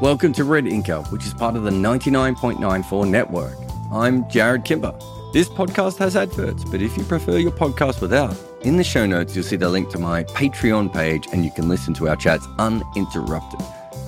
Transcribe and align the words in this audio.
Welcome 0.00 0.32
to 0.32 0.44
Red 0.44 0.64
Inker, 0.64 1.06
which 1.12 1.26
is 1.26 1.34
part 1.34 1.56
of 1.56 1.64
the 1.64 1.70
99.94 1.70 3.06
network. 3.06 3.58
I'm 3.92 4.24
Jarrod 4.24 4.64
Kimber. 4.64 4.98
This 5.34 5.46
podcast 5.46 5.98
has 5.98 6.16
adverts, 6.16 6.64
but 6.64 6.80
if 6.80 6.96
you 6.96 7.04
prefer 7.04 7.36
your 7.36 7.52
podcast 7.52 8.00
without, 8.00 8.34
in 8.62 8.78
the 8.78 8.82
show 8.82 9.04
notes 9.04 9.36
you'll 9.36 9.44
see 9.44 9.56
the 9.56 9.68
link 9.68 9.90
to 9.90 9.98
my 9.98 10.24
Patreon 10.24 10.90
page 10.90 11.26
and 11.34 11.44
you 11.44 11.50
can 11.50 11.68
listen 11.68 11.92
to 11.92 12.08
our 12.08 12.16
chats 12.16 12.46
uninterrupted. 12.58 13.60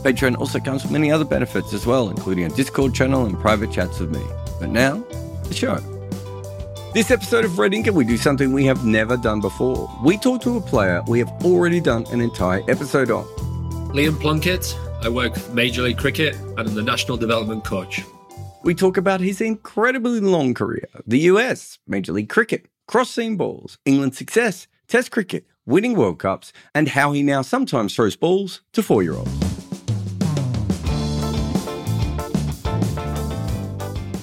Patreon 0.03 0.39
also 0.39 0.59
comes 0.59 0.83
with 0.83 0.93
many 0.93 1.13
other 1.13 1.27
benefits 1.27 1.75
as 1.75 1.85
well, 1.85 2.09
including 2.09 2.47
a 2.47 2.49
Discord 2.49 2.95
channel 2.95 3.27
and 3.27 3.39
private 3.39 3.71
chats 3.71 4.01
with 4.01 4.17
me. 4.17 4.25
But 4.59 4.71
now, 4.71 4.97
the 5.45 5.53
show. 5.53 5.77
This 6.95 7.11
episode 7.11 7.45
of 7.45 7.59
Red 7.59 7.73
Inker, 7.73 7.91
we 7.93 8.07
do 8.07 8.17
something 8.17 8.55
we 8.55 8.65
have 8.65 8.87
never 8.87 9.19
done 9.19 9.43
before. 9.43 9.91
We 10.03 10.17
talk 10.17 10.41
to 10.43 10.57
a 10.57 10.61
player 10.63 11.03
we 11.07 11.19
have 11.19 11.31
already 11.45 11.81
done 11.83 12.07
an 12.13 12.23
entire 12.23 12.63
episode 12.71 13.11
on. 13.11 13.27
Liam 13.93 14.19
Plunkett. 14.19 14.75
I 15.05 15.09
work 15.09 15.35
Major 15.53 15.83
League 15.83 15.99
Cricket 15.99 16.37
and 16.37 16.61
I'm 16.61 16.75
the 16.75 16.83
National 16.83 17.17
Development 17.17 17.65
Coach. 17.65 18.03
We 18.63 18.73
talk 18.73 18.97
about 18.97 19.21
his 19.21 19.41
incredibly 19.41 20.21
long 20.21 20.55
career, 20.55 20.89
the 21.05 21.19
US, 21.21 21.81
Major 21.89 22.13
League 22.13 22.29
Cricket, 22.29 22.67
cross 22.87 23.11
seam 23.11 23.37
balls, 23.37 23.79
England's 23.85 24.17
success, 24.17 24.69
Test 24.87 25.11
cricket, 25.11 25.47
winning 25.67 25.97
World 25.97 26.19
Cups, 26.19 26.53
and 26.75 26.87
how 26.87 27.13
he 27.13 27.23
now 27.23 27.43
sometimes 27.43 27.97
throws 27.97 28.15
balls 28.15 28.61
to 28.75 28.83
four 28.83 29.03
year 29.03 29.15
olds. 29.15 29.33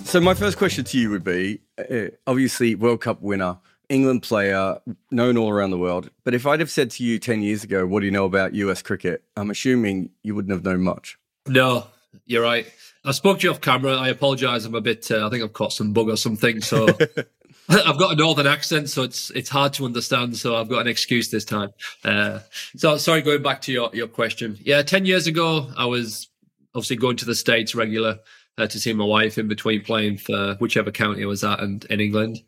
So, 0.06 0.22
my 0.22 0.34
first 0.34 0.58
question 0.58 0.86
to 0.86 0.98
you 0.98 1.10
would 1.10 1.24
be 1.24 1.62
uh, 1.78 2.10
obviously, 2.26 2.76
World 2.76 3.02
Cup 3.02 3.22
winner, 3.22 3.58
England 3.90 4.22
player, 4.22 4.80
known 5.12 5.38
all 5.38 5.50
around 5.50 5.72
the 5.72 5.78
world. 5.78 6.10
But 6.24 6.36
if 6.36 6.46
I'd 6.46 6.60
have 6.60 6.70
said 6.70 6.92
to 6.92 7.04
you 7.04 7.20
10 7.20 7.42
years 7.42 7.64
ago, 7.64 7.86
what 7.86 8.02
do 8.02 8.06
you 8.06 8.12
know 8.12 8.26
about 8.26 8.54
US 8.54 8.82
cricket? 8.82 9.24
I'm 9.36 9.50
assuming 9.50 10.12
you 10.24 10.36
wouldn't 10.36 10.52
have 10.52 10.64
known 10.64 10.82
much. 10.82 11.18
No, 11.48 11.88
you're 12.26 12.44
right. 12.44 12.72
I 13.04 13.12
spoke 13.12 13.40
to 13.40 13.48
you 13.48 13.52
off 13.52 13.62
camera. 13.62 13.96
I 13.96 14.10
apologize. 14.10 14.66
I'm 14.66 14.76
a 14.76 14.82
bit, 14.82 15.10
uh, 15.10 15.26
I 15.26 15.30
think 15.30 15.44
I've 15.44 15.54
caught 15.54 15.74
some 15.74 15.92
bug 15.92 16.10
or 16.10 16.18
something. 16.18 16.62
So 16.62 16.88
I've 17.70 17.98
got 17.98 18.14
a 18.14 18.16
northern 18.16 18.48
accent, 18.48 18.90
so 18.90 19.04
it's 19.04 19.30
it's 19.32 19.50
hard 19.50 19.74
to 19.74 19.86
understand. 19.86 20.38
So 20.38 20.56
I've 20.56 20.70
got 20.70 20.82
an 20.82 20.88
excuse 20.88 21.30
this 21.30 21.46
time. 21.46 21.70
Uh, 22.04 22.40
so 22.76 22.98
sorry, 22.98 23.22
going 23.22 23.42
back 23.42 23.62
to 23.62 23.72
your, 23.72 23.90
your 23.94 24.08
question. 24.08 24.58
Yeah, 24.62 24.82
10 24.84 25.06
years 25.06 25.28
ago, 25.28 25.72
I 25.78 25.86
was 25.86 26.28
obviously 26.76 26.98
going 26.98 27.18
to 27.18 27.26
the 27.26 27.36
States 27.36 27.74
regular 27.74 28.20
uh, 28.58 28.68
to 28.68 28.80
see 28.80 28.94
my 28.94 29.06
wife 29.06 29.38
in 29.38 29.48
between 29.48 29.84
playing 29.84 30.18
for 30.18 30.56
whichever 30.60 30.92
county 30.92 31.24
I 31.24 31.28
was 31.28 31.44
at 31.44 31.60
and 31.62 31.86
in 31.86 32.00
England 32.00 32.42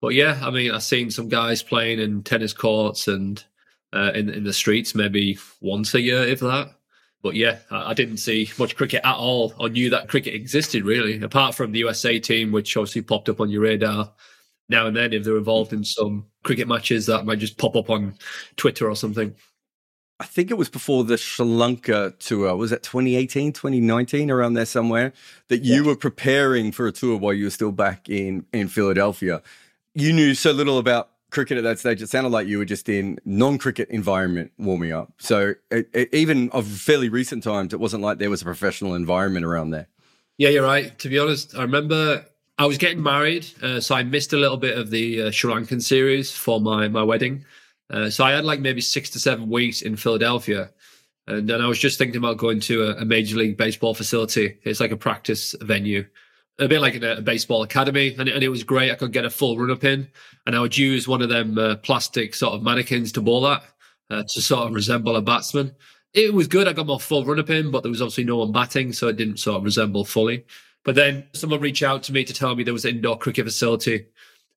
but 0.00 0.14
yeah, 0.14 0.38
I 0.42 0.50
mean, 0.50 0.70
I've 0.70 0.82
seen 0.82 1.10
some 1.10 1.28
guys 1.28 1.62
playing 1.62 2.00
in 2.00 2.22
tennis 2.22 2.52
courts 2.52 3.08
and 3.08 3.42
uh, 3.92 4.12
in 4.14 4.28
in 4.28 4.44
the 4.44 4.52
streets 4.52 4.94
maybe 4.94 5.38
once 5.60 5.94
a 5.94 6.00
year, 6.00 6.22
if 6.22 6.40
that. 6.40 6.74
But 7.22 7.34
yeah, 7.34 7.58
I, 7.70 7.90
I 7.90 7.94
didn't 7.94 8.18
see 8.18 8.50
much 8.58 8.76
cricket 8.76 9.00
at 9.04 9.16
all, 9.16 9.54
or 9.58 9.68
knew 9.68 9.90
that 9.90 10.08
cricket 10.08 10.34
existed 10.34 10.84
really, 10.84 11.22
apart 11.22 11.54
from 11.54 11.72
the 11.72 11.78
USA 11.80 12.18
team, 12.18 12.52
which 12.52 12.76
obviously 12.76 13.02
popped 13.02 13.28
up 13.28 13.40
on 13.40 13.50
your 13.50 13.62
radar 13.62 14.12
now 14.68 14.86
and 14.86 14.96
then 14.96 15.12
if 15.12 15.24
they're 15.24 15.36
involved 15.36 15.72
in 15.72 15.84
some 15.84 16.26
cricket 16.42 16.68
matches 16.68 17.06
that 17.06 17.26
might 17.26 17.38
just 17.38 17.58
pop 17.58 17.76
up 17.76 17.90
on 17.90 18.14
Twitter 18.56 18.88
or 18.88 18.96
something. 18.96 19.34
I 20.20 20.26
think 20.26 20.50
it 20.50 20.54
was 20.54 20.68
before 20.68 21.04
the 21.04 21.18
Sri 21.18 21.44
Lanka 21.44 22.14
tour. 22.20 22.54
Was 22.56 22.70
it 22.70 22.84
2018, 22.84 23.52
2019, 23.52 24.30
around 24.30 24.54
there 24.54 24.64
somewhere? 24.64 25.12
That 25.48 25.64
you 25.64 25.82
yeah. 25.82 25.88
were 25.88 25.96
preparing 25.96 26.70
for 26.70 26.86
a 26.86 26.92
tour 26.92 27.18
while 27.18 27.32
you 27.32 27.44
were 27.44 27.50
still 27.50 27.72
back 27.72 28.08
in, 28.08 28.46
in 28.52 28.68
Philadelphia 28.68 29.42
you 29.94 30.12
knew 30.12 30.34
so 30.34 30.52
little 30.52 30.78
about 30.78 31.10
cricket 31.30 31.58
at 31.58 31.64
that 31.64 31.78
stage. 31.78 32.00
It 32.00 32.08
sounded 32.08 32.30
like 32.30 32.46
you 32.46 32.58
were 32.58 32.64
just 32.64 32.88
in 32.88 33.18
non-cricket 33.24 33.88
environment 33.90 34.52
warming 34.56 34.92
up. 34.92 35.12
So 35.18 35.54
it, 35.70 35.88
it, 35.92 36.14
even 36.14 36.50
of 36.50 36.66
fairly 36.66 37.08
recent 37.08 37.42
times, 37.42 37.72
it 37.72 37.80
wasn't 37.80 38.02
like 38.02 38.18
there 38.18 38.30
was 38.30 38.42
a 38.42 38.44
professional 38.44 38.94
environment 38.94 39.44
around 39.44 39.70
there. 39.70 39.88
Yeah, 40.38 40.50
you're 40.50 40.64
right. 40.64 40.96
To 41.00 41.08
be 41.08 41.18
honest, 41.18 41.56
I 41.56 41.62
remember 41.62 42.24
I 42.58 42.66
was 42.66 42.78
getting 42.78 43.02
married, 43.02 43.46
uh, 43.62 43.80
so 43.80 43.94
I 43.94 44.04
missed 44.04 44.32
a 44.32 44.36
little 44.36 44.56
bit 44.56 44.78
of 44.78 44.90
the 44.90 45.22
uh, 45.22 45.30
Sri 45.30 45.52
Lankan 45.52 45.82
series 45.82 46.32
for 46.32 46.60
my 46.60 46.88
my 46.88 47.02
wedding. 47.02 47.44
Uh, 47.90 48.10
so 48.10 48.24
I 48.24 48.32
had 48.32 48.44
like 48.44 48.60
maybe 48.60 48.80
six 48.80 49.10
to 49.10 49.20
seven 49.20 49.50
weeks 49.50 49.82
in 49.82 49.96
Philadelphia. 49.96 50.70
And 51.26 51.48
then 51.48 51.60
I 51.60 51.66
was 51.66 51.78
just 51.78 51.98
thinking 51.98 52.18
about 52.18 52.36
going 52.36 52.60
to 52.60 52.84
a, 52.84 52.96
a 53.02 53.04
major 53.04 53.36
league 53.36 53.56
baseball 53.56 53.94
facility. 53.94 54.58
It's 54.62 54.80
like 54.80 54.90
a 54.90 54.96
practice 54.96 55.54
venue 55.60 56.06
a 56.58 56.68
bit 56.68 56.80
like 56.80 57.00
a, 57.02 57.16
a 57.16 57.22
baseball 57.22 57.62
academy, 57.62 58.14
and, 58.18 58.28
and, 58.28 58.44
it 58.44 58.48
was 58.48 58.62
great. 58.62 58.90
I 58.90 58.94
could 58.94 59.12
get 59.12 59.24
a 59.24 59.30
full 59.30 59.58
run 59.58 59.70
up 59.70 59.84
in, 59.84 60.08
and 60.46 60.54
I 60.54 60.60
would 60.60 60.76
use 60.76 61.08
one 61.08 61.22
of 61.22 61.28
them 61.28 61.58
uh, 61.58 61.76
plastic 61.76 62.34
sort 62.34 62.54
of 62.54 62.62
mannequins 62.62 63.12
to 63.12 63.20
bowl 63.20 63.46
at 63.46 63.62
uh, 64.10 64.22
to 64.22 64.40
sort 64.40 64.68
of 64.68 64.74
resemble 64.74 65.16
a 65.16 65.22
batsman. 65.22 65.74
It 66.12 66.32
was 66.32 66.46
good. 66.46 66.68
I 66.68 66.72
got 66.72 66.86
my 66.86 66.98
full 66.98 67.24
run 67.24 67.40
up 67.40 67.50
in, 67.50 67.70
but 67.70 67.82
there 67.82 67.90
was 67.90 68.00
obviously 68.00 68.24
no 68.24 68.38
one 68.38 68.52
batting, 68.52 68.92
so 68.92 69.08
it 69.08 69.16
didn't 69.16 69.38
sort 69.38 69.58
of 69.58 69.64
resemble 69.64 70.04
fully. 70.04 70.44
But 70.84 70.94
then 70.94 71.26
someone 71.32 71.60
reached 71.60 71.82
out 71.82 72.02
to 72.04 72.12
me 72.12 72.24
to 72.24 72.32
tell 72.34 72.54
me 72.54 72.62
there 72.62 72.74
was 72.74 72.84
an 72.84 72.96
indoor 72.96 73.18
cricket 73.18 73.46
facility 73.46 74.06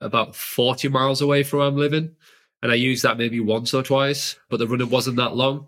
about 0.01 0.35
40 0.35 0.89
miles 0.89 1.21
away 1.21 1.43
from 1.43 1.59
where 1.59 1.67
I'm 1.67 1.77
living. 1.77 2.15
And 2.61 2.71
I 2.71 2.75
used 2.75 3.03
that 3.03 3.17
maybe 3.17 3.39
once 3.39 3.73
or 3.73 3.81
twice, 3.81 4.35
but 4.49 4.57
the 4.57 4.67
run 4.67 4.81
up 4.81 4.89
wasn't 4.89 5.17
that 5.17 5.35
long. 5.35 5.67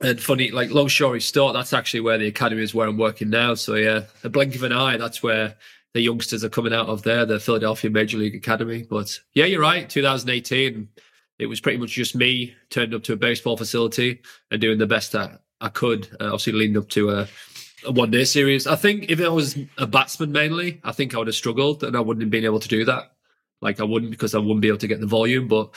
And 0.00 0.20
funny, 0.20 0.50
like 0.52 0.70
long 0.70 0.88
story 0.88 1.18
short, 1.18 1.54
that's 1.54 1.72
actually 1.72 2.00
where 2.00 2.18
the 2.18 2.28
academy 2.28 2.62
is 2.62 2.74
where 2.74 2.86
I'm 2.86 2.98
working 2.98 3.30
now. 3.30 3.54
So 3.54 3.74
yeah, 3.74 4.02
a 4.22 4.28
blink 4.28 4.54
of 4.54 4.62
an 4.62 4.72
eye, 4.72 4.96
that's 4.96 5.22
where 5.22 5.56
the 5.94 6.00
youngsters 6.00 6.44
are 6.44 6.48
coming 6.48 6.72
out 6.72 6.86
of 6.86 7.02
there, 7.02 7.26
the 7.26 7.40
Philadelphia 7.40 7.90
Major 7.90 8.18
League 8.18 8.36
Academy. 8.36 8.86
But 8.88 9.18
yeah, 9.34 9.46
you're 9.46 9.60
right. 9.60 9.88
2018, 9.88 10.88
it 11.38 11.46
was 11.46 11.60
pretty 11.60 11.78
much 11.78 11.90
just 11.90 12.14
me 12.14 12.54
turned 12.70 12.94
up 12.94 13.02
to 13.04 13.14
a 13.14 13.16
baseball 13.16 13.56
facility 13.56 14.20
and 14.50 14.60
doing 14.60 14.78
the 14.78 14.86
best 14.86 15.12
that 15.12 15.40
I 15.60 15.68
could. 15.68 16.08
Uh, 16.20 16.26
obviously, 16.26 16.52
leading 16.52 16.76
up 16.76 16.88
to 16.90 17.10
a, 17.10 17.28
a 17.84 17.90
one 17.90 18.12
day 18.12 18.24
series. 18.24 18.66
I 18.66 18.76
think 18.76 19.10
if 19.10 19.18
it 19.18 19.30
was 19.30 19.58
a 19.78 19.86
batsman 19.86 20.30
mainly, 20.30 20.80
I 20.84 20.92
think 20.92 21.14
I 21.14 21.18
would 21.18 21.26
have 21.26 21.34
struggled 21.34 21.82
and 21.82 21.96
I 21.96 22.00
wouldn't 22.00 22.22
have 22.22 22.30
been 22.30 22.44
able 22.44 22.60
to 22.60 22.68
do 22.68 22.84
that. 22.84 23.12
Like 23.60 23.80
I 23.80 23.84
wouldn't 23.84 24.10
because 24.10 24.34
I 24.34 24.38
wouldn't 24.38 24.60
be 24.60 24.68
able 24.68 24.78
to 24.78 24.86
get 24.86 25.00
the 25.00 25.06
volume. 25.06 25.48
But 25.48 25.70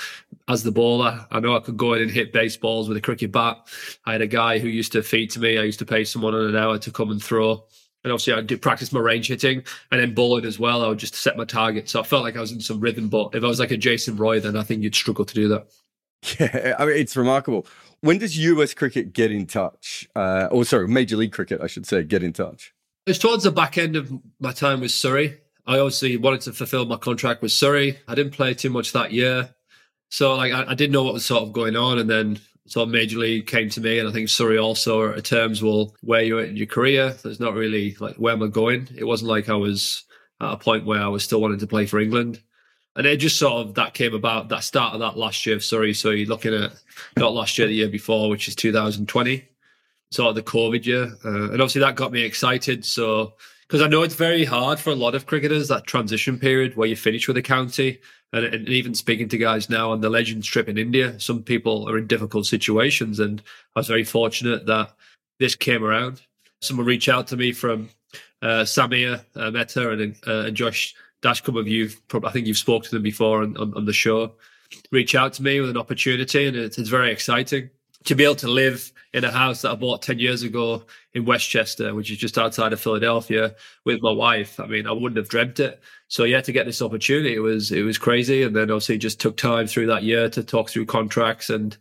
as 0.47 0.63
the 0.63 0.71
bowler, 0.71 1.25
I 1.31 1.39
know 1.39 1.55
I 1.55 1.59
could 1.59 1.77
go 1.77 1.93
in 1.93 2.01
and 2.01 2.11
hit 2.11 2.33
baseballs 2.33 2.87
with 2.87 2.97
a 2.97 3.01
cricket 3.01 3.31
bat. 3.31 3.57
I 4.05 4.13
had 4.13 4.21
a 4.21 4.27
guy 4.27 4.59
who 4.59 4.67
used 4.67 4.91
to 4.91 5.03
feed 5.03 5.31
to 5.31 5.39
me. 5.39 5.57
I 5.57 5.63
used 5.63 5.79
to 5.79 5.85
pay 5.85 6.03
someone 6.03 6.35
on 6.35 6.45
an 6.45 6.55
hour 6.55 6.77
to 6.77 6.91
come 6.91 7.11
and 7.11 7.21
throw. 7.21 7.63
And 8.03 8.11
obviously, 8.11 8.33
I 8.33 8.41
did 8.41 8.61
practice 8.61 8.91
my 8.91 8.99
range 8.99 9.27
hitting 9.27 9.63
and 9.91 10.01
then 10.01 10.13
bowling 10.13 10.45
as 10.45 10.57
well. 10.57 10.83
I 10.83 10.87
would 10.87 10.97
just 10.97 11.15
set 11.15 11.37
my 11.37 11.45
target. 11.45 11.89
So 11.89 11.99
I 11.99 12.03
felt 12.03 12.23
like 12.23 12.35
I 12.35 12.41
was 12.41 12.51
in 12.51 12.59
some 12.59 12.79
rhythm. 12.79 13.09
But 13.09 13.35
if 13.35 13.43
I 13.43 13.47
was 13.47 13.59
like 13.59 13.71
a 13.71 13.77
Jason 13.77 14.15
Roy, 14.15 14.39
then 14.39 14.57
I 14.57 14.63
think 14.63 14.81
you'd 14.81 14.95
struggle 14.95 15.25
to 15.25 15.33
do 15.33 15.47
that. 15.49 15.67
Yeah, 16.39 16.75
I 16.77 16.85
mean, 16.85 16.97
it's 16.97 17.17
remarkable. 17.17 17.65
When 18.01 18.19
does 18.19 18.37
US 18.37 18.75
cricket 18.75 19.13
get 19.13 19.31
in 19.31 19.47
touch? 19.47 20.07
Uh, 20.15 20.47
or 20.51 20.65
sorry, 20.65 20.87
Major 20.87 21.17
League 21.17 21.31
Cricket, 21.31 21.61
I 21.61 21.67
should 21.67 21.87
say, 21.87 22.03
get 22.03 22.21
in 22.21 22.33
touch? 22.33 22.73
It's 23.07 23.17
towards 23.17 23.43
the 23.43 23.51
back 23.51 23.77
end 23.77 23.95
of 23.95 24.11
my 24.39 24.51
time 24.51 24.81
with 24.81 24.91
Surrey. 24.91 25.40
I 25.65 25.79
obviously 25.79 26.17
wanted 26.17 26.41
to 26.41 26.53
fulfill 26.53 26.85
my 26.85 26.97
contract 26.97 27.41
with 27.41 27.51
Surrey. 27.51 27.99
I 28.07 28.15
didn't 28.15 28.33
play 28.33 28.53
too 28.53 28.69
much 28.69 28.93
that 28.93 29.11
year. 29.11 29.53
So 30.09 30.35
like 30.35 30.53
I, 30.53 30.71
I, 30.71 30.73
didn't 30.73 30.91
know 30.91 31.03
what 31.03 31.13
was 31.13 31.25
sort 31.25 31.43
of 31.43 31.53
going 31.53 31.75
on. 31.75 31.99
And 31.99 32.09
then 32.09 32.39
So 32.67 32.85
Major 32.85 33.19
League 33.19 33.47
came 33.47 33.69
to 33.69 33.81
me, 33.81 33.99
and 33.99 34.07
I 34.07 34.11
think 34.11 34.29
Surrey 34.29 34.57
also 34.57 34.99
are 34.99 35.13
at 35.13 35.25
terms. 35.25 35.61
Well, 35.63 35.95
where 36.01 36.21
you're 36.21 36.41
at 36.41 36.49
in 36.49 36.57
your 36.57 36.67
career, 36.67 37.15
there's 37.23 37.39
not 37.39 37.53
really 37.53 37.95
like 37.99 38.15
where 38.15 38.33
am 38.33 38.43
I 38.43 38.47
going. 38.47 38.87
It 38.95 39.05
wasn't 39.05 39.29
like 39.29 39.49
I 39.49 39.55
was 39.55 40.03
at 40.41 40.53
a 40.53 40.57
point 40.57 40.85
where 40.85 41.01
I 41.01 41.07
was 41.07 41.23
still 41.23 41.41
wanting 41.41 41.59
to 41.59 41.67
play 41.67 41.85
for 41.85 41.99
England. 41.99 42.41
And 42.95 43.07
it 43.07 43.17
just 43.17 43.39
sort 43.39 43.65
of 43.65 43.75
that 43.75 43.93
came 43.93 44.13
about 44.13 44.49
that 44.49 44.63
start 44.63 44.93
of 44.93 44.99
that 44.99 45.17
last 45.17 45.45
year 45.45 45.55
of 45.55 45.63
Surrey. 45.63 45.93
So 45.93 46.09
you're 46.09 46.27
looking 46.27 46.53
at 46.53 46.73
not 47.17 47.33
last 47.33 47.57
year, 47.57 47.67
the 47.67 47.73
year 47.73 47.87
before, 47.87 48.29
which 48.29 48.47
is 48.47 48.55
2020, 48.55 49.47
sort 50.11 50.29
of 50.29 50.35
the 50.35 50.43
COVID 50.43 50.85
year. 50.85 51.13
Uh, 51.23 51.51
and 51.51 51.61
obviously 51.61 51.81
that 51.81 51.95
got 51.95 52.11
me 52.11 52.21
excited. 52.21 52.83
So, 52.83 53.33
because 53.71 53.81
I 53.81 53.87
know 53.87 54.03
it's 54.03 54.15
very 54.15 54.43
hard 54.43 54.81
for 54.81 54.89
a 54.89 54.95
lot 54.95 55.15
of 55.15 55.27
cricketers, 55.27 55.69
that 55.69 55.87
transition 55.87 56.37
period 56.37 56.75
where 56.75 56.89
you 56.89 56.97
finish 56.97 57.25
with 57.25 57.37
a 57.37 57.41
county. 57.41 58.01
And, 58.33 58.43
and 58.43 58.67
even 58.67 58.93
speaking 58.93 59.29
to 59.29 59.37
guys 59.37 59.69
now 59.69 59.91
on 59.91 60.01
the 60.01 60.09
Legends 60.09 60.45
trip 60.45 60.67
in 60.67 60.77
India, 60.77 61.17
some 61.21 61.41
people 61.41 61.87
are 61.87 61.97
in 61.97 62.05
difficult 62.05 62.47
situations. 62.47 63.17
And 63.17 63.41
I 63.73 63.79
was 63.79 63.87
very 63.87 64.03
fortunate 64.03 64.65
that 64.65 64.93
this 65.39 65.55
came 65.55 65.85
around. 65.85 66.21
Someone 66.59 66.85
reached 66.85 67.07
out 67.07 67.27
to 67.27 67.37
me 67.37 67.53
from 67.53 67.87
uh, 68.41 68.65
Samir 68.65 69.23
uh, 69.37 69.51
Mehta 69.51 69.89
and, 69.89 70.17
uh, 70.27 70.47
and 70.47 70.57
Josh 70.57 70.93
Dashcom 71.21 71.57
of 71.57 71.65
you, 71.65 71.91
I 72.25 72.31
think 72.31 72.47
you've 72.47 72.57
spoken 72.57 72.89
to 72.89 72.95
them 72.97 73.03
before 73.03 73.41
on, 73.41 73.55
on, 73.55 73.73
on, 73.73 73.85
the 73.85 73.93
show, 73.93 74.33
reach 74.91 75.15
out 75.15 75.31
to 75.33 75.43
me 75.43 75.61
with 75.61 75.69
an 75.69 75.77
opportunity, 75.77 76.45
and 76.45 76.57
it's, 76.57 76.77
it's 76.77 76.89
very 76.89 77.09
exciting 77.09 77.69
to 78.05 78.15
be 78.15 78.23
able 78.23 78.35
to 78.35 78.47
live 78.47 78.91
in 79.13 79.23
a 79.23 79.31
house 79.31 79.61
that 79.61 79.71
I 79.71 79.75
bought 79.75 80.01
10 80.01 80.19
years 80.19 80.43
ago 80.43 80.83
in 81.13 81.25
West 81.25 81.49
Chester, 81.49 81.93
which 81.93 82.09
is 82.09 82.17
just 82.17 82.37
outside 82.37 82.71
of 82.71 82.79
Philadelphia 82.79 83.53
with 83.85 84.01
my 84.01 84.11
wife. 84.11 84.59
I 84.59 84.67
mean, 84.67 84.87
I 84.87 84.91
wouldn't 84.91 85.17
have 85.17 85.27
dreamt 85.27 85.59
it. 85.59 85.81
So 86.07 86.23
yeah, 86.23 86.41
to 86.41 86.51
get 86.51 86.65
this 86.65 86.81
opportunity, 86.81 87.35
it 87.35 87.39
was, 87.39 87.71
it 87.71 87.83
was 87.83 87.97
crazy. 87.97 88.43
And 88.43 88.55
then 88.55 88.71
obviously 88.71 88.97
just 88.97 89.19
took 89.19 89.35
time 89.37 89.67
through 89.67 89.87
that 89.87 90.03
year 90.03 90.29
to 90.29 90.43
talk 90.43 90.69
through 90.69 90.85
contracts. 90.85 91.49
And 91.49 91.75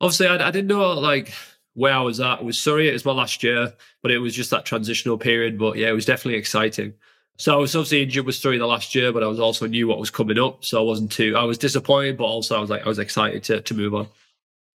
obviously 0.00 0.28
I, 0.28 0.48
I 0.48 0.50
didn't 0.50 0.68
know 0.68 0.92
like 0.92 1.32
where 1.74 1.94
I 1.94 2.00
was 2.00 2.20
at. 2.20 2.40
It 2.40 2.44
was 2.44 2.58
Surrey. 2.58 2.88
It 2.88 2.92
was 2.92 3.04
my 3.04 3.12
last 3.12 3.42
year, 3.42 3.72
but 4.02 4.12
it 4.12 4.18
was 4.18 4.34
just 4.34 4.50
that 4.50 4.64
transitional 4.64 5.18
period. 5.18 5.58
But 5.58 5.76
yeah, 5.76 5.88
it 5.88 5.94
was 5.94 6.06
definitely 6.06 6.38
exciting. 6.38 6.94
So 7.36 7.54
I 7.54 7.56
was 7.56 7.74
obviously 7.74 8.02
injured 8.02 8.26
with 8.26 8.34
Surrey 8.34 8.58
the 8.58 8.66
last 8.66 8.94
year, 8.94 9.12
but 9.12 9.24
I 9.24 9.26
was 9.26 9.40
also 9.40 9.66
knew 9.66 9.88
what 9.88 9.98
was 9.98 10.10
coming 10.10 10.38
up. 10.38 10.64
So 10.64 10.78
I 10.78 10.84
wasn't 10.84 11.10
too, 11.10 11.36
I 11.36 11.44
was 11.44 11.58
disappointed, 11.58 12.18
but 12.18 12.24
also 12.24 12.56
I 12.56 12.60
was 12.60 12.70
like, 12.70 12.84
I 12.84 12.88
was 12.88 12.98
excited 12.98 13.42
to, 13.44 13.62
to 13.62 13.74
move 13.74 13.94
on. 13.94 14.08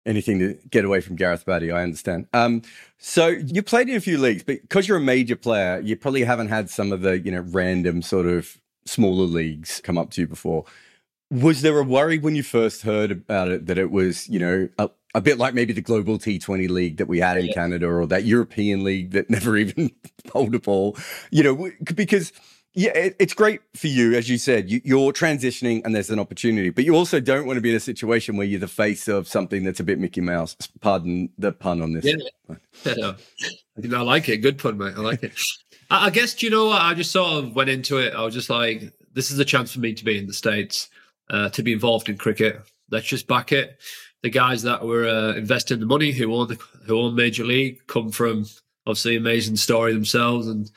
Anything 0.06 0.38
to 0.38 0.58
get 0.70 0.84
away 0.84 1.00
from 1.00 1.16
Gareth 1.16 1.44
Batty, 1.44 1.70
I 1.70 1.82
understand. 1.82 2.26
Um, 2.32 2.62
so 2.98 3.28
you 3.28 3.62
played 3.62 3.88
in 3.88 3.96
a 3.96 4.00
few 4.00 4.16
leagues, 4.16 4.42
but 4.42 4.62
because 4.62 4.88
you're 4.88 4.96
a 4.96 5.00
major 5.00 5.36
player, 5.36 5.80
you 5.80 5.96
probably 5.96 6.24
haven't 6.24 6.48
had 6.48 6.70
some 6.70 6.90
of 6.92 7.02
the, 7.02 7.18
you 7.18 7.30
know, 7.30 7.44
random 7.48 8.00
sort 8.00 8.26
of 8.26 8.58
smaller 8.86 9.26
leagues 9.26 9.80
come 9.82 9.98
up 9.98 10.10
to 10.12 10.22
you 10.22 10.26
before. 10.26 10.64
Was 11.30 11.62
there 11.62 11.78
a 11.78 11.84
worry 11.84 12.18
when 12.18 12.34
you 12.34 12.42
first 12.42 12.82
heard 12.82 13.10
about 13.10 13.48
it 13.48 13.66
that 13.66 13.78
it 13.78 13.90
was, 13.90 14.28
you 14.28 14.38
know, 14.38 14.68
a, 14.78 14.90
a 15.14 15.20
bit 15.20 15.38
like 15.38 15.54
maybe 15.54 15.72
the 15.72 15.80
global 15.80 16.18
T20 16.18 16.68
league 16.68 16.96
that 16.96 17.06
we 17.06 17.18
had 17.18 17.36
in 17.36 17.46
yeah. 17.46 17.52
Canada 17.52 17.86
or 17.86 18.06
that 18.06 18.24
European 18.24 18.84
league 18.84 19.10
that 19.12 19.30
never 19.30 19.56
even 19.56 19.90
bowled 20.32 20.54
a 20.54 20.60
ball, 20.60 20.96
you 21.30 21.42
know, 21.42 21.70
because 21.94 22.32
yeah, 22.74 22.90
it, 22.90 23.16
it's 23.18 23.34
great 23.34 23.60
for 23.74 23.88
you, 23.88 24.14
as 24.14 24.28
you 24.28 24.38
said, 24.38 24.70
you, 24.70 24.80
you're 24.84 25.12
transitioning 25.12 25.82
and 25.84 25.94
there's 25.94 26.10
an 26.10 26.18
opportunity, 26.18 26.70
but 26.70 26.84
you 26.84 26.94
also 26.94 27.20
don't 27.20 27.46
want 27.46 27.56
to 27.56 27.60
be 27.60 27.70
in 27.70 27.76
a 27.76 27.80
situation 27.80 28.36
where 28.36 28.46
you're 28.46 28.60
the 28.60 28.68
face 28.68 29.08
of 29.08 29.26
something 29.26 29.64
that's 29.64 29.80
a 29.80 29.84
bit 29.84 29.98
Mickey 29.98 30.20
Mouse. 30.20 30.56
Pardon 30.80 31.30
the 31.38 31.52
pun 31.52 31.82
on 31.82 31.92
this. 31.92 32.04
Yeah, 32.04 32.54
yeah. 32.96 33.98
I 33.98 34.02
like 34.02 34.28
it. 34.28 34.38
Good 34.38 34.58
pun, 34.58 34.78
mate. 34.78 34.94
I 34.96 35.00
like 35.00 35.22
it. 35.22 35.32
I, 35.90 36.06
I 36.06 36.10
guess, 36.10 36.42
you 36.42 36.50
know 36.50 36.66
what? 36.66 36.80
I 36.80 36.94
just 36.94 37.12
sort 37.12 37.44
of 37.44 37.54
went 37.54 37.70
into 37.70 37.98
it. 37.98 38.14
I 38.14 38.22
was 38.22 38.34
just 38.34 38.50
like, 38.50 38.92
this 39.12 39.30
is 39.30 39.38
a 39.38 39.44
chance 39.44 39.72
for 39.72 39.80
me 39.80 39.92
to 39.94 40.04
be 40.04 40.18
in 40.18 40.26
the 40.26 40.32
States, 40.32 40.88
uh, 41.30 41.48
to 41.50 41.62
be 41.62 41.72
involved 41.72 42.08
in 42.08 42.16
cricket. 42.16 42.60
Let's 42.90 43.06
just 43.06 43.26
back 43.26 43.52
it 43.52 43.78
the 44.22 44.30
guys 44.30 44.62
that 44.62 44.84
were 44.84 45.08
uh, 45.08 45.34
investing 45.34 45.80
the 45.80 45.86
money 45.86 46.12
who 46.12 46.34
own 46.34 46.48
the, 46.48 46.58
who 46.86 46.98
own 46.98 47.14
Major 47.14 47.44
League 47.44 47.86
come 47.86 48.10
from 48.10 48.46
obviously 48.86 49.16
amazing 49.16 49.56
story 49.56 49.92
themselves, 49.92 50.46
and 50.46 50.70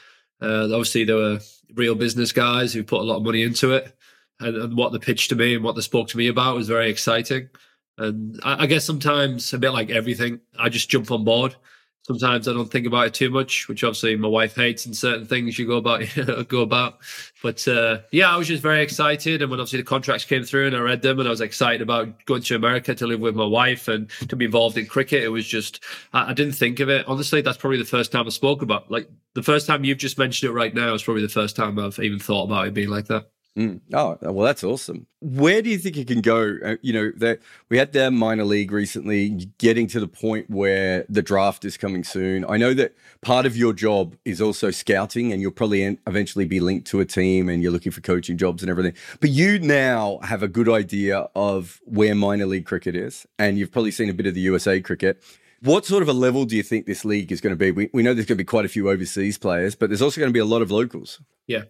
uh, 0.44 0.64
obviously 0.66 1.04
there 1.06 1.16
were 1.16 1.40
real 1.76 1.96
business 1.96 2.32
guys 2.32 2.74
who 2.74 2.84
put 2.84 3.02
a 3.02 3.04
lot 3.04 3.18
of 3.18 3.24
money 3.24 3.44
into 3.44 3.72
it. 3.72 3.96
And, 4.40 4.58
and 4.58 4.78
what 4.78 4.92
they 4.92 5.00
pitched 5.00 5.30
to 5.30 5.36
me 5.36 5.56
and 5.56 5.64
what 5.64 5.76
they 5.76 5.82
spoke 5.82 6.08
to 6.10 6.18
me 6.18 6.28
about 6.28 6.56
was 6.56 6.68
very 6.68 6.90
exciting. 6.90 7.50
And 7.98 8.40
I, 8.44 8.64
I 8.64 8.66
guess 8.66 8.84
sometimes 8.84 9.54
a 9.54 9.58
bit 9.58 9.72
like 9.72 9.90
everything, 9.90 10.40
I 10.60 10.70
just 10.70 10.90
jump 10.90 11.12
on 11.12 11.24
board 11.24 11.56
sometimes 12.04 12.48
I 12.48 12.54
don't 12.54 12.70
think 12.70 12.86
about 12.86 13.08
it 13.08 13.14
too 13.14 13.30
much, 13.30 13.68
which 13.68 13.84
obviously 13.84 14.16
my 14.16 14.28
wife 14.28 14.56
hates 14.56 14.86
in 14.86 14.94
certain 14.94 15.26
things 15.26 15.58
you 15.58 15.66
go 15.66 15.78
about 15.78 16.04
go 16.48 16.62
about. 16.62 17.00
But 17.42 17.68
uh, 17.68 18.00
yeah, 18.12 18.34
I 18.34 18.38
was 18.38 18.48
just 18.48 18.62
very 18.62 18.82
excited, 18.82 19.42
and 19.42 19.50
when 19.50 19.60
obviously 19.60 19.80
the 19.80 19.86
contracts 19.86 20.26
came 20.26 20.44
through 20.44 20.68
and 20.68 20.76
I 20.76 20.80
read 20.80 21.02
them, 21.02 21.20
and 21.20 21.28
I 21.28 21.32
was 21.32 21.42
excited 21.42 21.82
about 21.82 22.26
going 22.26 22.42
to 22.44 22.56
America 22.56 22.94
to 22.94 23.08
live 23.08 23.20
with 23.20 23.36
my 23.36 23.46
wife 23.46 23.88
and 23.88 24.10
to 24.28 24.36
be 24.36 24.46
involved 24.46 24.78
in 24.78 24.86
cricket. 24.86 25.24
It 25.24 25.30
was 25.30 25.48
just 25.48 25.84
I, 26.14 26.32
I 26.32 26.34
didn't 26.34 26.54
think 26.54 26.80
of 26.80 26.90
it 26.90 27.08
honestly. 27.08 27.42
That's 27.42 27.58
probably 27.58 27.80
the 27.80 27.86
first 27.86 28.12
time 28.12 28.28
I 28.28 28.30
spoke 28.30 28.62
about 28.62 28.92
like 28.92 29.10
the 29.34 29.44
first 29.44 29.68
time 29.68 29.84
you've 29.84 29.98
just 29.98 30.18
mentioned 30.18 30.50
it 30.50 30.54
right 30.54 30.74
now 30.74 30.94
is 30.94 31.04
probably 31.04 31.24
the 31.24 31.30
first 31.30 31.56
time 31.56 31.80
I've 31.80 32.00
even 32.00 32.20
thought 32.20 32.46
about 32.46 32.68
it 32.68 32.74
being 32.74 32.90
like 32.90 33.08
that. 33.08 33.33
Mm. 33.58 33.82
Oh, 33.94 34.18
well, 34.22 34.46
that's 34.46 34.64
awesome. 34.64 35.06
Where 35.22 35.62
do 35.62 35.70
you 35.70 35.78
think 35.78 35.96
it 35.96 36.08
can 36.08 36.22
go? 36.22 36.58
Uh, 36.66 36.76
you 36.82 36.92
know, 36.92 37.12
that 37.18 37.40
we 37.70 37.78
had 37.78 37.94
their 37.94 38.10
minor 38.10 38.46
league 38.46 38.72
recently, 38.72 39.30
getting 39.60 39.86
to 39.88 40.00
the 40.00 40.08
point 40.08 40.50
where 40.50 41.06
the 41.08 41.22
draft 41.22 41.64
is 41.64 41.78
coming 41.78 42.04
soon. 42.04 42.46
I 42.50 42.58
know 42.58 42.74
that 42.74 42.96
part 43.22 43.46
of 43.46 43.56
your 43.56 43.72
job 43.74 44.16
is 44.26 44.42
also 44.42 44.72
scouting, 44.72 45.32
and 45.32 45.40
you'll 45.40 45.52
probably 45.52 46.00
eventually 46.08 46.46
be 46.46 46.60
linked 46.60 46.88
to 46.88 47.00
a 47.00 47.06
team, 47.06 47.48
and 47.48 47.62
you're 47.62 47.72
looking 47.72 47.92
for 47.92 48.02
coaching 48.02 48.38
jobs 48.38 48.64
and 48.64 48.72
everything. 48.72 48.96
But 49.20 49.30
you 49.30 49.60
now 49.60 50.18
have 50.24 50.42
a 50.42 50.48
good 50.48 50.68
idea 50.68 51.28
of 51.36 51.80
where 51.86 52.16
minor 52.16 52.48
league 52.48 52.66
cricket 52.66 52.96
is, 52.96 53.28
and 53.38 53.60
you've 53.60 53.72
probably 53.72 53.92
seen 53.92 54.10
a 54.10 54.14
bit 54.14 54.26
of 54.26 54.34
the 54.34 54.42
USA 54.42 54.82
cricket. 54.82 55.24
What 55.62 55.86
sort 55.86 56.02
of 56.02 56.10
a 56.10 56.14
level 56.14 56.46
do 56.46 56.58
you 56.58 56.64
think 56.64 56.88
this 56.88 57.06
league 57.06 57.32
is 57.32 57.40
going 57.40 57.52
to 57.52 57.56
be? 57.56 57.72
We, 57.72 57.90
we 57.94 58.02
know 58.02 58.16
there's 58.16 58.26
going 58.26 58.38
to 58.38 58.44
be 58.44 58.46
quite 58.46 58.66
a 58.66 58.70
few 58.70 58.90
overseas 58.90 59.38
players, 59.38 59.76
but 59.76 59.90
there's 59.90 60.02
also 60.02 60.20
going 60.20 60.30
to 60.30 60.34
be 60.34 60.40
a 60.40 60.46
lot 60.46 60.64
of 60.64 60.72
locals. 60.72 61.22
Yeah. 61.46 61.64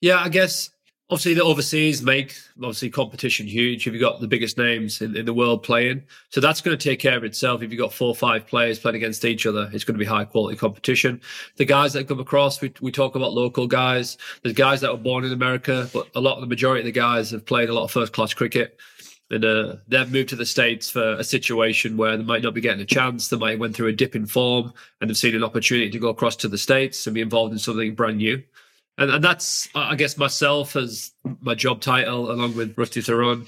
Yeah, 0.00 0.18
I 0.18 0.28
guess 0.28 0.70
obviously 1.10 1.34
the 1.34 1.42
overseas 1.42 2.02
make 2.02 2.36
obviously 2.58 2.88
competition 2.88 3.46
huge. 3.46 3.86
If 3.86 3.92
you've 3.92 4.00
got 4.00 4.20
the 4.20 4.28
biggest 4.28 4.56
names 4.56 5.00
in, 5.02 5.16
in, 5.16 5.26
the 5.26 5.34
world 5.34 5.62
playing 5.62 6.04
so 6.30 6.40
that's 6.40 6.60
going 6.60 6.76
to 6.76 6.82
take 6.82 7.00
care 7.00 7.16
of 7.16 7.24
itself. 7.24 7.62
If 7.62 7.72
you've 7.72 7.80
got 7.80 7.92
four 7.92 8.08
or 8.08 8.14
five 8.14 8.46
players 8.46 8.78
playing 8.78 8.96
against 8.96 9.24
each 9.24 9.44
other 9.44 9.68
it's 9.72 9.84
going 9.84 9.94
to 9.94 9.98
be 9.98 10.04
high 10.04 10.24
quality 10.24 10.56
competition. 10.56 11.20
The 11.56 11.64
guys 11.64 11.92
that 11.94 12.08
come 12.08 12.20
across 12.20 12.60
we, 12.60 12.72
we 12.80 12.92
talk 12.92 13.16
about 13.16 13.32
local 13.32 13.66
guys. 13.66 14.18
There's 14.42 14.54
guys 14.54 14.80
that 14.80 14.92
were 14.92 14.98
born 14.98 15.24
in 15.24 15.32
america 15.32 15.88
but 15.92 16.08
a 16.14 16.20
lot 16.20 16.36
of 16.36 16.40
the 16.42 16.46
majority 16.46 16.80
of 16.80 16.86
the 16.86 16.98
guys 16.98 17.30
have 17.32 17.44
played 17.44 17.68
a 17.68 17.74
lot 17.74 17.84
of 17.84 17.90
first 17.90 18.12
class 18.12 18.32
cricket. 18.32 18.78
And 19.32 19.44
uh, 19.44 19.76
they've 19.86 20.10
moved 20.10 20.30
to 20.30 20.36
the 20.36 20.46
states 20.46 20.90
for 20.90 21.12
a 21.12 21.22
situation 21.22 21.96
where 21.96 22.16
they 22.16 22.24
might 22.24 22.42
not 22.42 22.52
be 22.52 22.60
getting 22.60 22.80
a 22.80 22.86
chance. 22.86 23.28
They 23.28 23.36
might 23.36 23.52
have 23.52 23.60
went 23.60 23.76
through 23.76 23.86
a 23.86 23.92
dip 23.92 24.16
in 24.16 24.26
form 24.26 24.72
and 25.00 25.08
have 25.08 25.16
seen 25.16 25.36
an 25.36 25.44
opportunity 25.44 25.88
to 25.88 25.98
go 26.00 26.08
across 26.08 26.34
to 26.36 26.48
the 26.48 26.58
states 26.58 27.06
and 27.06 27.14
be 27.14 27.20
involved 27.20 27.52
in 27.52 27.58
something 27.60 27.94
brand 27.94 28.16
new 28.16 28.42
and, 29.00 29.10
and 29.10 29.24
that's 29.24 29.68
I 29.74 29.96
guess 29.96 30.16
myself 30.16 30.76
as 30.76 31.12
my 31.40 31.54
job 31.54 31.80
title 31.80 32.30
along 32.30 32.54
with 32.54 32.78
Rusty 32.78 33.00
Theron. 33.00 33.46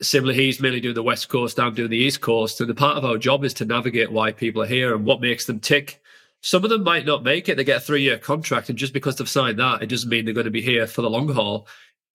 Similarly, 0.00 0.38
he's 0.38 0.60
mainly 0.60 0.80
doing 0.80 0.94
the 0.94 1.02
West 1.02 1.28
Coast, 1.28 1.60
I'm 1.60 1.74
doing 1.74 1.90
the 1.90 1.96
East 1.96 2.20
Coast. 2.20 2.60
And 2.60 2.68
the 2.68 2.74
part 2.74 2.96
of 2.96 3.04
our 3.04 3.18
job 3.18 3.44
is 3.44 3.54
to 3.54 3.64
navigate 3.64 4.10
why 4.10 4.32
people 4.32 4.62
are 4.62 4.66
here 4.66 4.94
and 4.94 5.04
what 5.04 5.20
makes 5.20 5.46
them 5.46 5.60
tick. 5.60 6.00
Some 6.40 6.64
of 6.64 6.70
them 6.70 6.82
might 6.82 7.06
not 7.06 7.22
make 7.22 7.48
it. 7.48 7.56
They 7.56 7.62
get 7.62 7.76
a 7.76 7.80
three 7.80 8.02
year 8.02 8.18
contract. 8.18 8.68
And 8.68 8.78
just 8.78 8.92
because 8.92 9.16
they've 9.16 9.28
signed 9.28 9.60
that, 9.60 9.82
it 9.82 9.88
doesn't 9.88 10.08
mean 10.08 10.24
they're 10.24 10.34
going 10.34 10.44
to 10.44 10.50
be 10.50 10.62
here 10.62 10.88
for 10.88 11.02
the 11.02 11.10
long 11.10 11.28
haul. 11.28 11.68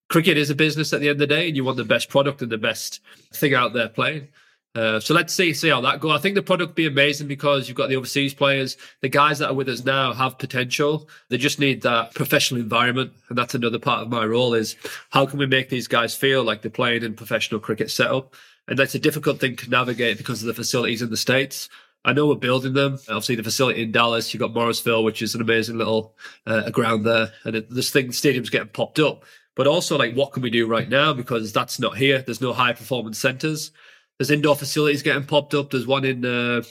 Cricket 0.08 0.36
is 0.36 0.50
a 0.50 0.54
business 0.54 0.92
at 0.92 1.00
the 1.00 1.08
end 1.08 1.16
of 1.16 1.28
the 1.28 1.34
day, 1.34 1.48
and 1.48 1.56
you 1.56 1.64
want 1.64 1.76
the 1.76 1.84
best 1.84 2.08
product 2.08 2.40
and 2.40 2.50
the 2.50 2.58
best 2.58 3.00
thing 3.32 3.54
out 3.54 3.74
there 3.74 3.88
playing. 3.88 4.28
Uh, 4.74 5.00
so 5.00 5.14
let's 5.14 5.32
see 5.32 5.52
see 5.52 5.68
how 5.68 5.80
that 5.80 5.98
go. 5.98 6.10
I 6.10 6.18
think 6.18 6.34
the 6.34 6.42
product 6.42 6.74
be 6.74 6.86
amazing 6.86 7.26
because 7.26 7.68
you've 7.68 7.76
got 7.76 7.88
the 7.88 7.96
overseas 7.96 8.34
players. 8.34 8.76
The 9.00 9.08
guys 9.08 9.38
that 9.38 9.50
are 9.50 9.54
with 9.54 9.68
us 9.68 9.84
now 9.84 10.12
have 10.12 10.38
potential. 10.38 11.08
They 11.30 11.38
just 11.38 11.58
need 11.58 11.82
that 11.82 12.14
professional 12.14 12.60
environment, 12.60 13.12
and 13.28 13.38
that's 13.38 13.54
another 13.54 13.78
part 13.78 14.02
of 14.02 14.08
my 14.08 14.24
role 14.24 14.54
is 14.54 14.76
how 15.10 15.26
can 15.26 15.38
we 15.38 15.46
make 15.46 15.68
these 15.68 15.88
guys 15.88 16.14
feel 16.14 16.44
like 16.44 16.62
they're 16.62 16.70
playing 16.70 17.02
in 17.02 17.14
professional 17.14 17.60
cricket 17.60 17.90
setup? 17.90 18.34
And 18.68 18.78
that's 18.78 18.94
a 18.94 18.98
difficult 18.98 19.40
thing 19.40 19.56
to 19.56 19.70
navigate 19.70 20.18
because 20.18 20.42
of 20.42 20.46
the 20.46 20.54
facilities 20.54 21.00
in 21.00 21.10
the 21.10 21.16
states. 21.16 21.70
I 22.04 22.12
know 22.12 22.26
we're 22.26 22.36
building 22.36 22.74
them. 22.74 22.94
Obviously, 23.08 23.34
the 23.34 23.42
facility 23.42 23.82
in 23.82 23.90
Dallas, 23.90 24.32
you've 24.32 24.40
got 24.40 24.54
Morrisville, 24.54 25.02
which 25.02 25.22
is 25.22 25.34
an 25.34 25.40
amazing 25.40 25.78
little 25.78 26.14
uh, 26.46 26.70
ground 26.70 27.04
there, 27.04 27.32
and 27.44 27.56
it, 27.56 27.70
this 27.70 27.90
thing 27.90 28.08
the 28.08 28.12
stadium's 28.12 28.50
getting 28.50 28.68
popped 28.68 28.98
up. 28.98 29.24
But 29.56 29.66
also, 29.66 29.98
like, 29.98 30.14
what 30.14 30.32
can 30.32 30.42
we 30.42 30.50
do 30.50 30.68
right 30.68 30.88
now 30.88 31.12
because 31.12 31.52
that's 31.52 31.80
not 31.80 31.96
here? 31.96 32.22
There's 32.22 32.40
no 32.40 32.52
high 32.52 32.74
performance 32.74 33.18
centers. 33.18 33.72
There's 34.18 34.30
indoor 34.30 34.56
facilities 34.56 35.02
getting 35.02 35.24
popped 35.24 35.54
up. 35.54 35.70
There's 35.70 35.86
one 35.86 36.04
in 36.04 36.24
uh, 36.24 36.62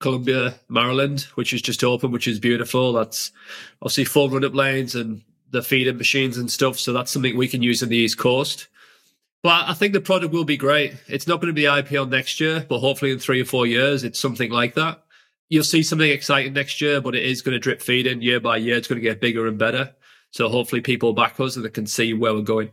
Columbia, 0.00 0.54
Maryland, 0.68 1.22
which 1.34 1.52
is 1.52 1.62
just 1.62 1.84
open, 1.84 2.10
which 2.10 2.26
is 2.26 2.40
beautiful. 2.40 2.92
That's 2.92 3.30
obviously 3.82 4.04
full 4.04 4.30
run 4.30 4.44
up 4.44 4.54
lanes 4.54 4.94
and 4.94 5.22
the 5.50 5.62
feeding 5.62 5.98
machines 5.98 6.38
and 6.38 6.50
stuff. 6.50 6.78
So 6.78 6.92
that's 6.92 7.10
something 7.10 7.36
we 7.36 7.48
can 7.48 7.62
use 7.62 7.82
in 7.82 7.88
the 7.88 7.96
East 7.96 8.18
Coast. 8.18 8.68
But 9.42 9.68
I 9.68 9.74
think 9.74 9.92
the 9.92 10.00
product 10.00 10.32
will 10.32 10.44
be 10.44 10.56
great. 10.56 10.94
It's 11.06 11.26
not 11.26 11.40
going 11.40 11.48
to 11.48 11.52
be 11.52 11.64
IPL 11.64 12.08
next 12.08 12.40
year, 12.40 12.64
but 12.66 12.78
hopefully 12.78 13.12
in 13.12 13.18
three 13.18 13.42
or 13.42 13.44
four 13.44 13.66
years, 13.66 14.02
it's 14.02 14.18
something 14.18 14.50
like 14.50 14.74
that. 14.74 15.04
You'll 15.50 15.64
see 15.64 15.82
something 15.82 16.10
exciting 16.10 16.54
next 16.54 16.80
year, 16.80 17.02
but 17.02 17.14
it 17.14 17.24
is 17.24 17.42
going 17.42 17.52
to 17.52 17.58
drip 17.58 17.82
feed 17.82 18.06
in 18.06 18.22
year 18.22 18.40
by 18.40 18.56
year. 18.56 18.76
It's 18.76 18.88
going 18.88 19.00
to 19.00 19.06
get 19.06 19.20
bigger 19.20 19.46
and 19.46 19.58
better. 19.58 19.94
So 20.30 20.48
hopefully 20.48 20.80
people 20.80 21.12
back 21.12 21.38
us 21.38 21.56
and 21.56 21.64
they 21.64 21.68
can 21.68 21.86
see 21.86 22.14
where 22.14 22.32
we're 22.32 22.40
going. 22.40 22.72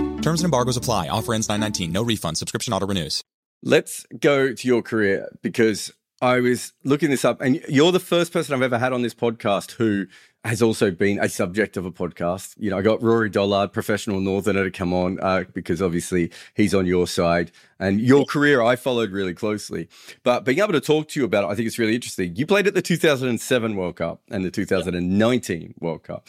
Terms 0.21 0.41
and 0.41 0.45
embargoes 0.45 0.77
apply. 0.77 1.07
Offer 1.07 1.33
ends 1.33 1.49
919. 1.49 1.91
No 1.91 2.03
refund. 2.03 2.37
Subscription 2.37 2.73
auto 2.73 2.85
renews. 2.85 3.23
Let's 3.63 4.05
go 4.19 4.53
to 4.53 4.67
your 4.67 4.81
career 4.83 5.29
because 5.41 5.91
I 6.21 6.39
was 6.39 6.73
looking 6.83 7.09
this 7.09 7.25
up, 7.25 7.41
and 7.41 7.59
you're 7.67 7.91
the 7.91 7.99
first 7.99 8.31
person 8.31 8.53
I've 8.53 8.61
ever 8.61 8.77
had 8.77 8.93
on 8.93 9.01
this 9.01 9.15
podcast 9.15 9.71
who 9.71 10.05
has 10.43 10.61
also 10.61 10.91
been 10.91 11.19
a 11.19 11.27
subject 11.27 11.77
of 11.77 11.85
a 11.85 11.91
podcast. 11.91 12.53
You 12.57 12.69
know, 12.69 12.77
I 12.77 12.83
got 12.83 13.01
Rory 13.01 13.29
Dollard, 13.29 13.73
professional 13.73 14.19
northerner, 14.19 14.63
to 14.63 14.71
come 14.71 14.93
on 14.93 15.19
uh, 15.21 15.45
because 15.53 15.81
obviously 15.81 16.31
he's 16.55 16.75
on 16.75 16.85
your 16.85 17.07
side. 17.07 17.51
And 17.79 17.99
your 17.99 18.25
career 18.25 18.61
I 18.61 18.75
followed 18.75 19.11
really 19.11 19.33
closely. 19.33 19.89
But 20.21 20.45
being 20.45 20.59
able 20.59 20.73
to 20.73 20.81
talk 20.81 21.07
to 21.09 21.19
you 21.19 21.25
about 21.25 21.43
it, 21.43 21.47
I 21.47 21.55
think 21.55 21.67
it's 21.67 21.79
really 21.79 21.95
interesting. 21.95 22.35
You 22.35 22.45
played 22.45 22.67
at 22.67 22.75
the 22.75 22.81
2007 22.83 23.75
World 23.75 23.95
Cup 23.95 24.21
and 24.29 24.45
the 24.45 24.51
2019 24.51 25.73
World 25.79 26.03
Cup. 26.03 26.27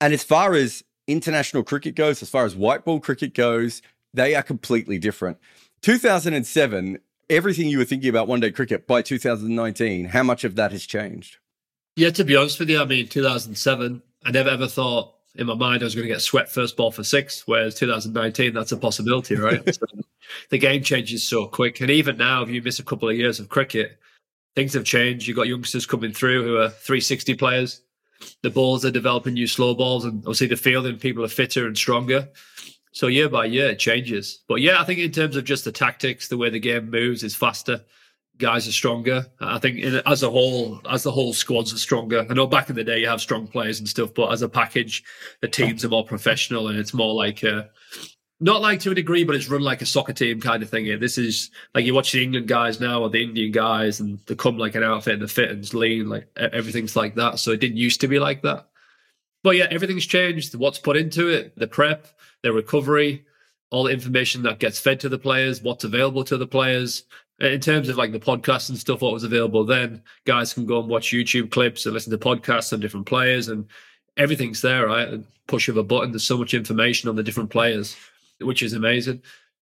And 0.00 0.14
as 0.14 0.24
far 0.24 0.54
as 0.54 0.82
international 1.06 1.62
cricket 1.62 1.94
goes, 1.94 2.22
as 2.22 2.30
far 2.30 2.44
as 2.44 2.54
white 2.54 2.84
ball 2.84 3.00
cricket 3.00 3.34
goes, 3.34 3.82
they 4.12 4.34
are 4.34 4.42
completely 4.42 4.98
different. 4.98 5.38
2007, 5.82 6.98
everything 7.28 7.68
you 7.68 7.78
were 7.78 7.84
thinking 7.84 8.08
about 8.08 8.28
one 8.28 8.40
day 8.40 8.50
cricket 8.50 8.86
by 8.86 9.02
2019, 9.02 10.06
how 10.06 10.22
much 10.22 10.44
of 10.44 10.56
that 10.56 10.72
has 10.72 10.86
changed? 10.86 11.38
Yeah, 11.96 12.10
to 12.10 12.24
be 12.24 12.36
honest 12.36 12.58
with 12.58 12.70
you, 12.70 12.80
I 12.80 12.84
mean, 12.84 13.08
2007, 13.08 14.02
I 14.24 14.30
never 14.30 14.50
ever 14.50 14.66
thought 14.66 15.14
in 15.36 15.46
my 15.46 15.54
mind 15.54 15.82
I 15.82 15.84
was 15.84 15.94
going 15.94 16.06
to 16.06 16.12
get 16.12 16.20
swept 16.20 16.50
first 16.50 16.76
ball 16.76 16.90
for 16.90 17.04
six, 17.04 17.46
whereas 17.46 17.74
2019, 17.74 18.54
that's 18.54 18.72
a 18.72 18.76
possibility, 18.76 19.36
right? 19.36 19.62
so 19.74 19.86
the 20.50 20.58
game 20.58 20.82
changes 20.82 21.26
so 21.26 21.46
quick. 21.46 21.80
And 21.80 21.90
even 21.90 22.16
now, 22.16 22.42
if 22.42 22.48
you 22.48 22.62
miss 22.62 22.78
a 22.78 22.84
couple 22.84 23.08
of 23.08 23.16
years 23.16 23.40
of 23.40 23.48
cricket, 23.48 23.98
things 24.54 24.74
have 24.74 24.84
changed. 24.84 25.26
You've 25.26 25.36
got 25.36 25.48
youngsters 25.48 25.86
coming 25.86 26.12
through 26.12 26.44
who 26.44 26.56
are 26.56 26.68
360 26.68 27.34
players. 27.34 27.82
The 28.42 28.50
balls 28.50 28.84
are 28.84 28.90
developing 28.90 29.34
new 29.34 29.46
slow 29.46 29.74
balls, 29.74 30.04
and 30.04 30.18
obviously 30.20 30.48
the 30.48 30.56
fielding 30.56 30.98
people 30.98 31.24
are 31.24 31.28
fitter 31.28 31.66
and 31.66 31.76
stronger. 31.76 32.28
So 32.92 33.08
year 33.08 33.28
by 33.28 33.46
year, 33.46 33.70
it 33.70 33.78
changes. 33.78 34.44
But 34.48 34.60
yeah, 34.60 34.80
I 34.80 34.84
think 34.84 35.00
in 35.00 35.10
terms 35.10 35.36
of 35.36 35.44
just 35.44 35.64
the 35.64 35.72
tactics, 35.72 36.28
the 36.28 36.36
way 36.36 36.50
the 36.50 36.60
game 36.60 36.90
moves 36.90 37.22
is 37.22 37.34
faster 37.34 37.84
guys 38.38 38.66
are 38.66 38.72
stronger. 38.72 39.26
I 39.40 39.58
think 39.58 39.78
in, 39.78 40.02
as 40.06 40.22
a 40.22 40.30
whole, 40.30 40.80
as 40.88 41.02
the 41.02 41.12
whole 41.12 41.32
squads 41.32 41.72
are 41.72 41.78
stronger. 41.78 42.26
I 42.28 42.34
know 42.34 42.46
back 42.46 42.68
in 42.68 42.76
the 42.76 42.84
day 42.84 43.00
you 43.00 43.08
have 43.08 43.20
strong 43.20 43.46
players 43.46 43.78
and 43.78 43.88
stuff, 43.88 44.12
but 44.14 44.32
as 44.32 44.42
a 44.42 44.48
package, 44.48 45.04
the 45.40 45.48
teams 45.48 45.84
are 45.84 45.88
more 45.88 46.04
professional 46.04 46.68
and 46.68 46.78
it's 46.78 46.94
more 46.94 47.14
like 47.14 47.42
a, 47.42 47.70
not 48.40 48.60
like 48.60 48.80
to 48.80 48.90
a 48.90 48.94
degree, 48.94 49.24
but 49.24 49.36
it's 49.36 49.48
run 49.48 49.62
like 49.62 49.82
a 49.82 49.86
soccer 49.86 50.12
team 50.12 50.40
kind 50.40 50.62
of 50.62 50.70
thing. 50.70 50.84
Here. 50.84 50.98
This 50.98 51.18
is 51.18 51.50
like 51.74 51.84
you 51.84 51.94
watch 51.94 52.12
the 52.12 52.22
England 52.22 52.48
guys 52.48 52.80
now 52.80 53.02
or 53.02 53.10
the 53.10 53.22
Indian 53.22 53.52
guys, 53.52 54.00
and 54.00 54.18
they 54.26 54.34
come 54.34 54.58
like 54.58 54.74
an 54.74 54.82
outfit 54.82 55.14
and 55.14 55.22
the 55.22 55.28
fit 55.28 55.50
and 55.50 55.74
lean, 55.74 56.08
like 56.08 56.28
everything's 56.36 56.96
like 56.96 57.14
that. 57.14 57.38
So 57.38 57.52
it 57.52 57.60
didn't 57.60 57.76
used 57.76 58.00
to 58.00 58.08
be 58.08 58.18
like 58.18 58.42
that. 58.42 58.66
But 59.42 59.56
yeah, 59.56 59.66
everything's 59.70 60.06
changed. 60.06 60.54
What's 60.54 60.78
put 60.78 60.96
into 60.96 61.28
it, 61.28 61.56
the 61.56 61.66
prep, 61.66 62.06
the 62.42 62.52
recovery, 62.52 63.24
all 63.70 63.84
the 63.84 63.92
information 63.92 64.42
that 64.42 64.58
gets 64.58 64.78
fed 64.78 65.00
to 65.00 65.08
the 65.08 65.18
players, 65.18 65.62
what's 65.62 65.84
available 65.84 66.24
to 66.24 66.36
the 66.36 66.46
players, 66.46 67.04
uh, 67.42 67.48
in 67.48 67.60
terms 67.60 67.88
of 67.88 67.96
like 67.96 68.12
the 68.12 68.18
podcasts 68.18 68.68
and 68.68 68.78
stuff, 68.78 69.02
what 69.02 69.12
was 69.12 69.24
available 69.24 69.64
then, 69.64 70.02
guys 70.24 70.52
can 70.52 70.66
go 70.66 70.80
and 70.80 70.88
watch 70.88 71.10
YouTube 71.12 71.50
clips 71.50 71.84
and 71.84 71.92
listen 71.92 72.10
to 72.10 72.18
podcasts 72.18 72.72
on 72.72 72.80
different 72.80 73.06
players, 73.06 73.48
and 73.48 73.66
everything's 74.16 74.62
there, 74.62 74.86
right? 74.86 75.20
push 75.46 75.68
of 75.68 75.76
a 75.76 75.82
button, 75.82 76.10
there's 76.10 76.24
so 76.24 76.38
much 76.38 76.54
information 76.54 77.08
on 77.08 77.16
the 77.16 77.22
different 77.22 77.50
players, 77.50 77.96
which 78.40 78.62
is 78.62 78.72
amazing. 78.72 79.22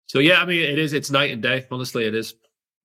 So 0.08 0.20
yeah, 0.20 0.42
I 0.42 0.46
mean, 0.46 0.62
it 0.62 0.78
is. 0.78 0.94
It's 0.94 1.10
night 1.12 1.32
and 1.32 1.42
day. 1.42 1.66
Honestly, 1.72 2.06
it 2.06 2.16
is 2.16 2.36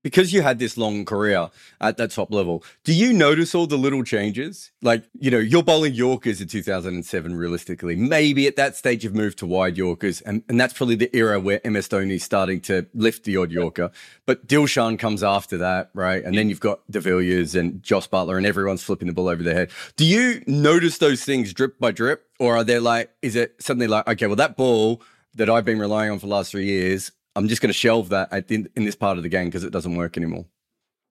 because 0.03 0.33
you 0.33 0.43
had 0.43 0.59
this 0.59 0.77
long 0.77 1.05
career 1.05 1.51
at 1.81 1.97
that 1.99 2.11
top 2.11 2.33
level, 2.33 2.65
do 2.85 2.93
you 2.95 3.13
notice 3.13 3.55
all 3.55 3.67
the 3.67 3.77
little 3.77 4.03
changes? 4.03 4.71
Like, 4.83 5.05
you 5.19 5.31
know, 5.31 5.39
you're 5.39 5.63
bowling 5.63 5.95
Yorkers 5.95 6.41
in 6.41 6.49
2007, 6.49 7.35
realistically. 7.35 7.97
Maybe 7.97 8.47
at 8.47 8.57
that 8.57 8.77
stage 8.77 9.05
you've 9.05 9.15
moved 9.15 9.39
to 9.39 9.47
wide 9.47 9.77
Yorkers, 9.77 10.21
and, 10.23 10.43
and 10.49 10.59
that's 10.59 10.73
probably 10.73 10.95
the 10.95 11.15
era 11.15 11.39
where 11.39 11.61
MS 11.65 11.89
Dhoni's 11.89 12.25
starting 12.25 12.61
to 12.63 12.87
lift 12.95 13.25
the 13.25 13.37
odd 13.37 13.51
Yorker. 13.51 13.91
But 14.27 14.47
Dilshan 14.47 14.99
comes 14.99 15.23
after 15.23 15.59
that, 15.59 15.91
right? 15.95 16.25
And 16.25 16.37
then 16.37 16.49
you've 16.49 16.61
got 16.61 16.81
De 16.91 17.01
Villiers 17.01 17.55
and 17.55 17.83
Jos 17.83 18.07
Buttler, 18.07 18.37
and 18.37 18.47
everyone's 18.47 18.83
flipping 18.83 19.09
the 19.09 19.15
ball 19.15 19.29
over 19.29 19.43
their 19.43 19.55
head. 19.55 19.71
Do 19.97 20.07
you 20.07 20.43
notice 20.47 20.99
those 20.99 21.25
things 21.25 21.53
drip 21.53 21.79
by 21.79 21.91
drip? 21.91 22.27
Or 22.39 22.57
are 22.57 22.65
they 22.65 22.79
like, 22.79 23.11
is 23.21 23.37
it 23.37 23.57
suddenly 23.61 23.87
like, 23.87 24.09
okay, 24.09 24.27
well, 24.27 24.37
that 24.37 24.57
ball 24.57 25.03
that 25.35 25.49
I've 25.49 25.65
been 25.65 25.79
relying 25.79 26.11
on 26.11 26.19
for 26.19 26.27
the 26.27 26.33
last 26.33 26.51
three 26.51 26.67
years, 26.67 27.13
I'm 27.37 27.49
just 27.49 27.63
going 27.63 27.71
to 27.71 27.79
shelve 27.79 28.09
that 28.11 28.51
in, 28.51 28.69
in 28.77 28.85
this 28.85 28.97
part 28.97 29.17
of 29.17 29.23
the 29.23 29.29
game 29.29 29.47
because 29.47 29.65
it 29.65 29.73
doesn't 29.73 29.95
work 29.97 30.17
anymore. 30.17 30.47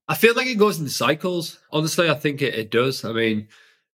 I 0.07 0.15
feel 0.15 0.33
like 0.35 0.47
it 0.47 0.57
goes 0.57 0.79
in 0.79 0.89
cycles. 0.89 1.59
Honestly, 1.71 2.09
I 2.09 2.15
think 2.15 2.41
it, 2.41 2.55
it 2.55 2.71
does. 2.71 3.05
I 3.05 3.13
mean, 3.13 3.47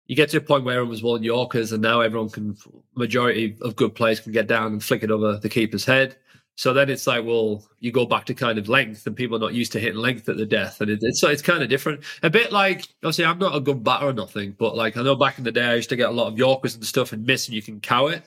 you 0.07 0.17
get 0.17 0.29
to 0.31 0.39
a 0.39 0.41
point 0.41 0.65
where 0.65 0.75
everyone 0.75 0.91
was 0.91 1.03
one 1.03 1.23
Yorkers, 1.23 1.73
and 1.73 1.81
now 1.81 2.00
everyone 2.00 2.31
can, 2.31 2.57
majority 2.97 3.57
of 3.62 3.77
good 3.77 3.95
players 3.95 4.19
can 4.19 4.33
get 4.33 4.49
down 4.49 4.73
and 4.73 4.83
flick 4.83 5.05
it 5.05 5.11
over 5.11 5.39
the 5.39 5.49
keeper's 5.49 5.85
head. 5.85 6.17
So 6.57 6.75
then 6.75 6.91
it's 6.91 7.07
like, 7.07 7.25
well, 7.25 7.65
you 7.79 7.91
go 7.91 8.05
back 8.05 8.27
to 8.27 8.35
kind 8.35 8.59
of 8.59 8.69
length, 8.69 9.07
and 9.07 9.17
people 9.17 9.37
are 9.37 9.41
not 9.41 9.55
used 9.55 9.73
to 9.73 9.81
hitting 9.81 10.00
length 10.00 10.29
at 10.29 10.37
the 10.37 10.45
death, 10.45 10.81
and 10.81 10.91
it, 10.91 10.99
it's 11.00 11.23
it's 11.23 11.41
kind 11.41 11.62
of 11.62 11.69
different. 11.69 12.03
A 12.23 12.29
bit 12.29 12.53
like, 12.53 12.87
obviously, 13.05 13.25
I'm 13.25 13.39
not 13.39 13.55
a 13.55 13.61
good 13.61 13.83
batter 13.83 14.09
or 14.09 14.12
nothing, 14.12 14.57
but 14.59 14.77
like 14.77 14.97
I 14.97 15.03
know 15.03 15.15
back 15.15 15.39
in 15.39 15.45
the 15.45 15.53
day, 15.53 15.65
I 15.65 15.77
used 15.77 15.89
to 15.91 15.97
get 15.97 16.11
a 16.11 16.12
lot 16.12 16.27
of 16.27 16.37
Yorkers 16.37 16.75
and 16.75 16.85
stuff 16.85 17.12
and 17.12 17.25
miss, 17.25 17.47
and 17.47 17.55
you 17.55 17.62
can 17.62 17.81
cow 17.81 18.09
it. 18.09 18.25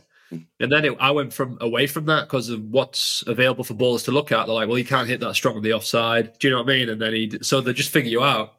And 0.59 0.71
then 0.71 0.85
it, 0.85 0.97
I 0.99 1.11
went 1.11 1.33
from 1.33 1.57
away 1.61 1.87
from 1.87 2.05
that 2.05 2.21
because 2.21 2.49
of 2.49 2.63
what's 2.63 3.23
available 3.27 3.63
for 3.63 3.73
bowlers 3.73 4.03
to 4.03 4.11
look 4.11 4.31
at. 4.31 4.45
They're 4.45 4.55
like, 4.55 4.67
well, 4.67 4.77
you 4.77 4.85
can't 4.85 5.07
hit 5.07 5.19
that 5.21 5.35
strong 5.35 5.55
on 5.55 5.63
the 5.63 5.73
offside. 5.73 6.37
Do 6.39 6.47
you 6.47 6.53
know 6.53 6.61
what 6.61 6.71
I 6.71 6.75
mean? 6.75 6.89
And 6.89 7.01
then 7.01 7.13
he, 7.13 7.37
so 7.41 7.61
they 7.61 7.73
just 7.73 7.91
figure 7.91 8.11
you 8.11 8.23
out. 8.23 8.53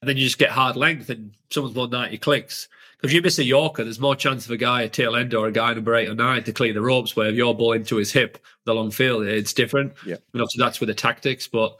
And 0.00 0.08
then 0.08 0.16
you 0.16 0.24
just 0.24 0.38
get 0.38 0.50
hard 0.50 0.76
length 0.76 1.08
and 1.10 1.32
someone's 1.50 1.74
more 1.74 1.88
90 1.88 2.18
clicks. 2.18 2.68
Because 2.96 3.10
if 3.10 3.14
you 3.14 3.22
miss 3.22 3.38
a 3.38 3.44
Yorker, 3.44 3.84
there's 3.84 4.00
more 4.00 4.16
chance 4.16 4.44
of 4.44 4.50
a 4.50 4.56
guy, 4.56 4.82
a 4.82 4.88
tail 4.88 5.16
end 5.16 5.34
or 5.34 5.46
a 5.46 5.52
guy 5.52 5.72
number 5.74 5.94
eight 5.94 6.08
or 6.08 6.14
nine 6.14 6.42
to 6.44 6.52
clear 6.52 6.72
the 6.72 6.80
ropes. 6.80 7.16
Where 7.16 7.28
if 7.28 7.34
you're 7.34 7.54
bowling 7.54 7.84
to 7.84 7.96
his 7.96 8.12
hip, 8.12 8.38
the 8.64 8.74
long 8.74 8.90
field, 8.90 9.26
it's 9.26 9.52
different. 9.52 9.94
Yeah. 10.06 10.16
And 10.32 10.42
obviously 10.42 10.62
that's 10.62 10.80
with 10.80 10.88
the 10.88 10.94
tactics. 10.94 11.46
But 11.46 11.76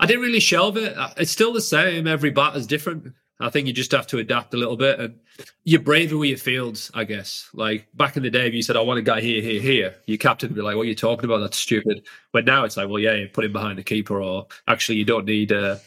I 0.00 0.06
didn't 0.06 0.22
really 0.22 0.40
shelve 0.40 0.76
it. 0.76 0.94
It's 1.16 1.30
still 1.30 1.52
the 1.52 1.60
same. 1.60 2.06
Every 2.06 2.30
bat 2.30 2.56
is 2.56 2.66
different. 2.66 3.12
I 3.40 3.50
think 3.50 3.66
you 3.66 3.72
just 3.72 3.92
have 3.92 4.06
to 4.08 4.18
adapt 4.18 4.54
a 4.54 4.56
little 4.56 4.76
bit 4.76 4.98
and 4.98 5.14
you're 5.64 5.80
braver 5.80 6.16
with 6.16 6.28
your 6.28 6.38
fields, 6.38 6.90
I 6.94 7.04
guess. 7.04 7.48
Like 7.52 7.86
back 7.94 8.16
in 8.16 8.22
the 8.22 8.30
day, 8.30 8.48
if 8.48 8.54
you 8.54 8.62
said, 8.62 8.76
I 8.76 8.80
want 8.80 8.98
a 8.98 9.02
guy 9.02 9.20
here, 9.20 9.40
here, 9.40 9.60
here, 9.60 9.94
your 10.06 10.18
captain 10.18 10.48
would 10.48 10.56
be 10.56 10.62
like, 10.62 10.76
What 10.76 10.82
are 10.82 10.86
you 10.86 10.94
talking 10.94 11.24
about? 11.24 11.38
That's 11.38 11.58
stupid. 11.58 12.04
But 12.32 12.44
now 12.44 12.64
it's 12.64 12.76
like, 12.76 12.88
Well, 12.88 12.98
yeah, 12.98 13.14
you 13.14 13.28
put 13.28 13.44
him 13.44 13.52
behind 13.52 13.78
the 13.78 13.84
keeper, 13.84 14.20
or 14.20 14.46
actually, 14.66 14.98
you 14.98 15.04
don't 15.04 15.26
need 15.26 15.52
a, 15.52 15.80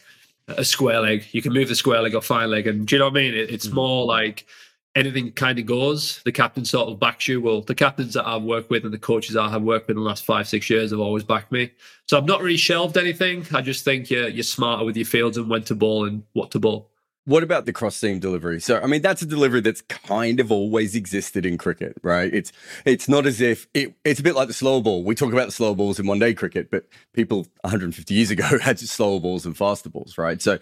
a 0.48 0.64
square 0.64 1.00
leg. 1.00 1.26
You 1.32 1.42
can 1.42 1.52
move 1.52 1.68
the 1.68 1.74
square 1.74 2.00
leg 2.00 2.14
or 2.14 2.22
fine 2.22 2.50
leg. 2.50 2.66
And 2.66 2.86
do 2.86 2.94
you 2.94 3.00
know 3.00 3.06
what 3.06 3.18
I 3.18 3.22
mean? 3.22 3.34
It, 3.34 3.50
it's 3.50 3.66
mm-hmm. 3.66 3.76
more 3.76 4.06
like 4.06 4.46
anything 4.94 5.32
kind 5.32 5.58
of 5.58 5.66
goes. 5.66 6.22
The 6.24 6.32
captain 6.32 6.64
sort 6.64 6.88
of 6.88 6.98
backs 6.98 7.28
you. 7.28 7.40
Well, 7.40 7.60
the 7.60 7.74
captains 7.74 8.14
that 8.14 8.26
I've 8.26 8.42
worked 8.42 8.70
with 8.70 8.84
and 8.84 8.94
the 8.94 8.98
coaches 8.98 9.36
I 9.36 9.48
have 9.50 9.62
worked 9.62 9.88
with 9.88 9.96
in 9.96 10.02
the 10.02 10.08
last 10.08 10.24
five, 10.24 10.48
six 10.48 10.70
years 10.70 10.90
have 10.90 11.00
always 11.00 11.24
backed 11.24 11.52
me. 11.52 11.70
So 12.06 12.16
I've 12.16 12.24
not 12.24 12.40
really 12.40 12.56
shelved 12.56 12.96
anything. 12.96 13.46
I 13.52 13.60
just 13.60 13.84
think 13.84 14.10
you're, 14.10 14.28
you're 14.28 14.42
smarter 14.42 14.84
with 14.84 14.96
your 14.96 15.06
fields 15.06 15.36
and 15.36 15.50
when 15.50 15.64
to 15.64 15.74
ball 15.74 16.06
and 16.06 16.22
what 16.32 16.50
to 16.52 16.58
ball. 16.58 16.91
What 17.24 17.44
about 17.44 17.66
the 17.66 17.72
cross 17.72 17.94
seam 17.94 18.18
delivery? 18.18 18.60
So, 18.60 18.80
I 18.80 18.86
mean, 18.86 19.00
that's 19.00 19.22
a 19.22 19.26
delivery 19.26 19.60
that's 19.60 19.80
kind 19.82 20.40
of 20.40 20.50
always 20.50 20.96
existed 20.96 21.46
in 21.46 21.56
cricket, 21.56 21.96
right? 22.02 22.32
It's 22.34 22.52
it's 22.84 23.08
not 23.08 23.26
as 23.26 23.40
if 23.40 23.68
it, 23.74 23.94
it's 24.04 24.18
a 24.18 24.24
bit 24.24 24.34
like 24.34 24.48
the 24.48 24.54
slow 24.54 24.80
ball. 24.80 25.04
We 25.04 25.14
talk 25.14 25.32
about 25.32 25.46
the 25.46 25.52
slow 25.52 25.74
balls 25.74 26.00
in 26.00 26.06
one 26.06 26.18
day 26.18 26.34
cricket, 26.34 26.70
but 26.70 26.86
people 27.12 27.46
150 27.60 28.12
years 28.12 28.30
ago 28.32 28.58
had 28.60 28.78
slower 28.80 29.20
balls 29.20 29.46
and 29.46 29.56
faster 29.56 29.88
balls, 29.88 30.18
right? 30.18 30.42
So 30.42 30.58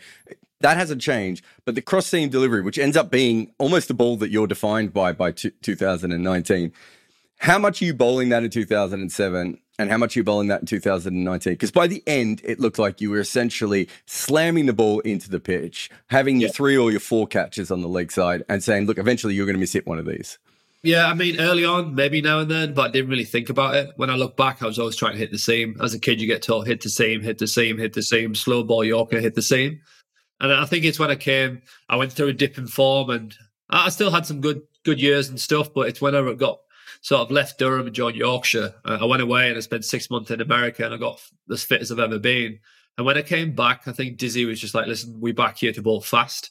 that 0.61 0.77
hasn't 0.77 1.01
changed. 1.01 1.45
But 1.65 1.77
the 1.77 1.83
cross 1.83 2.07
seam 2.07 2.29
delivery, 2.29 2.61
which 2.61 2.79
ends 2.79 2.97
up 2.97 3.11
being 3.11 3.53
almost 3.59 3.89
the 3.89 3.95
ball 3.95 4.17
that 4.19 4.31
you're 4.31 4.47
defined 4.47 4.93
by 4.93 5.13
by 5.13 5.33
t- 5.33 5.53
2019, 5.63 6.73
how 7.39 7.59
much 7.59 7.81
are 7.81 7.87
you 7.87 7.95
bowling 7.95 8.29
that 8.29 8.45
in 8.45 8.51
2007? 8.51 9.59
And 9.81 9.91
how 9.91 9.97
much 9.97 10.15
you 10.15 10.23
bowling 10.23 10.49
that 10.49 10.61
in 10.61 10.67
2019? 10.67 11.55
Because 11.55 11.71
by 11.71 11.87
the 11.87 12.03
end, 12.07 12.43
it 12.45 12.61
looked 12.61 12.79
like 12.79 13.01
you 13.01 13.11
were 13.11 13.21
essentially 13.21 13.89
slamming 14.07 14.67
the 14.67 14.73
ball 14.73 15.01
into 15.01 15.31
the 15.31 15.41
pitch, 15.41 15.91
having 16.09 16.37
yeah. 16.37 16.47
your 16.47 16.53
three 16.53 16.77
or 16.77 16.91
your 16.91 17.01
four 17.01 17.27
catches 17.27 17.71
on 17.71 17.81
the 17.81 17.89
leg 17.89 18.13
side, 18.13 18.43
and 18.49 18.63
saying, 18.63 18.87
"Look, 18.87 18.99
eventually 18.99 19.35
you're 19.35 19.47
going 19.47 19.57
to 19.57 19.61
miss 19.61 19.73
hit 19.73 19.87
one 19.87 19.99
of 19.99 20.07
these." 20.07 20.39
Yeah, 20.83 21.07
I 21.07 21.15
mean, 21.15 21.39
early 21.39 21.65
on, 21.65 21.95
maybe 21.95 22.23
now 22.23 22.39
and 22.39 22.51
then, 22.51 22.73
but 22.73 22.89
I 22.89 22.91
didn't 22.91 23.11
really 23.11 23.25
think 23.25 23.51
about 23.51 23.75
it. 23.75 23.91
When 23.97 24.09
I 24.09 24.15
look 24.15 24.37
back, 24.37 24.63
I 24.63 24.67
was 24.67 24.79
always 24.79 24.97
trying 24.97 25.13
to 25.13 25.19
hit 25.19 25.31
the 25.31 25.39
same. 25.39 25.77
As 25.81 25.93
a 25.93 25.99
kid, 25.99 26.21
you 26.21 26.27
get 26.27 26.41
told 26.41 26.67
hit 26.67 26.81
the 26.81 26.89
same, 26.89 27.21
hit 27.21 27.37
the 27.37 27.47
same, 27.47 27.77
hit 27.77 27.93
the 27.93 28.03
same, 28.03 28.35
slow 28.35 28.63
ball 28.63 28.83
Yorker, 28.83 29.21
hit 29.21 29.35
the 29.35 29.43
same. 29.43 29.81
And 30.41 30.51
I 30.51 30.65
think 30.65 30.87
it's 30.87 30.99
when 30.99 31.11
I 31.11 31.17
came, 31.17 31.61
I 31.91 31.97
went 31.97 32.13
through 32.13 32.29
a 32.29 32.33
dip 32.33 32.57
in 32.57 32.67
form, 32.67 33.11
and 33.11 33.37
I 33.69 33.91
still 33.91 34.11
had 34.11 34.25
some 34.25 34.41
good 34.41 34.63
good 34.85 35.01
years 35.01 35.29
and 35.29 35.39
stuff. 35.39 35.73
But 35.75 35.89
it's 35.89 36.01
when 36.01 36.15
I 36.15 36.33
got 36.33 36.61
sort 37.01 37.23
of 37.23 37.31
left 37.31 37.59
Durham 37.59 37.87
and 37.87 37.95
joined 37.95 38.17
Yorkshire. 38.17 38.75
Uh, 38.85 38.99
I 39.01 39.05
went 39.05 39.23
away 39.23 39.49
and 39.49 39.57
I 39.57 39.61
spent 39.61 39.85
six 39.85 40.11
months 40.11 40.31
in 40.31 40.41
America 40.41 40.85
and 40.85 40.95
I 40.95 40.99
got 40.99 41.21
as 41.51 41.63
fit 41.63 41.81
as 41.81 41.91
I've 41.91 41.99
ever 41.99 42.19
been. 42.19 42.59
And 42.99 43.07
when 43.07 43.17
I 43.17 43.23
came 43.23 43.55
back, 43.55 43.83
I 43.87 43.93
think 43.93 44.19
Dizzy 44.19 44.45
was 44.45 44.61
just 44.61 44.75
like, 44.75 44.87
listen, 44.87 45.19
we 45.21 45.33
back 45.33 45.59
here 45.59 45.73
to 45.73 45.83
bowl 45.83 46.01
fast. 46.03 46.51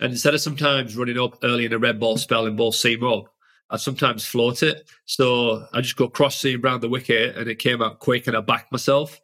And 0.00 0.12
instead 0.12 0.34
of 0.34 0.40
sometimes 0.40 0.96
running 0.96 1.18
up 1.18 1.38
early 1.42 1.64
in 1.64 1.72
a 1.72 1.78
red 1.78 1.98
ball 1.98 2.16
spell 2.16 2.46
and 2.46 2.56
ball 2.56 2.72
seam 2.72 3.02
up, 3.02 3.24
I 3.70 3.76
sometimes 3.76 4.24
float 4.24 4.62
it. 4.62 4.88
So 5.06 5.66
I 5.72 5.80
just 5.80 5.96
go 5.96 6.08
cross 6.08 6.38
seam 6.38 6.64
around 6.64 6.80
the 6.80 6.88
wicket 6.88 7.36
and 7.36 7.48
it 7.48 7.58
came 7.58 7.82
out 7.82 7.98
quick 7.98 8.26
and 8.26 8.36
I 8.36 8.40
backed 8.40 8.72
myself. 8.72 9.20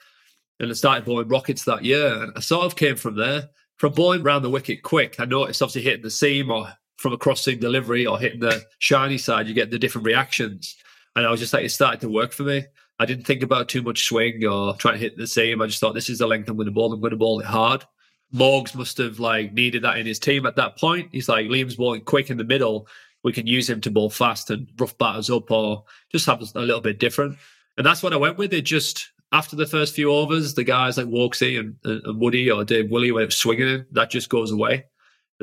And 0.61 0.71
I 0.71 0.75
started 0.75 1.05
bowling 1.05 1.29
rockets 1.29 1.65
that 1.65 1.85
year. 1.85 2.23
And 2.23 2.33
I 2.37 2.41
sort 2.41 2.65
of 2.65 2.77
came 2.77 2.97
from 2.97 3.17
there. 3.17 3.51
From 3.77 3.93
bowling 3.93 4.23
around 4.23 4.43
the 4.43 4.51
wicket 4.51 4.83
quick, 4.83 5.19
I 5.19 5.25
noticed 5.25 5.63
obviously 5.63 5.83
hitting 5.83 6.03
the 6.03 6.11
seam 6.11 6.51
or 6.51 6.73
from 6.97 7.13
a 7.13 7.19
crossing 7.19 7.59
delivery 7.59 8.07
or 8.07 8.19
hitting 8.19 8.41
the 8.41 8.65
shiny 8.79 9.19
side, 9.19 9.47
you 9.47 9.55
get 9.55 9.71
the 9.71 9.79
different 9.79 10.07
reactions. 10.07 10.77
And 11.17 11.27
I 11.27 11.31
was 11.31 11.41
just 11.41 11.53
like, 11.53 11.65
it 11.65 11.71
started 11.71 12.01
to 12.01 12.09
work 12.09 12.33
for 12.33 12.43
me. 12.45 12.65
I 12.99 13.07
didn't 13.07 13.27
think 13.27 13.43
about 13.43 13.69
too 13.69 13.83
much 13.83 14.07
swing 14.07 14.45
or 14.45 14.77
trying 14.77 14.95
to 14.95 15.01
hit 15.01 15.17
the 15.17 15.27
seam. 15.27 15.61
I 15.61 15.67
just 15.67 15.81
thought 15.81 15.95
this 15.95 16.09
is 16.11 16.19
the 16.19 16.27
length 16.27 16.49
I'm 16.49 16.57
going 16.57 16.67
to 16.67 16.73
bowl. 16.73 16.93
I'm 16.93 17.01
going 17.01 17.11
to 17.11 17.17
bowl 17.17 17.41
it 17.41 17.47
hard. 17.47 17.85
Morgs 18.33 18.75
must 18.75 18.99
have 18.99 19.19
like 19.19 19.53
needed 19.53 19.83
that 19.83 19.99
in 19.99 20.07
his 20.07 20.19
team 20.19 20.47
at 20.47 20.57
that 20.57 20.79
point. 20.79 21.09
He's 21.13 21.29
like 21.29 21.47
Liam's 21.47 21.77
bowling 21.77 22.03
quick 22.03 22.31
in 22.31 22.37
the 22.37 22.45
middle. 22.45 22.89
We 23.23 23.33
can 23.33 23.47
use 23.47 23.69
him 23.69 23.81
to 23.83 23.91
bowl 23.91 24.11
fast 24.11 24.51
and 24.51 24.69
rough 24.79 24.97
batters 24.99 25.31
up 25.31 25.51
or 25.51 25.85
just 26.11 26.27
have 26.27 26.41
a 26.41 26.61
little 26.61 26.81
bit 26.81 26.99
different. 26.99 27.37
And 27.77 27.87
that's 27.87 28.03
what 28.03 28.13
I 28.13 28.17
went 28.17 28.39
with. 28.39 28.53
It 28.53 28.63
just 28.63 29.13
after 29.33 29.57
the 29.57 29.67
first 29.67 29.95
few 29.95 30.13
overs, 30.13 30.55
the 30.55 30.65
guys 30.65 30.97
like 30.97 31.07
Woaksy 31.07 31.59
and, 31.59 31.77
and 31.85 32.21
Woody 32.21 32.51
or 32.51 32.65
Dave 32.65 32.91
Willey 32.91 33.11
were 33.13 33.31
swinging 33.31 33.85
that 33.93 34.11
just 34.11 34.29
goes 34.29 34.53
away. 34.53 34.85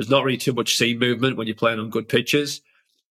There's 0.02 0.10
not 0.10 0.24
really 0.24 0.40
too 0.40 0.54
much 0.54 0.78
seam 0.78 0.98
movement 0.98 1.38
when 1.38 1.46
you're 1.46 1.56
playing 1.56 1.78
on 1.78 1.92
good 1.92 2.10
pitches. 2.10 2.62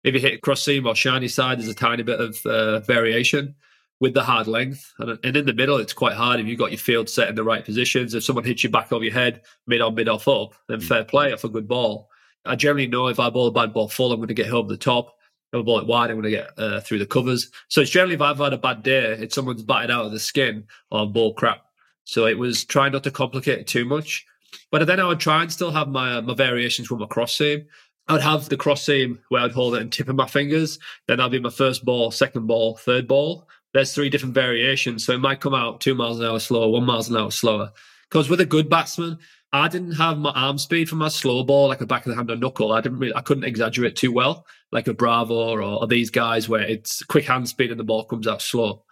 If 0.03 0.15
you 0.15 0.19
hit 0.19 0.33
a 0.33 0.37
cross 0.39 0.63
seam 0.63 0.87
or 0.87 0.95
shiny 0.95 1.27
side, 1.27 1.59
there's 1.59 1.69
a 1.69 1.75
tiny 1.75 2.01
bit 2.01 2.19
of 2.19 2.43
uh, 2.47 2.79
variation 2.79 3.53
with 3.99 4.15
the 4.15 4.23
hard 4.23 4.47
length. 4.47 4.91
And, 4.97 5.19
and 5.23 5.37
in 5.37 5.45
the 5.45 5.53
middle, 5.53 5.77
it's 5.77 5.93
quite 5.93 6.15
hard 6.15 6.39
if 6.39 6.47
you've 6.47 6.57
got 6.57 6.71
your 6.71 6.79
field 6.79 7.07
set 7.07 7.29
in 7.29 7.35
the 7.35 7.43
right 7.43 7.63
positions. 7.63 8.15
If 8.15 8.23
someone 8.23 8.43
hits 8.43 8.63
you 8.63 8.71
back 8.71 8.91
over 8.91 9.03
your 9.03 9.13
head, 9.13 9.43
mid 9.67 9.81
on, 9.81 9.93
mid 9.93 10.09
off 10.09 10.27
up, 10.27 10.55
then 10.67 10.79
fair 10.79 11.03
play 11.03 11.31
off 11.31 11.43
a 11.43 11.49
good 11.49 11.67
ball. 11.67 12.09
I 12.43 12.55
generally 12.55 12.87
know 12.87 13.05
if 13.05 13.19
I 13.19 13.29
bowl 13.29 13.45
a 13.45 13.51
bad 13.51 13.71
ball 13.71 13.87
full, 13.87 14.11
I'm 14.11 14.17
going 14.17 14.29
to 14.29 14.33
get 14.33 14.49
over 14.49 14.67
the 14.67 14.75
top. 14.75 15.15
If 15.53 15.59
I 15.59 15.61
ball 15.61 15.77
it 15.77 15.85
wide, 15.85 16.09
I'm 16.09 16.19
going 16.19 16.23
to 16.23 16.37
get 16.37 16.49
uh, 16.57 16.81
through 16.81 16.97
the 16.97 17.05
covers. 17.05 17.51
So 17.67 17.81
it's 17.81 17.91
generally 17.91 18.15
if 18.15 18.21
I've 18.21 18.39
had 18.39 18.53
a 18.53 18.57
bad 18.57 18.81
day, 18.81 19.11
it's 19.11 19.35
someone's 19.35 19.61
batted 19.61 19.91
out 19.91 20.07
of 20.07 20.11
the 20.11 20.19
skin 20.19 20.65
or 20.89 21.05
ball 21.05 21.35
crap. 21.35 21.65
So 22.05 22.25
it 22.25 22.39
was 22.39 22.65
trying 22.65 22.93
not 22.93 23.03
to 23.03 23.11
complicate 23.11 23.59
it 23.59 23.67
too 23.67 23.85
much. 23.85 24.25
But 24.71 24.85
then 24.87 24.99
I 24.99 25.07
would 25.07 25.19
try 25.19 25.41
and 25.41 25.51
still 25.51 25.71
have 25.71 25.87
my 25.87 26.21
my 26.21 26.33
variations 26.33 26.89
with 26.89 26.99
my 26.99 27.07
cross 27.07 27.35
seam. 27.37 27.65
I'd 28.07 28.21
have 28.21 28.49
the 28.49 28.57
cross 28.57 28.83
seam 28.83 29.19
where 29.29 29.43
I'd 29.43 29.51
hold 29.51 29.75
it 29.75 29.81
and 29.81 29.93
tip 29.93 30.09
of 30.09 30.15
my 30.15 30.27
fingers. 30.27 30.79
Then 31.07 31.17
that'd 31.17 31.31
be 31.31 31.39
my 31.39 31.51
first 31.51 31.85
ball, 31.85 32.09
second 32.09 32.47
ball, 32.47 32.75
third 32.77 33.07
ball. 33.07 33.47
There's 33.73 33.93
three 33.93 34.09
different 34.09 34.33
variations. 34.33 35.05
So 35.05 35.13
it 35.13 35.19
might 35.19 35.41
come 35.41 35.53
out 35.53 35.79
two 35.79 35.93
miles 35.93 36.19
an 36.19 36.25
hour 36.25 36.39
slower, 36.39 36.69
one 36.69 36.85
miles 36.85 37.09
an 37.09 37.17
hour 37.17 37.29
slower. 37.29 37.71
Because 38.09 38.27
with 38.27 38.41
a 38.41 38.45
good 38.45 38.67
batsman, 38.67 39.19
I 39.53 39.67
didn't 39.67 39.93
have 39.93 40.17
my 40.17 40.31
arm 40.31 40.57
speed 40.57 40.89
for 40.89 40.95
my 40.95 41.09
slow 41.09 41.43
ball, 41.43 41.67
like 41.67 41.81
a 41.81 41.85
back 41.85 42.05
of 42.05 42.09
the 42.09 42.15
hand 42.15 42.31
or 42.31 42.35
knuckle. 42.35 42.71
I 42.71 42.81
didn't 42.81 42.97
really, 42.97 43.15
I 43.15 43.21
couldn't 43.21 43.43
exaggerate 43.43 43.95
too 43.95 44.11
well, 44.11 44.47
like 44.71 44.87
a 44.87 44.93
Bravo 44.93 45.35
or, 45.35 45.61
or 45.61 45.85
these 45.85 46.09
guys 46.09 46.49
where 46.49 46.61
it's 46.61 47.03
quick 47.03 47.25
hand 47.25 47.47
speed 47.47 47.69
and 47.69 47.79
the 47.79 47.83
ball 47.83 48.05
comes 48.05 48.27
out 48.27 48.41
slow. 48.41 48.83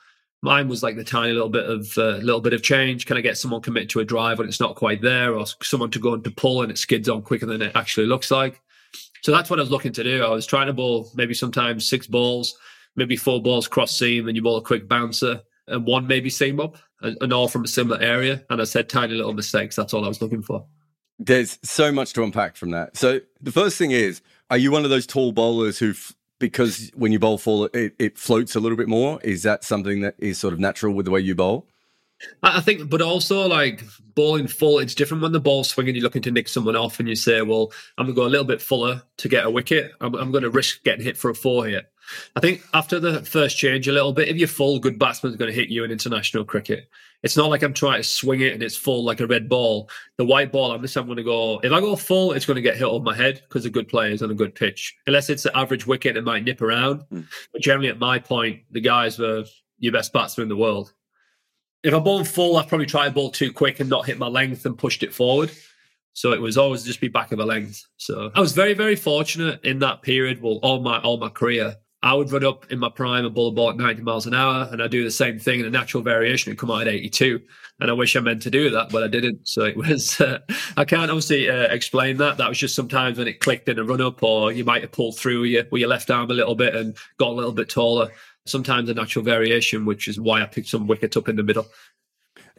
Mine 0.43 0.67
was 0.67 0.83
like 0.83 0.95
the 0.95 1.03
tiny 1.03 1.33
little 1.33 1.49
bit 1.49 1.67
of 1.67 1.97
uh, 1.97 2.17
little 2.17 2.41
bit 2.41 2.53
of 2.53 2.61
change. 2.61 3.05
Can 3.05 3.17
I 3.17 3.21
get 3.21 3.37
someone 3.37 3.61
committed 3.61 3.89
to 3.89 4.01
a 4.01 4.05
drive 4.05 4.37
when 4.37 4.47
it's 4.47 4.59
not 4.59 4.75
quite 4.75 5.01
there, 5.01 5.33
or 5.33 5.45
someone 5.63 5.89
to 5.91 5.99
go 5.99 6.13
into 6.13 6.29
pull 6.29 6.61
and 6.61 6.71
it 6.71 6.77
skids 6.77 7.09
on 7.09 7.23
quicker 7.23 7.45
than 7.45 7.61
it 7.61 7.71
actually 7.75 8.05
looks 8.05 8.29
like? 8.29 8.61
So 9.23 9.31
that's 9.31 9.49
what 9.49 9.59
I 9.59 9.63
was 9.63 9.71
looking 9.71 9.93
to 9.93 10.03
do. 10.03 10.23
I 10.23 10.29
was 10.29 10.45
trying 10.45 10.67
to 10.67 10.73
bowl 10.73 11.09
maybe 11.15 11.33
sometimes 11.33 11.89
six 11.89 12.05
balls, 12.05 12.57
maybe 12.95 13.15
four 13.15 13.41
balls 13.41 13.67
cross 13.67 13.97
seam, 13.97 14.27
and 14.27 14.35
you 14.35 14.43
bowl 14.43 14.57
a 14.57 14.61
quick 14.61 14.87
bouncer, 14.87 15.41
and 15.67 15.85
one 15.85 16.05
maybe 16.05 16.29
seam 16.29 16.59
up, 16.59 16.77
and, 17.01 17.17
and 17.21 17.33
all 17.33 17.47
from 17.47 17.63
a 17.63 17.67
similar 17.67 17.99
area. 17.99 18.43
And 18.49 18.61
I 18.61 18.65
said 18.65 18.89
tiny 18.89 19.15
little 19.15 19.33
mistakes. 19.33 19.75
That's 19.75 19.93
all 19.93 20.05
I 20.05 20.07
was 20.07 20.21
looking 20.21 20.43
for. 20.43 20.65
There's 21.19 21.57
so 21.63 21.91
much 21.91 22.13
to 22.13 22.23
unpack 22.23 22.55
from 22.55 22.69
that. 22.71 22.95
So 22.95 23.21
the 23.41 23.51
first 23.51 23.77
thing 23.77 23.89
is, 23.89 24.21
are 24.51 24.57
you 24.57 24.71
one 24.71 24.83
of 24.83 24.91
those 24.91 25.07
tall 25.07 25.31
bowlers 25.31 25.79
who 25.79 25.93
because 26.39 26.91
when 26.95 27.11
you 27.11 27.19
bowl 27.19 27.37
full, 27.37 27.65
it, 27.65 27.95
it 27.99 28.17
floats 28.17 28.55
a 28.55 28.59
little 28.59 28.77
bit 28.77 28.87
more. 28.87 29.19
Is 29.23 29.43
that 29.43 29.63
something 29.63 30.01
that 30.01 30.15
is 30.17 30.37
sort 30.37 30.53
of 30.53 30.59
natural 30.59 30.93
with 30.93 31.05
the 31.05 31.11
way 31.11 31.19
you 31.19 31.35
bowl? 31.35 31.67
I 32.41 32.61
think, 32.61 32.89
but 32.89 33.01
also 33.01 33.47
like 33.47 33.83
bowling 34.15 34.47
full, 34.47 34.79
it's 34.79 34.95
different 34.95 35.21
when 35.21 35.33
the 35.33 35.39
ball's 35.39 35.69
swinging. 35.69 35.93
You're 35.95 36.03
looking 36.03 36.23
to 36.23 36.31
nick 36.31 36.47
someone 36.47 36.75
off, 36.75 36.99
and 36.99 37.07
you 37.07 37.15
say, 37.15 37.41
"Well, 37.43 37.71
I'm 37.97 38.05
going 38.05 38.15
to 38.15 38.21
go 38.21 38.27
a 38.27 38.29
little 38.29 38.45
bit 38.45 38.61
fuller 38.61 39.03
to 39.17 39.29
get 39.29 39.45
a 39.45 39.51
wicket. 39.51 39.91
I'm, 40.01 40.15
I'm 40.15 40.31
going 40.31 40.43
to 40.43 40.49
risk 40.49 40.83
getting 40.83 41.05
hit 41.05 41.17
for 41.17 41.29
a 41.29 41.35
four 41.35 41.67
here." 41.67 41.83
I 42.35 42.39
think 42.39 42.63
after 42.73 42.99
the 42.99 43.23
first 43.23 43.57
change 43.57 43.87
a 43.87 43.91
little 43.91 44.13
bit, 44.13 44.29
if 44.29 44.37
you're 44.37 44.47
full, 44.47 44.79
good 44.79 44.97
batsman's 44.97 45.35
going 45.35 45.51
to 45.51 45.55
hit 45.55 45.69
you 45.69 45.83
in 45.83 45.91
international 45.91 46.45
cricket. 46.45 46.89
It's 47.23 47.35
not 47.35 47.49
like 47.49 47.63
I'm 47.63 47.73
trying 47.73 47.99
to 47.99 48.03
swing 48.03 48.41
it 48.41 48.53
and 48.53 48.61
it's 48.61 48.77
full 48.77 49.03
like 49.03 49.19
a 49.19 49.27
red 49.27 49.49
ball. 49.49 49.89
The 50.17 50.25
white 50.25 50.51
ball, 50.51 50.71
I'm 50.71 50.81
just 50.81 50.95
I'm 50.95 51.05
going 51.05 51.17
to 51.17 51.23
go. 51.23 51.59
If 51.59 51.71
I 51.71 51.79
go 51.79 51.95
full, 51.95 52.31
it's 52.31 52.45
going 52.45 52.55
to 52.55 52.61
get 52.61 52.77
hit 52.77 52.85
on 52.85 53.03
my 53.03 53.15
head 53.15 53.41
because 53.47 53.65
a 53.65 53.69
good 53.69 53.87
player 53.87 54.11
is 54.11 54.21
on 54.21 54.31
a 54.31 54.35
good 54.35 54.53
pitch. 54.53 54.95
Unless 55.07 55.29
it's 55.29 55.45
an 55.45 55.51
average 55.55 55.87
wicket, 55.87 56.15
it 56.15 56.23
might 56.23 56.43
nip 56.43 56.61
around. 56.61 57.03
Mm. 57.11 57.25
But 57.51 57.61
generally, 57.61 57.89
at 57.89 57.99
my 57.99 58.19
point, 58.19 58.61
the 58.71 58.81
guys 58.81 59.17
were 59.17 59.45
your 59.79 59.93
best 59.93 60.13
batsmen 60.13 60.43
in 60.43 60.49
the 60.49 60.55
world. 60.55 60.93
If 61.83 61.93
I'm 61.93 62.03
bowling 62.03 62.25
full, 62.25 62.57
I've 62.57 62.67
probably 62.67 62.85
tried 62.85 63.09
to 63.09 63.13
bowl 63.13 63.31
too 63.31 63.51
quick 63.51 63.79
and 63.79 63.89
not 63.89 64.05
hit 64.05 64.17
my 64.17 64.27
length 64.27 64.65
and 64.65 64.77
pushed 64.77 65.03
it 65.03 65.13
forward. 65.13 65.51
So 66.13 66.33
it 66.33 66.41
was 66.41 66.57
always 66.57 66.83
just 66.83 66.99
be 66.99 67.09
back 67.09 67.31
of 67.31 67.39
a 67.39 67.45
length. 67.45 67.85
So 67.97 68.31
I 68.33 68.39
was 68.39 68.53
very, 68.53 68.73
very 68.73 68.95
fortunate 68.95 69.63
in 69.63 69.79
that 69.79 70.01
period. 70.01 70.41
Well, 70.41 70.59
all 70.63 70.81
my 70.81 70.99
all 70.99 71.17
my 71.17 71.29
career, 71.29 71.75
I 72.03 72.13
would 72.13 72.31
run 72.31 72.45
up 72.45 72.71
in 72.71 72.77
my 72.77 72.89
prime 72.89 73.25
a 73.25 73.29
ball 73.29 73.69
at 73.69 73.77
90 73.77 74.03
miles 74.03 74.27
an 74.27 74.35
hour, 74.35 74.69
and 74.71 74.83
I 74.83 74.87
do 74.87 75.03
the 75.03 75.11
same 75.11 75.39
thing 75.39 75.61
in 75.61 75.65
a 75.65 75.69
natural 75.71 76.03
variation 76.03 76.51
and 76.51 76.59
come 76.59 76.69
out 76.69 76.81
at 76.81 76.87
82. 76.87 77.41
And 77.79 77.89
I 77.89 77.93
wish 77.93 78.15
I 78.15 78.19
meant 78.19 78.43
to 78.43 78.51
do 78.51 78.69
that, 78.69 78.89
but 78.91 79.03
I 79.03 79.07
didn't. 79.07 79.47
So 79.47 79.63
it 79.63 79.75
was, 79.77 80.21
uh, 80.21 80.39
I 80.77 80.85
can't 80.85 81.09
obviously 81.09 81.49
uh, 81.49 81.73
explain 81.73 82.17
that. 82.17 82.37
That 82.37 82.49
was 82.49 82.59
just 82.59 82.75
sometimes 82.75 83.17
when 83.17 83.27
it 83.27 83.39
clicked 83.39 83.67
in 83.67 83.79
a 83.79 83.83
run 83.83 84.01
up, 84.01 84.21
or 84.21 84.51
you 84.51 84.63
might 84.63 84.83
have 84.83 84.91
pulled 84.91 85.17
through 85.17 85.45
your, 85.45 85.63
with 85.71 85.79
your 85.79 85.89
left 85.89 86.11
arm 86.11 86.29
a 86.29 86.35
little 86.35 86.55
bit 86.55 86.75
and 86.75 86.95
got 87.17 87.29
a 87.29 87.33
little 87.33 87.51
bit 87.51 87.69
taller. 87.69 88.11
Sometimes 88.45 88.89
a 88.89 88.93
natural 88.93 89.25
variation, 89.25 89.85
which 89.85 90.07
is 90.07 90.19
why 90.19 90.41
I 90.41 90.45
picked 90.45 90.69
some 90.69 90.87
wickets 90.87 91.17
up 91.17 91.27
in 91.27 91.35
the 91.35 91.43
middle. 91.43 91.67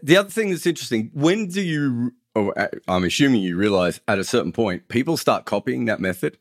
The 0.02 0.16
other 0.16 0.30
thing 0.30 0.50
that's 0.50 0.66
interesting, 0.66 1.10
when 1.14 1.46
do 1.46 1.62
you, 1.62 2.12
or 2.34 2.58
uh, 2.58 2.68
I'm 2.88 3.04
assuming 3.04 3.42
you 3.42 3.56
realize 3.56 4.00
at 4.08 4.18
a 4.18 4.24
certain 4.24 4.52
point, 4.52 4.88
people 4.88 5.16
start 5.16 5.44
copying 5.44 5.84
that 5.84 6.00
method? 6.00 6.38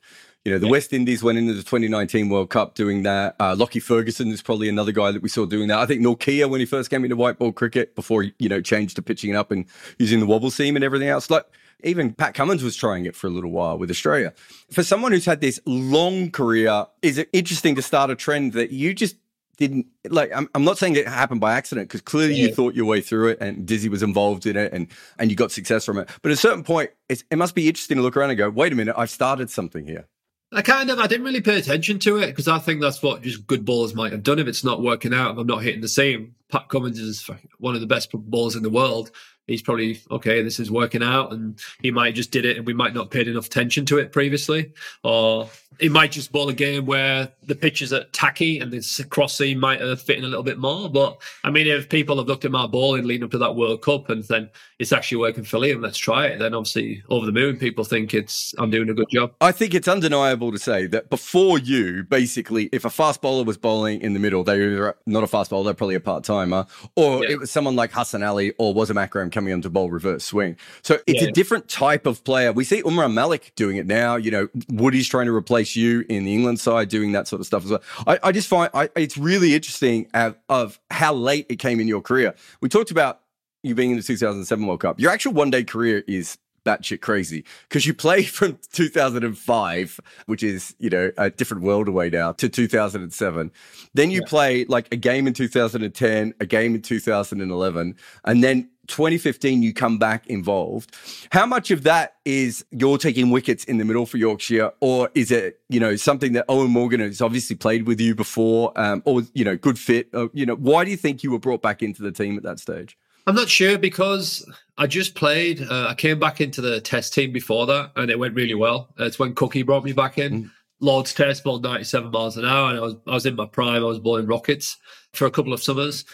You 0.48 0.54
know, 0.54 0.60
the 0.60 0.68
yeah. 0.68 0.72
West 0.72 0.94
Indies 0.94 1.22
went 1.22 1.38
into 1.38 1.54
the 1.54 1.62
2019 1.62 2.30
World 2.30 2.50
Cup 2.50 2.74
doing 2.74 3.04
that. 3.04 3.36
Uh, 3.38 3.54
Lockie 3.54 3.82
Ferguson 3.82 4.30
is 4.30 4.42
probably 4.42 4.70
another 4.70 4.94
guy 4.94 5.12
that 5.12 5.22
we 5.22 5.28
saw 5.28 5.46
doing 5.46 5.68
that. 5.68 5.78
I 5.78 5.86
think 5.86 6.02
Nortje, 6.02 6.50
when 6.50 6.62
he 6.62 6.66
first 6.66 6.90
came 6.90 7.04
into 7.04 7.18
white 7.18 7.38
ball 7.38 7.52
cricket, 7.52 7.96
before 7.96 8.24
he, 8.24 8.34
you 8.40 8.48
know, 8.48 8.62
changed 8.62 8.96
to 8.96 9.02
pitching 9.02 9.32
it 9.32 9.36
up 9.36 9.52
and 9.52 9.66
using 10.00 10.22
the 10.22 10.26
wobble 10.26 10.50
seam 10.50 10.78
and 10.78 10.86
everything 10.86 11.10
else. 11.10 11.30
Like, 11.30 11.46
even 11.84 12.14
Pat 12.14 12.34
Cummins 12.34 12.64
was 12.64 12.78
trying 12.78 13.06
it 13.06 13.14
for 13.14 13.28
a 13.28 13.30
little 13.30 13.52
while 13.52 13.78
with 13.78 13.92
Australia. 13.92 14.34
For 14.72 14.84
someone 14.84 15.12
who's 15.12 15.26
had 15.26 15.42
this 15.42 15.60
long 15.66 16.32
career, 16.32 16.86
is 17.02 17.18
it 17.18 17.28
interesting 17.34 17.76
to 17.76 17.82
start 17.82 18.10
a 18.10 18.16
trend 18.16 18.54
that 18.54 18.72
you 18.72 18.94
just 18.94 19.18
didn't 19.58 19.88
like 20.08 20.32
I'm, 20.34 20.48
I'm 20.56 20.64
not 20.64 20.78
saying 20.78 20.96
it 20.96 21.10
happened 21.10 21.42
by 21.42 21.56
accident 21.56 21.90
because 21.90 22.00
clearly 22.00 22.36
yeah. 22.36 22.48
you 22.48 22.54
thought 22.54 22.74
your 22.74 22.86
way 22.86 23.02
through 23.02 23.30
it 23.30 23.40
and 23.42 23.66
Dizzy 23.66 23.90
was 23.90 24.04
involved 24.04 24.46
in 24.46 24.56
it 24.56 24.72
and 24.72 24.88
and 25.20 25.30
you 25.30 25.36
got 25.36 25.52
success 25.52 25.84
from 25.84 25.98
it. 25.98 26.08
But 26.22 26.32
at 26.32 26.36
a 26.36 26.40
certain 26.40 26.64
point, 26.64 26.92
it 27.10 27.38
must 27.38 27.54
be 27.54 27.68
interesting 27.68 27.98
to 27.98 28.04
look 28.04 28.16
around 28.16 28.30
and 28.30 28.38
go, 28.38 28.50
wait 28.50 28.72
a 28.72 28.76
minute, 28.76 28.96
I've 28.98 29.10
started 29.10 29.50
something 29.50 29.86
here. 29.86 30.06
I 30.54 30.62
kind 30.62 30.90
of 30.90 31.00
I 31.00 31.08
didn't 31.08 31.26
really 31.26 31.42
pay 31.42 31.58
attention 31.58 32.00
to 32.00 32.18
it 32.18 32.28
because 32.28 32.48
I 32.48 32.60
think 32.60 32.82
that's 32.82 33.04
what 33.04 33.22
just 33.22 33.46
good 33.48 33.66
bowlers 33.66 33.94
might 33.94 34.14
have 34.14 34.24
done 34.24 34.40
if 34.40 34.48
it's 34.48 34.64
not 34.64 34.82
working 34.82 35.14
out. 35.14 35.32
If 35.32 35.38
I'm 35.38 35.48
not 35.48 35.64
hitting 35.64 35.82
the 35.82 35.90
same. 35.90 36.36
Pat 36.50 36.70
Cummins 36.70 36.98
is 36.98 37.30
one 37.60 37.76
of 37.76 37.82
the 37.82 37.88
best 37.88 38.10
bowlers 38.14 38.56
in 38.56 38.64
the 38.64 38.70
world 38.70 39.12
he's 39.48 39.62
probably 39.62 40.00
okay 40.12 40.44
this 40.44 40.60
is 40.60 40.70
working 40.70 41.02
out 41.02 41.32
and 41.32 41.60
he 41.82 41.90
might 41.90 42.14
just 42.14 42.32
did 42.32 42.46
it 42.46 42.58
and 42.58 42.68
we 42.68 42.74
might 42.74 42.94
not 42.94 43.10
paid 43.10 43.28
enough 43.28 43.48
attention 43.48 43.86
to 43.86 43.98
it 43.98 44.12
previously 44.12 44.74
or 45.04 45.50
he 45.80 45.90
might 45.90 46.12
just 46.12 46.32
bowl 46.32 46.50
a 46.50 46.54
game 46.54 46.86
where 46.86 47.30
the 47.44 47.56
pitches 47.56 47.94
are 47.94 48.04
tacky 48.06 48.60
and 48.60 48.72
the 48.72 49.06
cross 49.10 49.38
seam 49.38 49.60
might 49.60 49.82
have 49.82 50.02
fit 50.02 50.18
in 50.18 50.24
a 50.24 50.28
little 50.28 50.44
bit 50.44 50.58
more 50.58 50.90
but 50.90 51.22
i 51.44 51.50
mean 51.50 51.68
if 51.68 51.90
people 51.90 52.18
have 52.18 52.28
looked 52.28 52.46
at 52.46 52.52
my 52.52 52.66
bowling 52.66 53.06
leading 53.06 53.24
up 53.24 53.32
to 53.32 53.38
that 53.38 53.56
world 53.56 53.82
cup 53.82 54.10
and 54.10 54.24
then 54.26 54.50
it's 54.80 54.92
actually 54.92 55.18
working 55.18 55.44
for 55.44 55.58
liam 55.58 55.82
let's 55.82 55.98
try 55.98 56.26
it 56.26 56.40
then 56.40 56.54
obviously 56.54 57.04
over 57.10 57.26
the 57.26 57.32
moon 57.32 57.58
people 57.58 57.84
think 57.84 58.14
it's 58.14 58.54
i'm 58.58 58.70
doing 58.70 58.90
a 58.90 58.94
good 58.94 59.10
job 59.10 59.34
i 59.42 59.52
think 59.52 59.74
it's 59.74 59.88
undeniable 59.88 60.52
to 60.52 60.60
say 60.60 60.88
that 60.88 61.10
before 61.10 61.60
you 61.60 62.04
basically 62.04 62.70
if 62.72 62.86
a 62.86 62.90
fast 62.90 63.22
bowler 63.22 63.44
was 63.44 63.58
bowling 63.58 64.02
in 64.02 64.14
the 64.14 64.20
middle 64.20 64.44
they 64.44 64.60
were 64.60 64.98
not 65.06 65.24
a 65.24 65.28
fast 65.28 65.50
bowler 65.50 65.66
they're 65.66 65.74
probably 65.74 65.96
a 65.96 66.00
part-timer 66.00 66.66
or 66.96 67.24
yeah. 67.24 67.32
it 67.32 67.40
was 67.40 67.52
someone 67.52 67.76
like 67.76 67.92
hasan 67.92 68.24
ali 68.24 68.54
or 68.58 68.74
Wasim 68.74 69.02
Akram 69.02 69.30
coming 69.30 69.54
onto 69.54 69.70
bowl 69.70 69.90
reverse 69.90 70.24
swing. 70.24 70.56
So 70.82 71.00
it's 71.08 71.22
yeah. 71.22 71.30
a 71.30 71.32
different 71.32 71.68
type 71.68 72.06
of 72.06 72.24
player. 72.24 72.52
We 72.52 72.64
see 72.64 72.82
Umran 72.84 73.14
Malik 73.14 73.54
doing 73.56 73.78
it 73.78 73.88
now. 73.88 74.16
You 74.16 74.32
know, 74.32 74.50
Woody's 74.70 75.08
trying 75.08 75.26
to 75.26 75.36
replace 75.36 75.67
you 75.76 76.06
in 76.10 76.26
the 76.26 76.34
England 76.34 76.60
side 76.60 76.90
doing 76.90 77.12
that 77.14 77.28
sort 77.28 77.40
of 77.40 77.46
stuff 77.46 77.66
as 77.66 77.72
well. 77.72 77.84
I, 78.06 78.20
I 78.24 78.32
just 78.32 78.48
find 78.48 78.70
I, 78.74 78.90
it's 78.96 79.18
really 79.18 79.54
interesting 79.54 80.08
of, 80.14 80.38
of 80.50 80.80
how 80.90 81.14
late 81.14 81.46
it 81.50 81.58
came 81.58 81.80
in 81.80 81.88
your 81.88 82.02
career. 82.02 82.34
We 82.62 82.70
talked 82.70 82.92
about 82.92 83.22
you 83.64 83.76
being 83.76 83.92
in 83.92 83.98
the 83.98 84.04
2007 84.04 84.66
World 84.66 84.82
Cup. 84.82 85.00
Your 85.00 85.12
actual 85.12 85.34
one 85.34 85.50
day 85.50 85.64
career 85.64 86.04
is 86.08 86.38
batshit 86.68 87.00
crazy 87.02 87.46
because 87.70 87.86
you 87.86 87.94
played 87.94 88.28
from 88.30 88.60
2005, 88.74 90.00
which 90.26 90.44
is, 90.44 90.76
you 90.80 90.90
know, 90.90 91.12
a 91.18 91.30
different 91.30 91.64
world 91.64 91.88
away 91.88 92.10
now, 92.10 92.34
to 92.34 92.50
2007. 92.50 93.52
Then 93.94 94.12
you 94.12 94.22
yeah. 94.22 94.28
play 94.28 94.66
like 94.66 94.88
a 94.92 94.98
game 94.98 95.28
in 95.28 95.34
2010, 95.34 96.34
a 96.40 96.46
game 96.46 96.76
in 96.76 96.82
2011, 96.82 97.96
and 98.26 98.44
then 98.44 98.70
2015 98.88 99.62
you 99.62 99.74
come 99.74 99.98
back 99.98 100.28
involved. 100.28 100.96
How 101.32 101.46
much 101.46 101.72
of 101.72 101.84
that 101.84 102.16
is 102.26 102.66
you're 102.72 102.98
taking 102.98 103.30
wickets 103.30 103.64
in 103.66 103.78
the 103.78 103.86
middle 103.86 104.06
for 104.06 104.18
yorkshire 104.18 104.72
or 104.82 105.10
is 105.16 105.32
it 105.32 105.60
you 105.70 105.80
know 105.80 105.96
something 105.96 106.34
that 106.34 106.48
Eoin 106.48 106.70
morgan 106.70 107.00
has 107.00 107.22
obviously 107.22 107.56
played 107.56 107.88
with 107.88 108.02
you 108.02 108.14
before 108.14 108.72
um, 108.76 109.02
or 109.06 109.22
you 109.34 109.46
know 109.46 109.56
good 109.56 109.80
fit 109.80 110.10
or, 110.14 110.30
you 110.34 110.46
know 110.46 110.56
why 110.56 110.84
do 110.84 110.92
you 110.92 110.98
think 110.98 111.24
you 111.24 111.32
were 111.32 111.40
brought 111.40 111.62
back 111.62 111.82
into 111.82 112.02
the 112.02 112.12
team 112.12 112.38
at 112.38 112.44
that 112.44 112.60
stage? 112.60 112.98
I'm 113.26 113.36
not 113.36 113.50
sure 113.50 113.78
because 113.78 114.50
i 114.78 114.88
just 114.88 115.16
played 115.16 115.62
uh, 115.62 115.88
i 115.90 115.94
came 115.94 116.20
back 116.20 116.40
into 116.42 116.62
the 116.62 116.80
test 116.82 117.14
team 117.14 117.32
before 117.32 117.66
that 117.66 117.92
and 117.96 118.10
it 118.12 118.20
went 118.20 118.36
really 118.36 118.56
well. 118.56 118.94
It's 118.98 119.20
when 119.20 119.36
cookie 119.36 119.64
brought 119.64 119.84
me 119.84 119.94
back 119.94 120.18
in. 120.18 120.44
Mm. 120.44 120.52
Lord's 120.80 121.14
Test 121.14 121.44
ball 121.44 121.60
97 121.60 122.12
miles 122.12 122.38
an 122.38 122.46
hour, 122.46 122.70
and 122.70 122.78
I 122.78 122.82
was 122.82 122.96
I 123.08 123.14
was 123.14 123.26
in 123.26 123.36
my 123.36 123.48
prime. 123.48 123.84
I 123.84 123.88
was 123.88 124.00
bowling 124.00 124.28
rockets 124.28 124.78
for 125.14 125.26
a 125.26 125.32
couple 125.32 125.54
of 125.54 125.64
summers, 125.64 126.06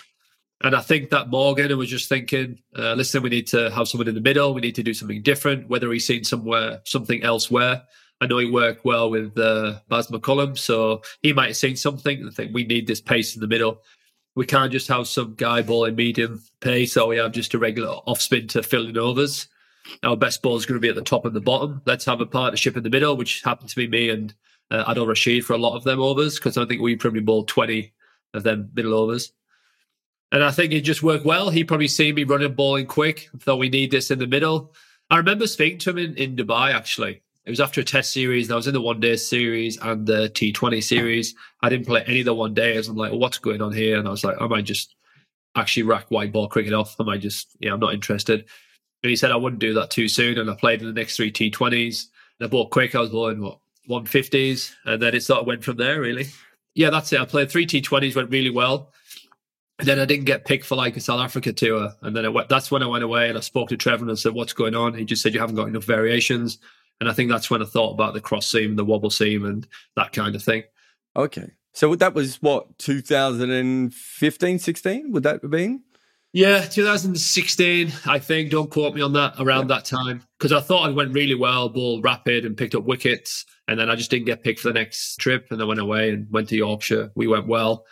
and 0.63 0.76
I 0.76 0.82
think 0.82 1.10
that 1.10 1.30
Morgan 1.30 1.78
was 1.78 1.89
just 1.89 2.08
thinking, 2.08 2.60
uh, 2.78 2.93
listen, 2.93 3.21
we 3.21 3.30
need 3.30 3.47
to 3.47 3.69
have 3.71 3.89
someone 3.89 4.08
in 4.08 4.15
the 4.15 4.21
middle. 4.21 4.54
We 4.54 4.62
need 4.62 4.76
to 4.76 4.84
do 4.84 4.93
something 4.93 5.21
different. 5.21 5.67
Whether 5.67 5.91
he's 5.91 6.08
seen 6.08 6.23
somewhere 6.23 6.82
something 6.86 7.21
elsewhere. 7.21 7.84
I 8.21 8.28
know 8.28 8.38
he 8.38 8.49
worked 8.49 8.86
well 8.86 9.10
with 9.10 9.38
uh, 9.38 9.80
Baz 9.89 10.08
McCullum, 10.08 10.58
so 10.58 11.02
he 11.21 11.34
might 11.34 11.47
have 11.47 11.58
seen 11.58 11.76
something. 11.76 12.26
I 12.26 12.32
think 12.32 12.54
we 12.54 12.63
need 12.63 12.88
this 12.88 13.02
pace 13.02 13.36
in 13.36 13.41
the 13.41 13.47
middle. 13.47 13.82
We 14.36 14.45
can't 14.45 14.71
just 14.71 14.88
have 14.88 15.08
some 15.08 15.36
guy 15.36 15.62
bowling 15.62 15.95
medium 15.95 16.41
pace, 16.62 16.95
or 16.95 17.08
we 17.08 17.17
have 17.17 17.34
just 17.34 17.54
a 17.54 17.60
regular 17.60 17.89
off 17.89 18.21
spin 18.21 18.47
to 18.49 18.63
fill 18.63 18.88
in 18.88 18.97
overs. 18.97 19.49
Our 20.04 20.15
best 20.15 20.41
ball 20.41 20.56
is 20.56 20.65
going 20.65 20.78
to 20.78 20.82
be 20.82 20.88
at 20.88 20.95
the 20.95 21.02
top 21.02 21.26
and 21.26 21.36
the 21.36 21.41
bottom. 21.41 21.82
Let's 21.86 22.06
have 22.06 22.21
a 22.21 22.26
partnership 22.26 22.78
in 22.78 22.84
the 22.84 22.89
middle, 22.89 23.17
which 23.17 23.41
happened 23.41 23.69
to 23.69 23.76
be 23.76 23.88
me 23.88 24.10
and 24.10 24.34
uh, 24.71 24.86
Adil 24.86 25.08
Rashid 25.08 25.45
for 25.45 25.54
a 25.54 25.58
lot 25.58 25.76
of 25.76 25.84
them 25.84 25.99
overs, 25.99 26.36
because 26.36 26.58
I 26.58 26.65
think 26.65 26.82
we 26.82 26.95
probably 26.95 27.19
bowled 27.19 27.49
20 27.49 27.91
of 28.34 28.43
them 28.43 28.71
middle 28.73 28.93
overs. 28.93 29.34
And 30.34 30.43
I 30.43 30.50
think 30.50 30.74
it 30.74 30.82
just 30.82 31.04
worked 31.04 31.26
well. 31.26 31.52
He 31.52 31.63
probably 31.63 31.88
seen 31.88 32.15
me 32.15 32.24
running 32.24 32.54
bowling 32.56 32.88
quick, 32.88 33.30
thought 33.38 33.60
we 33.60 33.69
need 33.69 33.91
this 33.91 34.10
in 34.10 34.17
the 34.17 34.26
middle. 34.26 34.74
I 35.12 35.17
remember 35.17 35.46
speaking 35.46 35.78
to 35.80 35.91
him 35.91 36.00
in, 36.00 36.15
in 36.15 36.36
Dubai 36.36 36.74
actually. 36.74 37.22
It 37.46 37.50
was 37.52 37.60
after 37.60 37.82
a 37.82 37.84
test 37.84 38.12
series, 38.12 38.48
and 38.48 38.54
I 38.54 38.56
was 38.56 38.67
in 38.67 38.74
the 38.74 38.82
one 38.82 39.00
day 39.00 39.15
series 39.15 39.78
and 39.78 40.08
the 40.08 40.30
T20 40.30 40.82
series. 40.82 41.36
I 41.62 41.69
didn't 41.69 41.86
play 41.86 42.04
any 42.08 42.22
of 42.22 42.26
the 42.26 42.34
one 42.34 42.56
days. 42.56 42.88
I'm 42.88 42.96
like, 42.96 43.12
what's 43.12 43.38
going 43.38 43.62
on 43.62 43.74
here? 43.74 44.00
And 44.00 44.08
I 44.08 44.12
was 44.12 44.24
like, 44.24 44.38
I 44.41 44.48
might 44.48 44.63
just 44.63 44.96
actually 45.56 45.84
rack 45.84 46.10
white 46.10 46.32
ball 46.32 46.48
cricket 46.48 46.74
off. 46.74 46.96
I 47.00 47.04
might 47.04 47.22
just, 47.22 47.50
yeah, 47.60 47.74
I'm 47.74 47.80
not 47.80 47.93
interested. 47.93 48.46
And 49.04 49.10
he 49.10 49.15
said 49.15 49.32
I 49.32 49.36
wouldn't 49.36 49.60
do 49.60 49.74
that 49.76 49.91
too 49.91 50.08
soon. 50.08 50.39
And 50.39 50.50
I 50.50 50.56
played 50.56 50.82
in 50.82 50.88
the 50.88 50.93
next 50.93 51.17
three 51.17 51.32
T20s. 51.32 52.06
And 52.39 52.48
I 52.48 52.50
bought 52.50 52.72
quick. 52.72 52.96
I 52.96 53.02
was 53.02 53.10
bowling, 53.12 53.41
what, 53.41 53.60
150s. 53.88 54.74
And 54.86 55.00
then 55.00 55.13
it 55.13 55.22
sort 55.22 55.41
of 55.41 55.46
went 55.46 55.63
from 55.63 55.78
there, 55.78 56.00
really. 56.00 56.28
Yeah, 56.74 56.89
that's 56.89 57.12
it. 57.13 57.19
I 57.19 57.26
played 57.26 57.52
three 57.52 57.67
T20s, 57.67 58.15
went 58.15 58.32
really 58.32 58.50
well. 58.50 58.93
And 59.79 59.88
then 59.88 59.99
I 59.99 60.05
didn't 60.05 60.25
get 60.25 60.45
picked 60.45 60.65
for 60.65 60.75
like 60.75 60.95
a 60.95 61.01
South 61.01 61.19
Africa 61.19 61.51
tour. 61.51 61.91
And 62.01 62.15
then 62.15 62.31
went, 62.31 62.49
that's 62.49 62.69
when 62.69 62.83
I 62.83 62.88
went 62.88 63.03
away 63.03 63.29
and 63.29 63.38
I 63.38 63.41
spoke 63.41 63.69
to 63.69 63.77
Trevor 63.77 64.07
and 64.07 64.19
said, 64.19 64.33
What's 64.33 64.53
going 64.53 64.75
on? 64.75 64.93
He 64.93 65.03
just 65.03 65.21
said, 65.21 65.33
You 65.33 65.39
haven't 65.39 65.55
got 65.55 65.67
enough 65.67 65.86
variations. 65.86 66.59
And 66.99 67.09
I 67.09 67.13
think 67.13 67.29
that's 67.29 67.49
when 67.49 67.62
I 67.62 67.65
thought 67.65 67.93
about 67.93 68.13
the 68.13 68.21
cross 68.21 68.49
seam, 68.49 68.75
the 68.75 68.86
wobble 68.86 69.09
seam, 69.09 69.45
and 69.45 69.67
that 69.95 70.13
kind 70.13 70.36
of 70.36 70.43
thing. 70.43 70.63
Okay. 71.15 71.51
So 71.73 71.95
that 71.95 72.13
was 72.13 72.39
what, 72.41 72.77
2015, 72.77 74.59
16? 74.59 75.12
Would 75.12 75.23
that 75.23 75.41
have 75.41 75.51
been? 75.51 75.81
Yeah, 76.31 76.62
2016, 76.62 77.91
I 78.05 78.19
think. 78.19 78.51
Don't 78.51 78.69
quote 78.69 78.93
me 78.93 79.01
on 79.01 79.13
that 79.13 79.33
around 79.39 79.69
yeah. 79.69 79.75
that 79.75 79.86
time. 79.86 80.23
Because 80.38 80.51
I 80.51 80.62
thought 80.62 80.88
I 80.88 80.91
went 80.91 81.13
really 81.13 81.36
well, 81.36 81.67
ball 81.69 81.99
rapid 82.01 82.45
and 82.45 82.55
picked 82.55 82.75
up 82.75 82.83
wickets. 82.83 83.45
And 83.67 83.79
then 83.79 83.89
I 83.89 83.95
just 83.95 84.12
didn't 84.12 84.27
get 84.27 84.43
picked 84.43 84.59
for 84.59 84.67
the 84.67 84.73
next 84.75 85.17
trip. 85.17 85.47
And 85.49 85.62
I 85.62 85.65
went 85.65 85.79
away 85.79 86.12
and 86.12 86.29
went 86.31 86.49
to 86.49 86.55
Yorkshire. 86.55 87.12
We 87.15 87.27
went 87.27 87.47
well 87.47 87.86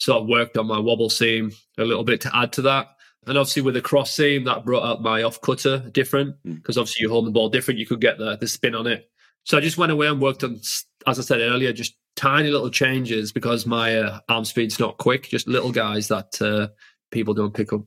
sort 0.00 0.22
of 0.22 0.28
worked 0.28 0.56
on 0.56 0.66
my 0.66 0.78
wobble 0.78 1.10
seam 1.10 1.52
a 1.78 1.84
little 1.84 2.04
bit 2.04 2.20
to 2.22 2.36
add 2.36 2.52
to 2.54 2.62
that. 2.62 2.88
And 3.26 3.36
obviously 3.36 3.62
with 3.62 3.74
the 3.74 3.82
cross 3.82 4.12
seam, 4.12 4.44
that 4.44 4.64
brought 4.64 4.84
out 4.84 5.02
my 5.02 5.22
off 5.22 5.40
cutter 5.40 5.78
different 5.92 6.36
because 6.42 6.76
mm. 6.76 6.80
obviously 6.80 7.02
you 7.02 7.10
hold 7.10 7.26
the 7.26 7.30
ball 7.30 7.50
different. 7.50 7.78
You 7.78 7.86
could 7.86 8.00
get 8.00 8.18
the, 8.18 8.36
the 8.36 8.48
spin 8.48 8.74
on 8.74 8.86
it. 8.86 9.10
So 9.44 9.58
I 9.58 9.60
just 9.60 9.78
went 9.78 9.92
away 9.92 10.06
and 10.06 10.20
worked 10.20 10.42
on, 10.42 10.60
as 11.06 11.18
I 11.18 11.22
said 11.22 11.40
earlier, 11.40 11.72
just 11.72 11.96
tiny 12.16 12.50
little 12.50 12.70
changes 12.70 13.32
because 13.32 13.66
my 13.66 13.98
uh, 13.98 14.20
arm 14.28 14.44
speed's 14.44 14.78
not 14.78 14.98
quick, 14.98 15.28
just 15.28 15.48
little 15.48 15.72
guys 15.72 16.08
that 16.08 16.40
uh, 16.40 16.68
people 17.10 17.34
don't 17.34 17.54
pick 17.54 17.72
up. 17.72 17.82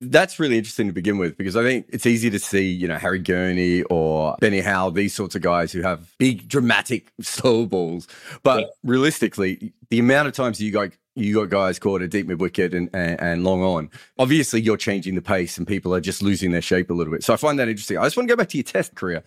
That's 0.00 0.38
really 0.38 0.56
interesting 0.56 0.86
to 0.86 0.92
begin 0.92 1.18
with 1.18 1.36
because 1.36 1.56
I 1.56 1.62
think 1.62 1.86
it's 1.88 2.06
easy 2.06 2.30
to 2.30 2.38
see, 2.38 2.70
you 2.70 2.86
know, 2.86 2.98
Harry 2.98 3.18
Gurney 3.18 3.82
or 3.84 4.36
Benny 4.40 4.60
Howell, 4.60 4.92
these 4.92 5.12
sorts 5.12 5.34
of 5.34 5.42
guys 5.42 5.72
who 5.72 5.82
have 5.82 6.12
big, 6.18 6.48
dramatic 6.48 7.12
slow 7.20 7.66
balls. 7.66 8.06
But 8.42 8.60
yeah. 8.60 8.66
realistically, 8.84 9.72
the 9.90 9.98
amount 9.98 10.28
of 10.28 10.34
times 10.34 10.60
you 10.60 10.70
got 10.70 10.90
you 11.18 11.34
got 11.34 11.50
guys 11.50 11.78
caught 11.78 12.02
a 12.02 12.08
deep 12.08 12.26
mid 12.26 12.40
wicket 12.40 12.74
and, 12.74 12.88
and, 12.92 13.20
and, 13.20 13.44
long 13.44 13.62
on. 13.62 13.90
Obviously, 14.18 14.60
you're 14.60 14.76
changing 14.76 15.14
the 15.14 15.22
pace 15.22 15.58
and 15.58 15.66
people 15.66 15.94
are 15.94 16.00
just 16.00 16.22
losing 16.22 16.52
their 16.52 16.62
shape 16.62 16.90
a 16.90 16.94
little 16.94 17.12
bit. 17.12 17.22
So 17.22 17.32
I 17.34 17.36
find 17.36 17.58
that 17.58 17.68
interesting. 17.68 17.98
I 17.98 18.04
just 18.04 18.16
want 18.16 18.28
to 18.28 18.32
go 18.32 18.36
back 18.36 18.48
to 18.50 18.56
your 18.56 18.64
test 18.64 18.94
career. 18.94 19.22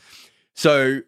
So 0.54 1.02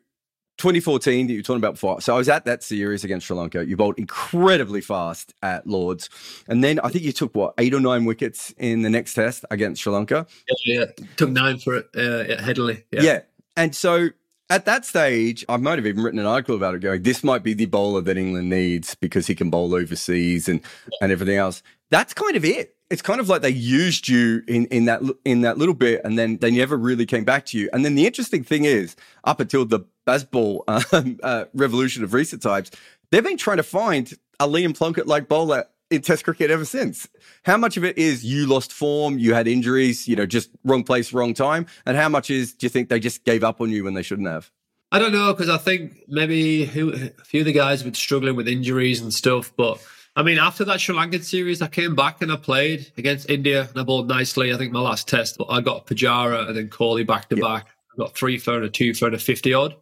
2014 0.58 1.28
that 1.28 1.34
you 1.34 1.40
were 1.40 1.44
talking 1.44 1.58
about 1.58 1.74
before. 1.74 2.00
So 2.02 2.14
I 2.14 2.18
was 2.18 2.30
at 2.30 2.46
that 2.46 2.64
series 2.64 3.04
against 3.04 3.26
Sri 3.26 3.36
Lanka. 3.36 3.66
You 3.66 3.76
bowled 3.76 3.98
incredibly 3.98 4.82
fast 4.82 5.34
at 5.42 5.66
Lords. 5.66 6.10
And 6.48 6.64
then 6.64 6.80
I 6.82 6.90
think 6.90 7.04
you 7.04 7.12
took 7.12 7.36
what, 7.36 7.54
eight 7.58 7.74
or 7.74 7.80
nine 7.80 8.06
wickets 8.06 8.54
in 8.58 8.84
the 8.84 8.90
next 8.90 9.16
test 9.16 9.46
against 9.50 9.82
Sri 9.82 9.92
Lanka? 9.92 10.28
Yeah, 10.66 10.80
yeah. 10.80 11.06
took 11.18 11.32
nine 11.32 11.58
for 11.58 11.76
it 11.76 11.88
uh, 11.96 12.32
at 12.32 12.40
Headingley. 12.40 12.84
Yeah. 12.92 13.02
yeah. 13.02 13.22
And 13.58 13.76
so 13.76 14.10
at 14.54 14.66
that 14.66 14.86
stage, 14.86 15.44
I 15.50 15.58
might 15.58 15.80
have 15.80 15.88
even 15.88 16.04
written 16.04 16.20
an 16.20 16.28
article 16.28 16.56
about 16.56 16.76
it 16.76 16.82
going, 16.82 17.02
this 17.02 17.24
might 17.24 17.42
be 17.42 17.56
the 17.56 17.66
bowler 17.66 18.02
that 18.02 18.18
England 18.18 18.52
needs 18.52 18.94
because 18.94 19.26
he 19.26 19.34
can 19.34 19.50
bowl 19.50 19.74
overseas 19.74 20.48
and, 20.48 20.62
and 21.02 21.12
everything 21.12 21.38
else. 21.38 21.64
That's 21.90 22.14
kind 22.14 22.36
of 22.36 22.46
it. 22.46 22.76
It's 22.92 23.02
kind 23.02 23.20
of 23.20 23.30
like 23.30 23.42
they 23.42 23.50
used 23.50 24.08
you 24.08 24.44
in, 24.48 24.68
in 24.68 24.86
that 24.86 25.02
in 25.26 25.42
that 25.42 25.58
little 25.58 25.74
bit, 25.74 26.02
and 26.04 26.20
then 26.20 26.38
they 26.38 26.52
never 26.52 26.78
really 26.78 27.08
came 27.08 27.24
back 27.24 27.48
to 27.48 27.58
you. 27.58 27.68
And 27.74 27.84
then 27.84 27.96
the 27.96 28.06
interesting 28.06 28.44
thing 28.44 28.66
is, 28.66 28.96
up 29.24 29.40
until 29.40 29.66
the 29.66 29.80
Bazball 30.06 30.62
um, 30.94 31.20
uh, 31.24 31.46
revolution 31.56 32.04
of 32.04 32.14
recent 32.14 32.44
times, 32.44 32.70
they've 33.10 33.24
been 33.24 33.38
trying 33.38 33.58
to 33.58 33.64
find 33.64 34.14
a 34.40 34.48
Liam 34.48 34.78
Plunkett 34.78 35.08
like 35.08 35.28
bowler 35.28 35.66
in 35.94 36.02
Test 36.02 36.24
cricket 36.24 36.52
ever 36.52 36.66
since. 36.66 37.08
How 37.44 37.58
much 37.58 37.78
of 37.78 37.84
it 37.84 37.98
is 37.98 38.24
you 38.24 38.46
lost 38.48 38.74
form, 38.74 39.18
you 39.18 39.34
had 39.34 39.48
injuries, 39.48 40.08
you 40.08 40.16
know, 40.16 40.26
just 40.26 40.50
wrong 40.64 40.84
place, 40.84 41.14
wrong 41.14 41.34
time, 41.34 41.66
and 41.86 41.96
how 41.98 42.10
much 42.10 42.30
is 42.30 42.54
do 42.54 42.66
you 42.66 42.70
think 42.70 42.90
they 42.90 43.00
just 43.00 43.24
gave 43.24 43.44
up 43.44 43.62
on 43.62 43.70
you 43.70 43.84
when 43.84 43.94
they 43.94 44.04
shouldn't 44.04 44.28
have? 44.28 44.52
I 44.92 45.00
don't 45.00 45.12
know 45.12 45.34
because 45.34 45.50
I 45.50 45.58
think 45.58 46.04
maybe 46.08 46.64
a 46.64 46.68
few 46.68 47.40
of 47.40 47.46
the 47.46 47.52
guys 47.52 47.84
were 47.84 47.94
struggling 47.94 48.36
with 48.36 48.48
injuries 48.48 49.02
and 49.02 49.12
stuff. 49.12 49.52
But 49.58 49.84
I 50.16 50.22
mean, 50.22 50.38
after 50.38 50.64
that 50.66 50.80
Sri 50.80 50.96
Lankan 50.96 51.24
series, 51.24 51.64
I 51.64 51.68
came 51.68 51.96
back 51.96 52.22
and 52.22 52.32
I 52.32 52.36
played 52.36 52.92
against 52.98 53.28
India 53.30 53.68
and 53.70 53.80
I 53.80 53.84
bowled 53.84 54.08
nicely. 54.08 54.54
I 54.54 54.58
think 54.58 54.72
my 54.72 54.82
last 54.82 55.08
test, 55.08 55.38
I 55.50 55.62
got 55.62 55.88
Pujara 55.88 56.48
and 56.48 56.56
then 56.56 56.70
Kohli 56.70 57.08
back 57.08 57.28
to 57.30 57.36
back. 57.38 57.68
I 57.92 57.98
got 57.98 58.16
three 58.16 58.38
for 58.38 58.56
and 58.56 58.66
a 58.66 58.70
two 58.70 58.94
for 58.94 59.08
and 59.08 59.16
a 59.16 59.20
50 59.20 59.54
odd. 59.54 59.76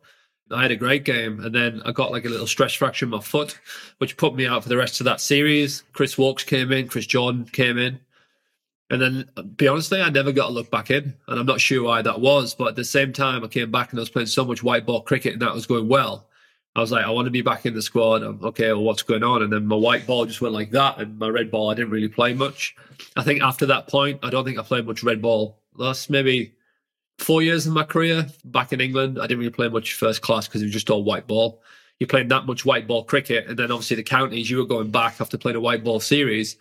I 0.54 0.62
had 0.62 0.72
a 0.72 0.76
great 0.76 1.06
game, 1.06 1.44
and 1.44 1.54
then 1.54 1.82
I 1.86 1.92
got 1.92 2.12
like 2.12 2.26
a 2.26 2.30
little 2.30 2.48
stress 2.48 2.74
fracture 2.74 3.06
in 3.06 3.12
my 3.12 3.20
foot, 3.20 3.60
which 3.98 4.18
put 4.18 4.36
me 4.36 4.46
out 4.46 4.64
for 4.64 4.70
the 4.70 4.78
rest 4.78 5.00
of 5.00 5.06
that 5.06 5.22
series. 5.22 5.84
Chris 5.94 6.18
Woakes 6.18 6.44
came 6.46 6.72
in, 6.72 6.88
Chris 6.88 7.06
Jordan 7.06 7.46
came 7.46 7.78
in, 7.78 8.00
and 8.90 9.02
then, 9.02 9.30
be 9.56 9.70
honestly, 9.70 10.02
I 10.02 10.10
never 10.10 10.34
got 10.34 10.50
a 10.50 10.54
look 10.54 10.70
back 10.70 10.92
in, 10.92 11.16
and 11.28 11.40
I'm 11.40 11.46
not 11.46 11.62
sure 11.62 11.84
why 11.84 12.02
that 12.02 12.20
was. 12.20 12.54
But 12.54 12.68
at 12.68 12.76
the 12.76 12.84
same 12.84 13.14
time, 13.14 13.42
I 13.42 13.48
came 13.48 13.72
back 13.72 13.92
and 13.92 14.00
I 14.00 14.02
was 14.02 14.10
playing 14.10 14.28
so 14.28 14.44
much 14.44 14.64
white 14.64 14.86
ball 14.86 15.02
cricket, 15.02 15.34
and 15.34 15.42
that 15.42 15.54
was 15.54 15.66
going 15.66 15.88
well. 15.88 16.28
I 16.76 16.82
was 16.82 16.92
like, 16.92 17.06
I 17.06 17.10
want 17.10 17.26
to 17.26 17.32
be 17.32 17.42
back 17.42 17.66
in 17.66 17.74
the 17.74 17.82
squad. 17.82 18.22
I'm, 18.22 18.44
okay, 18.44 18.68
well, 18.74 18.84
what's 18.84 19.02
going 19.02 19.24
on? 19.24 19.44
And 19.44 19.52
then 19.52 19.66
my 19.66 19.78
white 19.78 20.06
ball 20.06 20.26
just 20.26 20.42
went 20.42 20.54
like 20.54 20.72
that, 20.72 21.00
and 21.00 21.18
my 21.18 21.30
red 21.30 21.50
ball, 21.50 21.70
I 21.70 21.74
didn't 21.74 21.92
really 21.92 22.10
play 22.10 22.34
much. 22.34 22.76
I 23.16 23.24
think 23.24 23.42
after 23.42 23.66
that 23.68 23.88
point, 23.88 24.20
I 24.24 24.30
don't 24.30 24.44
think 24.44 24.60
I 24.60 24.64
played 24.64 24.86
much 24.86 25.04
red 25.04 25.22
ball. 25.22 25.58
Last 25.76 26.10
maybe 26.10 26.54
four 27.18 27.42
years 27.42 27.68
in 27.68 27.74
my 27.74 27.84
career 27.84 28.26
back 28.46 28.74
in 28.74 28.82
England, 28.82 29.20
I 29.20 29.24
didn't 29.24 29.40
really 29.40 29.52
play 29.52 29.70
much 29.70 29.94
first 29.94 30.22
class 30.22 30.48
because 30.48 30.62
it 30.62 30.66
was 30.66 30.74
just 30.74 30.90
all 30.90 31.04
white 31.04 31.28
ball. 31.28 31.62
You 32.00 32.08
played 32.08 32.30
that 32.30 32.48
much 32.48 32.66
white 32.66 32.88
ball 32.88 33.04
cricket, 33.04 33.48
and 33.48 33.58
then 33.58 33.72
obviously 33.72 33.96
the 33.96 34.04
counties, 34.04 34.50
you 34.50 34.58
were 34.58 34.66
going 34.66 34.90
back 34.90 35.22
after 35.22 35.38
playing 35.38 35.58
a 35.58 35.62
white 35.62 35.84
ball 35.84 36.00
series, 36.00 36.58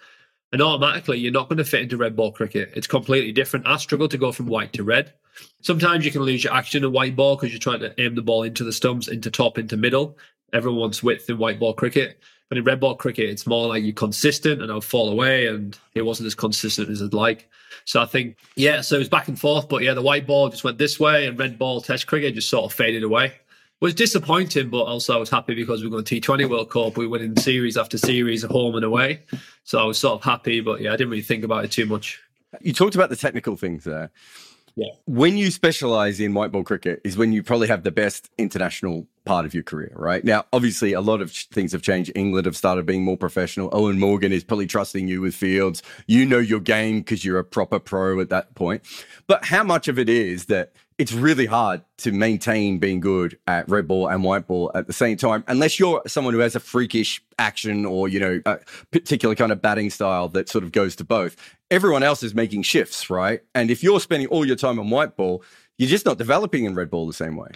and 0.53 0.61
automatically 0.61 1.19
you're 1.19 1.33
not 1.33 1.49
going 1.49 1.57
to 1.59 1.65
fit 1.65 1.81
into 1.81 1.97
red 1.97 2.15
ball 2.15 2.31
cricket. 2.31 2.71
It's 2.75 2.87
completely 2.87 3.33
different. 3.33 3.67
I 3.67 3.77
struggle 3.79 4.09
to 4.09 4.19
go 4.19 4.33
from 4.33 4.47
white 4.47 4.73
to 4.75 4.85
red. 4.85 5.15
Sometimes 5.63 6.05
you 6.05 6.11
can 6.11 6.23
lose 6.23 6.45
your 6.45 6.53
action 6.53 6.85
in 6.85 6.93
white 6.93 7.17
ball 7.17 7.37
because 7.37 7.53
you're 7.53 7.61
trying 7.61 7.81
to 7.81 7.99
aim 8.01 8.15
the 8.15 8.23
ball 8.23 8.43
into 8.43 8.65
the 8.65 8.73
stumps, 8.73 9.09
into 9.09 9.31
top, 9.31 9.57
into 9.57 9.77
middle. 9.77 10.19
Everyone 10.53 10.81
wants 10.81 11.03
width 11.03 11.31
in 11.31 11.39
white 11.39 11.59
ball 11.59 11.73
cricket. 11.73 12.21
But 12.51 12.59
in 12.59 12.65
red 12.65 12.81
ball 12.81 12.97
cricket, 12.97 13.31
it's 13.31 13.47
more 13.47 13.69
like 13.69 13.85
you're 13.85 13.93
consistent 13.95 14.61
and 14.61 14.71
I'll 14.71 14.83
fall 14.83 15.09
away, 15.09 15.47
and 15.47 15.79
it 15.95 16.03
wasn't 16.03 16.27
as 16.27 16.35
consistent 16.35 16.91
as 16.91 17.01
I'd 17.01 17.15
like. 17.15 17.49
So 17.85 18.03
I 18.03 18.07
think, 18.07 18.37
yeah, 18.57 18.83
so 18.83 18.97
it 18.97 18.99
was 18.99 19.09
back 19.09 19.29
and 19.29 19.39
forth. 19.39 19.69
But 19.69 19.83
yeah, 19.83 19.95
the 19.95 20.03
white 20.03 20.27
ball 20.27 20.51
just 20.51 20.65
went 20.65 20.77
this 20.77 21.01
way, 21.01 21.27
and 21.27 21.39
red 21.39 21.59
ball 21.59 21.81
test 21.81 22.09
cricket 22.09 22.35
just 22.35 22.51
sort 22.51 22.65
of 22.65 22.77
faded 22.77 23.05
away. 23.05 23.27
It 23.27 23.85
was 23.85 23.95
disappointing, 23.95 24.69
but 24.69 24.83
also 24.83 25.15
I 25.15 25.17
was 25.17 25.31
happy 25.31 25.55
because 25.55 25.81
we 25.81 25.87
are 25.87 25.91
going 25.91 26.05
T20 26.05 26.51
World 26.51 26.71
Cup. 26.71 26.99
We 26.99 27.07
were 27.07 27.13
winning 27.13 27.37
series 27.37 27.77
after 27.77 27.97
series, 27.97 28.45
at 28.45 28.51
home 28.51 28.75
and 28.75 28.85
away. 28.85 29.23
So 29.65 29.79
I 29.79 29.85
was 29.85 29.97
sort 29.97 30.15
of 30.15 30.25
happy, 30.25 30.61
but 30.61 30.81
yeah, 30.81 30.93
I 30.93 30.97
didn't 30.97 31.11
really 31.11 31.23
think 31.23 31.45
about 31.45 31.65
it 31.65 31.71
too 31.71 31.87
much. 31.87 32.21
You 32.61 32.73
talked 32.73 32.97
about 32.97 33.11
the 33.11 33.17
technical 33.17 33.57
things 33.57 33.85
there. 33.85 34.11
Yeah. 34.75 34.89
When 35.07 35.37
you 35.37 35.51
specialize 35.51 36.21
in 36.21 36.35
white 36.35 36.53
ball 36.53 36.65
cricket 36.65 37.01
is 37.05 37.17
when 37.17 37.33
you 37.33 37.43
probably 37.43 37.69
have 37.69 37.83
the 37.85 37.91
best 37.91 38.29
international 38.39 39.07
part 39.25 39.45
of 39.45 39.55
your 39.55 39.63
career, 39.63 39.93
right? 39.97 40.25
Now, 40.25 40.47
obviously, 40.53 40.93
a 40.93 41.01
lot 41.01 41.21
of 41.21 41.31
things 41.33 41.73
have 41.73 41.83
changed. 41.83 42.13
England 42.15 42.47
have 42.47 42.57
started 42.57 42.87
being 42.87 43.05
more 43.05 43.17
professional. 43.17 43.71
Eoin 43.71 43.99
Morgan 43.99 44.33
is 44.33 44.45
probably 44.45 44.67
trusting 44.67 45.09
you 45.09 45.21
with 45.21 45.35
fields. 45.35 45.83
You 46.07 46.27
know 46.27 46.39
your 46.39 46.61
game 46.61 47.01
because 47.01 47.25
you're 47.25 47.39
a 47.39 47.45
proper 47.45 47.79
pro 47.79 48.21
at 48.21 48.31
that 48.31 48.55
point. 48.55 48.83
But 49.27 49.45
how 49.45 49.63
much 49.63 49.89
of 49.89 49.99
it 49.99 50.09
is 50.09 50.47
that 50.47 50.73
it's 50.99 51.13
really 51.13 51.47
hard 51.47 51.81
to 51.97 52.13
maintain 52.13 52.79
being 52.79 53.01
good 53.01 53.39
at 53.47 53.67
red 53.71 53.89
ball 53.89 54.07
and 54.07 54.23
white 54.23 54.47
ball 54.47 54.71
at 54.75 54.87
the 54.87 54.93
same 54.93 55.17
time, 55.17 55.43
unless 55.49 55.79
you're 55.79 56.03
someone 56.07 56.35
who 56.35 56.41
has 56.41 56.55
a 56.55 56.61
freakish 56.61 57.23
action 57.39 57.87
or, 57.87 58.07
you 58.07 58.21
know, 58.21 58.43
a 58.45 58.59
particular 58.91 59.35
kind 59.35 59.51
of 59.51 59.63
batting 59.63 59.89
style 59.89 60.29
that 60.29 60.51
sort 60.51 60.63
of 60.63 60.73
goes 60.73 60.95
to 60.97 61.05
both. 61.05 61.37
Everyone 61.71 62.03
else 62.03 62.23
is 62.23 62.35
making 62.35 62.65
shifts, 62.65 63.09
right? 63.09 63.41
And 63.55 63.71
if 63.71 63.83
you're 63.83 64.01
spending 64.01 64.29
all 64.29 64.45
your 64.45 64.57
time 64.57 64.79
on 64.79 64.91
white 64.91 65.17
ball, 65.17 65.43
you're 65.79 65.89
just 65.89 66.05
not 66.05 66.19
developing 66.19 66.67
in 66.67 66.75
red 66.75 66.91
ball 66.91 67.07
the 67.07 67.15
same 67.15 67.37
way. 67.37 67.49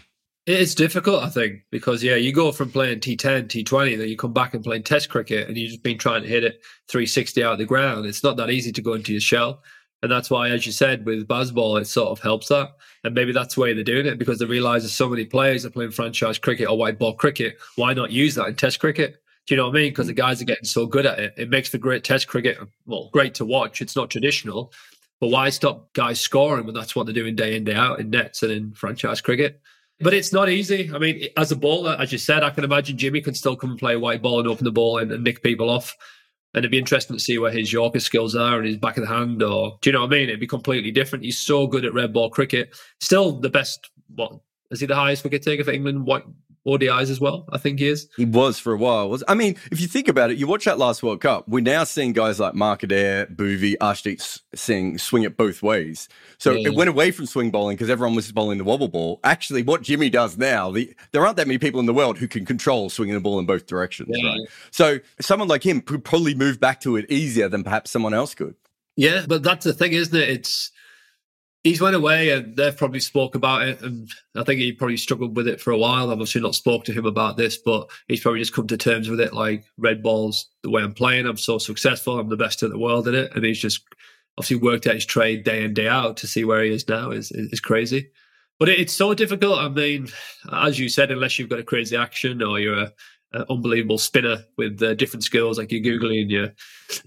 It's 0.47 0.75
difficult, 0.75 1.23
I 1.23 1.31
think, 1.31 1.63
because 1.71 2.03
yeah, 2.03 2.17
you 2.17 2.31
go 2.31 2.53
from 2.53 2.71
playing 2.71 3.01
T10, 3.01 3.49
T20, 3.49 3.97
then 3.97 4.09
you 4.09 4.17
come 4.17 4.35
back 4.35 4.53
and 4.53 4.63
playing 4.63 4.83
Test 4.83 5.09
cricket, 5.09 5.49
and 5.49 5.57
you've 5.57 5.71
just 5.71 5.83
been 5.83 5.97
trying 5.97 6.23
to 6.23 6.29
hit 6.29 6.45
it 6.45 6.61
360 6.89 7.43
out 7.43 7.53
of 7.55 7.59
the 7.59 7.65
ground. 7.65 8.05
It's 8.05 8.23
not 8.23 8.37
that 8.37 8.51
easy 8.51 8.71
to 8.73 8.83
go 8.83 8.93
into 8.93 9.13
your 9.13 9.23
shell. 9.23 9.63
And 10.03 10.13
that's 10.13 10.29
why, 10.29 10.51
as 10.51 10.67
you 10.67 10.73
said, 10.73 11.07
with 11.07 11.27
Bazball, 11.27 11.81
it 11.81 11.87
sort 11.87 12.11
of 12.11 12.21
helps 12.21 12.49
that. 12.49 12.73
And 13.05 13.15
maybe 13.15 13.33
that's 13.33 13.55
the 13.55 13.63
way 13.63 13.73
they're 13.73 13.83
doing 13.83 14.05
it 14.05 14.19
because 14.19 14.39
they 14.39 14.45
realize 14.45 14.83
there's 14.83 14.93
so 14.93 15.09
many 15.09 15.25
players 15.25 15.65
are 15.65 15.71
playing 15.71 15.93
franchise 15.93 16.39
cricket 16.39 16.69
or 16.69 16.77
white 16.77 16.99
ball 16.99 17.15
cricket. 17.15 17.57
Why 17.77 17.95
not 17.95 18.11
use 18.11 18.35
that 18.35 18.49
in 18.49 18.55
test 18.55 18.81
cricket? 18.81 19.23
Do 19.47 19.55
you 19.55 19.57
know 19.57 19.69
what 19.69 19.77
I 19.77 19.81
mean? 19.81 19.93
Because 19.93 20.09
the 20.09 20.13
guys 20.13 20.43
are 20.43 20.47
getting 20.47 20.67
so 20.67 20.85
good 20.85 21.07
at 21.07 21.19
it. 21.19 21.35
It 21.39 21.49
makes 21.49 21.71
for 21.71 21.79
great 21.79 22.05
test 22.05 22.29
cricket. 22.29 22.59
Well, 22.85 23.09
great 23.15 23.35
to 23.37 23.47
watch. 23.47 23.81
It's 23.81 23.97
not 23.97 24.11
traditional. 24.11 24.75
But 25.21 25.29
why 25.29 25.49
stop 25.49 25.91
guys 25.95 26.21
scoring 26.21 26.67
when 26.67 26.75
that's 26.75 26.95
what 26.95 27.07
they're 27.07 27.15
doing 27.15 27.35
day 27.35 27.57
in, 27.57 27.65
day 27.65 27.75
out 27.75 27.99
in 27.99 28.11
nets 28.11 28.43
and 28.43 28.53
in 28.53 28.75
franchise 28.75 29.23
cricket? 29.23 29.63
But 30.05 30.13
it's 30.13 30.35
not 30.35 30.51
easy. 30.51 30.91
I 30.95 30.99
mean, 30.99 31.29
as 31.39 31.51
a 31.51 31.57
bowler, 31.57 31.97
as 31.99 32.13
you 32.13 32.19
said, 32.19 32.43
I 32.43 32.51
can 32.51 32.63
imagine 32.63 32.99
Jimmy 32.99 33.23
can 33.23 33.33
still 33.33 33.57
come 33.57 33.71
and 33.71 33.79
play 33.79 33.97
white 33.97 34.21
ball 34.21 34.39
and 34.39 34.47
open 34.47 34.67
the 34.67 34.71
ball 34.71 34.99
and, 34.99 35.11
and 35.11 35.25
nick 35.25 35.43
people 35.43 35.71
off. 35.71 35.97
And 36.53 36.61
it'd 36.61 36.71
be 36.71 36.79
interesting 36.79 37.17
to 37.17 37.23
see 37.23 37.39
where 37.39 37.51
his 37.51 37.73
Yorker 37.73 38.01
skills 38.01 38.37
are 38.37 38.59
and 38.59 38.67
his 38.67 38.77
back 38.77 38.99
of 38.99 39.05
the 39.05 39.09
hand, 39.09 39.43
or 39.43 39.79
do 39.81 39.89
you 39.89 39.95
know 39.95 40.03
what 40.03 40.09
I 40.09 40.19
mean? 40.19 40.29
It'd 40.29 40.41
be 40.41 40.47
completely 40.47 40.91
different. 40.91 41.25
He's 41.25 41.39
so 41.39 41.67
good 41.67 41.87
at 41.87 41.95
red 41.95 42.13
ball 42.13 42.29
cricket. 42.29 42.77
Still 43.01 43.33
the 43.33 43.49
best. 43.49 43.89
What 44.15 44.41
is 44.71 44.81
he 44.81 44.87
the 44.87 44.95
highest 44.95 45.25
wicket 45.25 45.43
taker 45.43 45.65
for 45.65 45.71
England? 45.71 46.05
What 46.05 46.27
ODIs 46.67 47.11
as 47.11 47.21
well. 47.21 47.45
I 47.53 47.59
think 47.59 47.79
he 47.79 47.89
is. 47.89 48.09
He 48.17 48.25
was 48.25 48.59
for 48.59 48.73
a 48.73 48.77
while. 48.77 49.11
Was 49.11 49.23
I 49.29 49.35
mean, 49.35 49.57
if 49.71 49.81
you 49.81 49.87
think 49.87 50.09
about 50.09 50.31
it, 50.31 50.39
you 50.39 50.47
watch 50.47 50.65
that 50.65 50.79
last 50.79 51.03
World 51.03 51.21
Cup. 51.21 51.47
We're 51.49 51.61
now 51.61 51.85
seeing 51.85 52.13
guys 52.13 52.41
like 52.41 52.55
Mark 52.55 52.83
Adair, 52.83 53.27
Bhuvi, 53.27 53.77
Arshdeep 53.79 54.41
Singh 54.55 54.99
swing 54.99 55.25
it 55.25 55.37
both 55.37 55.63
ways. 55.63 56.09
So 56.39 56.53
yeah. 56.53 56.69
it 56.69 56.75
went 56.75 56.89
away 56.89 57.11
from 57.11 57.27
swing 57.27 57.51
bowling 57.51 57.77
because 57.77 57.91
everyone 57.91 58.17
was 58.17 58.31
bowling 58.33 58.59
the 58.59 58.65
wobble 58.65 58.89
ball. 58.89 59.21
Actually, 59.25 59.63
what 59.63 59.83
Jimmy 59.83 60.11
does 60.11 60.39
now, 60.39 60.71
the, 60.71 60.95
there 61.13 61.25
aren't 61.25 61.37
that 61.37 61.47
many 61.47 61.59
people 61.59 61.81
in 61.81 61.87
the 61.87 61.95
world 61.95 62.19
who 62.19 62.29
can 62.29 62.45
control 62.47 62.89
swinging 62.89 63.15
the 63.15 63.21
ball 63.21 63.39
in 63.39 63.47
both 63.47 63.67
directions. 63.67 64.11
Yeah. 64.13 64.31
Right. 64.31 64.41
So 64.71 64.99
someone 65.21 65.49
like 65.49 65.65
him 65.65 65.81
could 65.81 66.05
probably 66.05 66.35
move 66.35 66.61
back 66.61 66.81
to 66.81 66.97
it 66.97 67.11
easier 67.11 67.49
than 67.49 67.63
perhaps 67.63 67.91
someone 67.91 68.15
else 68.15 68.35
could. 68.35 68.55
Yeah, 68.97 69.25
but 69.27 69.43
that's 69.43 69.65
the 69.65 69.73
thing, 69.73 69.93
isn't 69.93 70.17
it? 70.17 70.29
It's 70.29 70.71
he's 71.65 71.81
went 71.81 71.97
away 71.97 72.31
and 72.31 72.57
they've 72.57 72.77
probably 72.77 73.01
spoke 73.01 73.35
about 73.35 73.63
it 73.63 73.81
and 73.83 74.09
i 74.37 74.45
think 74.45 74.61
he 74.61 74.71
probably 74.71 74.97
struggled 74.97 75.35
with 75.35 75.49
it 75.49 75.61
for 75.61 75.73
a 75.73 75.79
while. 75.79 76.05
I've 76.05 76.13
obviously 76.13 76.43
not 76.43 76.55
spoke 76.55 76.85
to 76.85 76.93
him 76.93 77.07
about 77.07 77.37
this 77.37 77.57
but 77.57 77.91
he's 78.07 78.21
probably 78.21 78.41
just 78.41 78.55
come 78.55 78.67
to 78.69 78.77
terms 78.77 79.09
with 79.09 79.21
it 79.21 79.33
like 79.33 79.65
red 79.79 80.03
balls 80.03 80.47
the 80.63 80.71
way 80.71 80.83
i'm 80.83 80.95
playing 80.95 81.27
i'm 81.27 81.37
so 81.39 81.59
successful 81.59 82.19
i'm 82.19 82.29
the 82.29 82.37
best 82.37 82.63
in 82.63 82.71
the 82.71 82.79
world 82.79 83.09
in 83.09 83.15
it. 83.15 83.35
And 83.35 83.45
he's 83.45 83.59
just 83.59 83.83
obviously 84.37 84.57
worked 84.57 84.87
at 84.87 84.95
his 84.95 85.07
trade 85.07 85.45
day 85.45 85.65
in 85.65 85.75
day 85.75 85.89
out 85.89 86.17
to 86.19 86.27
see 86.27 86.45
where 86.45 86.63
he 86.63 86.73
is 86.73 86.89
now 86.89 87.11
is 87.11 87.31
is 87.33 87.61
crazy. 87.61 88.11
But 88.59 88.69
it's 88.69 88.93
so 88.93 89.15
difficult. 89.15 89.59
I 89.59 89.69
mean 89.69 90.09
as 90.53 90.79
you 90.79 90.89
said 90.89 91.11
unless 91.11 91.39
you've 91.39 91.49
got 91.49 91.61
a 91.61 91.65
crazy 91.65 91.97
action 91.97 92.43
or 92.43 92.61
you're 92.61 92.79
a 92.79 92.93
uh, 93.35 93.45
unbelievable 93.51 93.99
spinner 93.99 94.39
with 94.57 94.83
uh, 94.83 94.95
different 94.95 95.25
skills, 95.25 95.59
like 95.59 95.73
you're 95.73 95.83
googling 95.83 96.31
your 96.31 96.53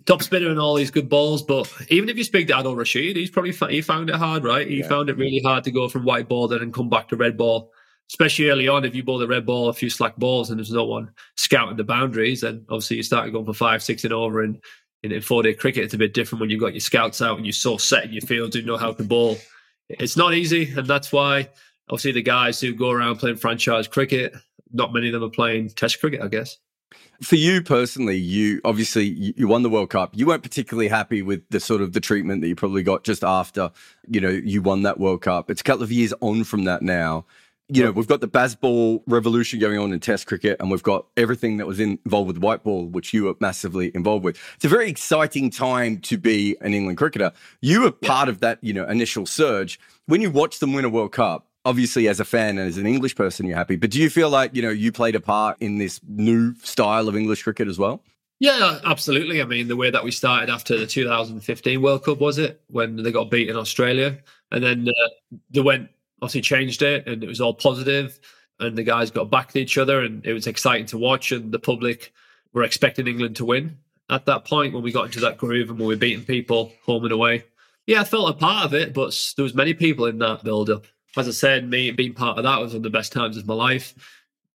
top 0.05 0.21
spinner 0.21 0.49
and 0.49 0.59
all 0.59 0.75
these 0.75 0.91
good 0.91 1.09
balls. 1.09 1.41
But 1.41 1.71
even 1.89 2.09
if 2.09 2.17
you 2.17 2.23
speak 2.23 2.47
to 2.47 2.53
Adil 2.53 2.75
Rashid, 2.75 3.15
he's 3.15 3.29
probably 3.29 3.53
he 3.73 3.81
found 3.81 4.09
it 4.09 4.15
hard, 4.15 4.43
right? 4.43 4.67
He 4.67 4.79
yeah. 4.79 4.87
found 4.87 5.09
it 5.09 5.17
really 5.17 5.41
hard 5.43 5.63
to 5.63 5.71
go 5.71 5.87
from 5.87 6.03
white 6.03 6.27
ball 6.27 6.47
then 6.47 6.61
and 6.61 6.73
come 6.73 6.89
back 6.89 7.07
to 7.09 7.15
red 7.15 7.37
ball, 7.37 7.71
especially 8.09 8.49
early 8.49 8.67
on. 8.67 8.83
If 8.83 8.95
you 8.95 9.03
bowl 9.03 9.19
the 9.19 9.27
red 9.27 9.45
ball, 9.45 9.69
a 9.69 9.73
few 9.73 9.89
slack 9.89 10.17
balls, 10.17 10.49
and 10.49 10.59
there's 10.59 10.71
no 10.71 10.85
one 10.85 11.11
scouting 11.35 11.77
the 11.77 11.83
boundaries, 11.83 12.43
and 12.43 12.65
obviously 12.69 12.97
you 12.97 13.03
start 13.03 13.31
going 13.31 13.45
for 13.45 13.53
five, 13.53 13.81
six, 13.81 14.03
and 14.03 14.13
over. 14.13 14.43
And 14.43 14.61
in, 15.03 15.11
in 15.11 15.21
four 15.21 15.43
day 15.43 15.53
cricket, 15.53 15.85
it's 15.85 15.93
a 15.93 15.97
bit 15.97 16.13
different 16.13 16.41
when 16.41 16.49
you've 16.49 16.59
got 16.59 16.73
your 16.73 16.81
scouts 16.81 17.21
out 17.21 17.37
and 17.37 17.45
you're 17.45 17.53
so 17.53 17.77
set 17.77 18.05
in 18.05 18.11
your 18.11 18.21
field, 18.21 18.53
you 18.55 18.63
know 18.63 18.77
how 18.77 18.91
to 18.93 19.03
bowl. 19.03 19.37
It's 19.89 20.17
not 20.17 20.33
easy, 20.33 20.73
and 20.73 20.85
that's 20.85 21.13
why 21.13 21.49
obviously 21.89 22.11
the 22.11 22.21
guys 22.21 22.59
who 22.59 22.73
go 22.73 22.91
around 22.91 23.15
playing 23.15 23.37
franchise 23.37 23.87
cricket 23.87 24.35
not 24.71 24.93
many 24.93 25.07
of 25.07 25.13
them 25.13 25.23
are 25.23 25.29
playing 25.29 25.69
Test 25.69 25.99
cricket, 25.99 26.21
I 26.21 26.27
guess. 26.27 26.57
For 27.21 27.35
you 27.35 27.61
personally, 27.61 28.17
you 28.17 28.61
obviously 28.63 29.05
you 29.05 29.47
won 29.47 29.63
the 29.63 29.69
World 29.69 29.89
Cup. 29.89 30.11
You 30.15 30.27
weren't 30.27 30.43
particularly 30.43 30.87
happy 30.87 31.21
with 31.21 31.41
the 31.49 31.59
sort 31.59 31.81
of 31.81 31.93
the 31.93 31.99
treatment 31.99 32.41
that 32.41 32.47
you 32.47 32.55
probably 32.55 32.83
got 32.83 33.03
just 33.03 33.23
after 33.23 33.71
you 34.07 34.21
know 34.21 34.29
you 34.29 34.61
won 34.61 34.83
that 34.83 34.99
World 34.99 35.21
Cup. 35.21 35.49
It's 35.49 35.61
a 35.61 35.63
couple 35.63 35.83
of 35.83 35.91
years 35.91 36.13
on 36.21 36.43
from 36.43 36.65
that 36.65 36.81
now. 36.81 37.25
You 37.69 37.83
know, 37.83 37.91
we've 37.91 38.07
got 38.07 38.21
the 38.21 38.29
Bazball 38.29 39.01
revolution 39.07 39.59
going 39.59 39.77
on 39.77 39.91
in 39.91 39.99
Test 39.99 40.25
cricket, 40.27 40.57
and 40.61 40.71
we've 40.71 40.83
got 40.83 41.07
everything 41.17 41.57
that 41.57 41.67
was 41.67 41.81
in, 41.81 41.99
involved 42.05 42.27
with 42.27 42.37
white 42.37 42.63
ball, 42.63 42.85
which 42.85 43.13
you 43.13 43.25
were 43.25 43.35
massively 43.41 43.91
involved 43.93 44.23
with. 44.23 44.39
It's 44.55 44.63
a 44.63 44.69
very 44.69 44.89
exciting 44.89 45.49
time 45.49 45.99
to 46.01 46.17
be 46.17 46.55
an 46.61 46.73
England 46.73 46.97
cricketer. 46.97 47.33
You 47.59 47.81
were 47.81 47.91
part 47.91 48.29
of 48.29 48.39
that, 48.39 48.63
you 48.63 48.71
know, 48.71 48.85
initial 48.85 49.25
surge. 49.25 49.81
When 50.05 50.21
you 50.21 50.31
watch 50.31 50.59
them 50.59 50.71
win 50.71 50.85
a 50.85 50.89
World 50.89 51.11
Cup, 51.11 51.46
obviously 51.67 52.07
as 52.07 52.21
a 52.21 52.25
fan 52.25 52.57
and 52.57 52.69
as 52.69 52.77
an 52.77 52.87
English 52.87 53.13
person, 53.15 53.45
you're 53.45 53.57
happy. 53.57 53.75
But 53.75 53.91
do 53.91 54.01
you 54.01 54.09
feel 54.09 54.29
like, 54.29 54.55
you 54.55 54.61
know, 54.61 54.69
you 54.69 54.93
played 54.93 55.15
a 55.15 55.19
part 55.19 55.57
in 55.59 55.77
this 55.77 55.99
new 56.07 56.55
style 56.63 57.09
of 57.09 57.15
English 57.17 57.43
cricket 57.43 57.67
as 57.67 57.77
well? 57.77 58.01
Yeah, 58.39 58.79
absolutely. 58.85 59.41
I 59.41 59.45
mean, 59.45 59.67
the 59.67 59.75
way 59.75 59.89
that 59.89 60.03
we 60.03 60.11
started 60.11 60.49
after 60.49 60.77
the 60.77 60.87
2015 60.87 61.81
World 61.81 62.05
Cup, 62.05 62.19
was 62.19 62.37
it? 62.37 62.61
When 62.69 62.95
they 63.03 63.11
got 63.11 63.29
beat 63.29 63.49
in 63.49 63.57
Australia. 63.57 64.17
And 64.51 64.63
then 64.63 64.87
uh, 64.87 65.35
they 65.49 65.59
went, 65.59 65.89
obviously 66.21 66.41
changed 66.41 66.83
it 66.83 67.05
and 67.05 67.21
it 67.21 67.27
was 67.27 67.41
all 67.41 67.53
positive 67.53 68.17
and 68.59 68.77
the 68.77 68.83
guys 68.83 69.11
got 69.11 69.29
back 69.29 69.51
to 69.51 69.59
each 69.59 69.77
other 69.77 70.01
and 70.01 70.25
it 70.25 70.33
was 70.33 70.47
exciting 70.47 70.85
to 70.87 70.97
watch 70.97 71.31
and 71.31 71.51
the 71.51 71.59
public 71.59 72.13
were 72.53 72.63
expecting 72.63 73.07
England 73.07 73.35
to 73.35 73.45
win 73.45 73.77
at 74.09 74.25
that 74.25 74.45
point 74.45 74.73
when 74.73 74.81
we 74.81 74.91
got 74.91 75.05
into 75.05 75.19
that 75.19 75.37
groove 75.37 75.69
and 75.69 75.77
when 75.77 75.87
we 75.87 75.93
were 75.93 75.99
beating 75.99 76.25
people 76.25 76.71
home 76.85 77.03
and 77.03 77.11
away. 77.11 77.43
Yeah, 77.85 78.01
I 78.01 78.03
felt 78.03 78.29
a 78.29 78.33
part 78.33 78.65
of 78.65 78.73
it, 78.73 78.93
but 78.93 79.33
there 79.35 79.43
was 79.43 79.53
many 79.53 79.73
people 79.73 80.05
in 80.05 80.17
that 80.19 80.43
build 80.43 80.69
up 80.69 80.87
as 81.15 81.27
I 81.27 81.31
said, 81.31 81.69
me 81.69 81.91
being 81.91 82.13
part 82.13 82.37
of 82.37 82.43
that 82.43 82.59
was 82.59 82.71
one 82.71 82.77
of 82.77 82.83
the 82.83 82.89
best 82.89 83.11
times 83.11 83.37
of 83.37 83.47
my 83.47 83.53
life. 83.53 83.93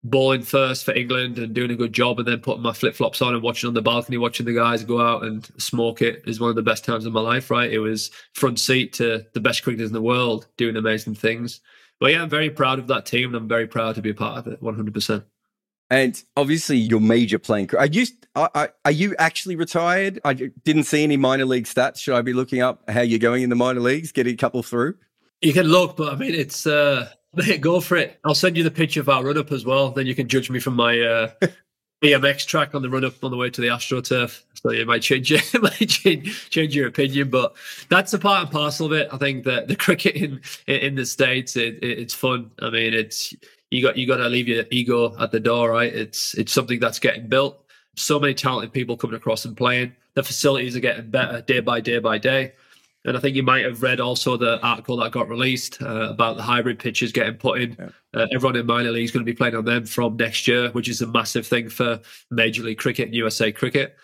Bowling 0.01 0.43
first 0.43 0.85
for 0.85 0.93
England 0.93 1.37
and 1.37 1.53
doing 1.53 1.71
a 1.71 1.75
good 1.75 1.91
job, 1.91 2.19
and 2.19 2.27
then 2.27 2.39
putting 2.39 2.63
my 2.63 2.71
flip 2.71 2.95
flops 2.95 3.21
on 3.21 3.33
and 3.33 3.43
watching 3.43 3.67
on 3.67 3.73
the 3.73 3.81
balcony, 3.81 4.17
watching 4.17 4.45
the 4.45 4.53
guys 4.53 4.83
go 4.85 5.01
out 5.01 5.23
and 5.23 5.49
smoke 5.57 6.01
it 6.01 6.23
is 6.25 6.39
one 6.39 6.49
of 6.49 6.55
the 6.55 6.61
best 6.61 6.85
times 6.85 7.05
of 7.05 7.11
my 7.11 7.19
life. 7.19 7.51
Right, 7.51 7.71
it 7.71 7.79
was 7.79 8.09
front 8.33 8.59
seat 8.59 8.93
to 8.93 9.25
the 9.33 9.41
best 9.41 9.61
cricketers 9.61 9.89
in 9.89 9.93
the 9.93 10.01
world 10.01 10.47
doing 10.55 10.77
amazing 10.77 11.15
things. 11.15 11.59
But 11.99 12.13
yeah, 12.13 12.21
I'm 12.21 12.29
very 12.29 12.49
proud 12.49 12.79
of 12.79 12.87
that 12.87 13.05
team, 13.05 13.27
and 13.27 13.35
I'm 13.35 13.49
very 13.49 13.67
proud 13.67 13.95
to 13.95 14.01
be 14.01 14.11
a 14.11 14.15
part 14.15 14.37
of 14.37 14.47
it. 14.47 14.61
100. 14.61 14.93
percent 14.93 15.25
and 15.89 16.21
obviously, 16.37 16.77
your 16.77 16.99
major 16.99 17.39
playing. 17.39 17.71
Are 17.75 17.87
you 17.87 18.05
are, 18.35 18.73
are 18.85 18.91
you 18.91 19.15
actually 19.17 19.55
retired? 19.55 20.19
I 20.23 20.33
didn't 20.33 20.83
see 20.83 21.03
any 21.03 21.17
minor 21.17 21.45
league 21.45 21.65
stats. 21.65 21.97
Should 21.97 22.15
I 22.15 22.21
be 22.21 22.33
looking 22.33 22.61
up 22.61 22.87
how 22.89 23.01
you're 23.01 23.19
going 23.19 23.41
in 23.41 23.49
the 23.49 23.55
minor 23.55 23.79
leagues? 23.79 24.11
Getting 24.11 24.35
a 24.35 24.37
couple 24.37 24.61
through. 24.61 24.95
You 25.41 25.53
can 25.53 25.67
look, 25.67 25.95
but 25.95 26.13
I 26.13 26.15
mean, 26.15 26.33
it's 26.33 26.67
uh, 26.67 27.09
go 27.59 27.79
for 27.79 27.97
it. 27.97 28.19
I'll 28.25 28.35
send 28.35 28.57
you 28.57 28.63
the 28.63 28.71
picture 28.71 28.99
of 28.99 29.09
our 29.09 29.23
run 29.23 29.37
up 29.37 29.51
as 29.51 29.65
well. 29.65 29.91
Then 29.91 30.05
you 30.05 30.15
can 30.15 30.27
judge 30.27 30.49
me 30.49 30.59
from 30.59 30.75
my 30.75 30.99
uh, 30.99 31.31
BMX 32.03 32.45
track 32.45 32.75
on 32.75 32.81
the 32.81 32.89
run 32.89 33.05
up 33.05 33.23
on 33.23 33.31
the 33.31 33.37
way 33.37 33.49
to 33.49 33.61
the 33.61 33.67
AstroTurf. 33.67 34.43
So 34.55 34.71
you 34.71 34.85
might 34.85 35.01
change 35.01 35.31
your 35.31 35.39
might 35.61 35.89
change, 35.89 36.49
change 36.49 36.75
your 36.75 36.87
opinion, 36.87 37.29
but 37.29 37.55
that's 37.89 38.13
a 38.13 38.19
part 38.19 38.43
and 38.43 38.51
parcel 38.51 38.87
of 38.87 38.93
it. 38.93 39.09
I 39.11 39.17
think 39.17 39.43
that 39.45 39.67
the 39.67 39.75
cricket 39.75 40.15
in 40.15 40.41
in 40.67 40.95
the 40.95 41.05
states, 41.05 41.55
it, 41.55 41.75
it, 41.75 41.99
it's 41.99 42.13
fun. 42.13 42.51
I 42.61 42.69
mean, 42.69 42.93
it's 42.93 43.33
you 43.69 43.81
got 43.81 43.97
you 43.97 44.07
got 44.07 44.17
to 44.17 44.29
leave 44.29 44.47
your 44.47 44.65
ego 44.71 45.15
at 45.19 45.31
the 45.31 45.39
door, 45.39 45.71
right? 45.71 45.93
It's 45.93 46.33
it's 46.35 46.51
something 46.51 46.79
that's 46.79 46.99
getting 46.99 47.27
built. 47.27 47.63
So 47.95 48.19
many 48.19 48.33
talented 48.33 48.73
people 48.73 48.97
coming 48.97 49.15
across 49.15 49.45
and 49.45 49.55
playing. 49.55 49.95
The 50.15 50.23
facilities 50.23 50.75
are 50.75 50.81
getting 50.81 51.09
better 51.09 51.41
day 51.41 51.59
by 51.59 51.79
day 51.81 51.99
by 51.99 52.17
day. 52.17 52.53
And 53.05 53.15
I 53.15 53.19
think 53.19 53.35
you 53.35 53.43
might 53.43 53.63
have 53.63 53.81
read 53.81 53.99
also 53.99 54.35
the 54.35 54.61
article 54.61 54.97
that 54.97 55.11
got 55.11 55.29
released 55.29 55.81
uh, 55.81 56.09
about 56.09 56.35
the 56.35 56.43
hybrid 56.43 56.79
pitches 56.79 57.11
getting 57.11 57.35
put 57.35 57.61
in. 57.61 57.75
Yeah. 57.79 57.89
Uh, 58.13 58.27
everyone 58.33 58.57
in 58.57 58.65
minor 58.65 58.91
league 58.91 59.05
is 59.05 59.11
going 59.11 59.25
to 59.25 59.31
be 59.31 59.35
playing 59.35 59.55
on 59.55 59.65
them 59.65 59.85
from 59.85 60.17
next 60.17 60.47
year, 60.47 60.69
which 60.71 60.89
is 60.89 61.01
a 61.01 61.07
massive 61.07 61.47
thing 61.47 61.69
for 61.69 61.99
Major 62.29 62.63
League 62.63 62.77
Cricket 62.77 63.07
and 63.07 63.15
USA 63.15 63.51
Cricket. 63.51 63.95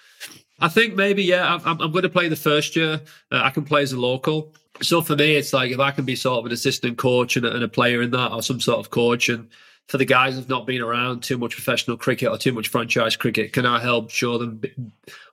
I 0.60 0.70
think 0.70 0.96
maybe, 0.96 1.24
yeah, 1.24 1.60
I'm, 1.66 1.82
I'm 1.82 1.92
going 1.92 2.04
to 2.04 2.10
play 2.10 2.30
the 2.30 2.36
first 2.38 2.76
year. 2.76 3.02
Uh, 3.32 3.42
I 3.44 3.50
can 3.50 3.66
play 3.66 3.84
as 3.84 3.92
a 3.92 4.00
local. 4.00 4.54
So 4.82 5.02
for 5.02 5.16
me, 5.16 5.36
it's 5.36 5.52
like 5.52 5.72
if 5.72 5.80
I 5.80 5.92
can 5.92 6.06
be 6.06 6.16
sort 6.16 6.40
of 6.40 6.46
an 6.46 6.52
assistant 6.54 6.98
coach 6.98 7.36
and 7.36 7.46
a, 7.46 7.54
and 7.54 7.64
a 7.64 7.68
player 7.68 8.02
in 8.02 8.12
that 8.12 8.32
or 8.32 8.42
some 8.42 8.62
sort 8.62 8.80
of 8.80 8.92
coach 8.92 9.28
and 9.28 9.50
for 9.88 9.98
the 9.98 10.06
guys 10.06 10.36
who've 10.36 10.50
not 10.50 10.66
been 10.66 10.82
around 10.82 11.22
too 11.22 11.38
much 11.38 11.54
professional 11.54 11.98
cricket 11.98 12.30
or 12.30 12.38
too 12.38 12.52
much 12.52 12.70
franchise 12.70 13.16
cricket? 13.16 13.54
Can 13.54 13.66
I 13.66 13.80
help 13.80 14.10
show 14.10 14.38
them 14.38 14.62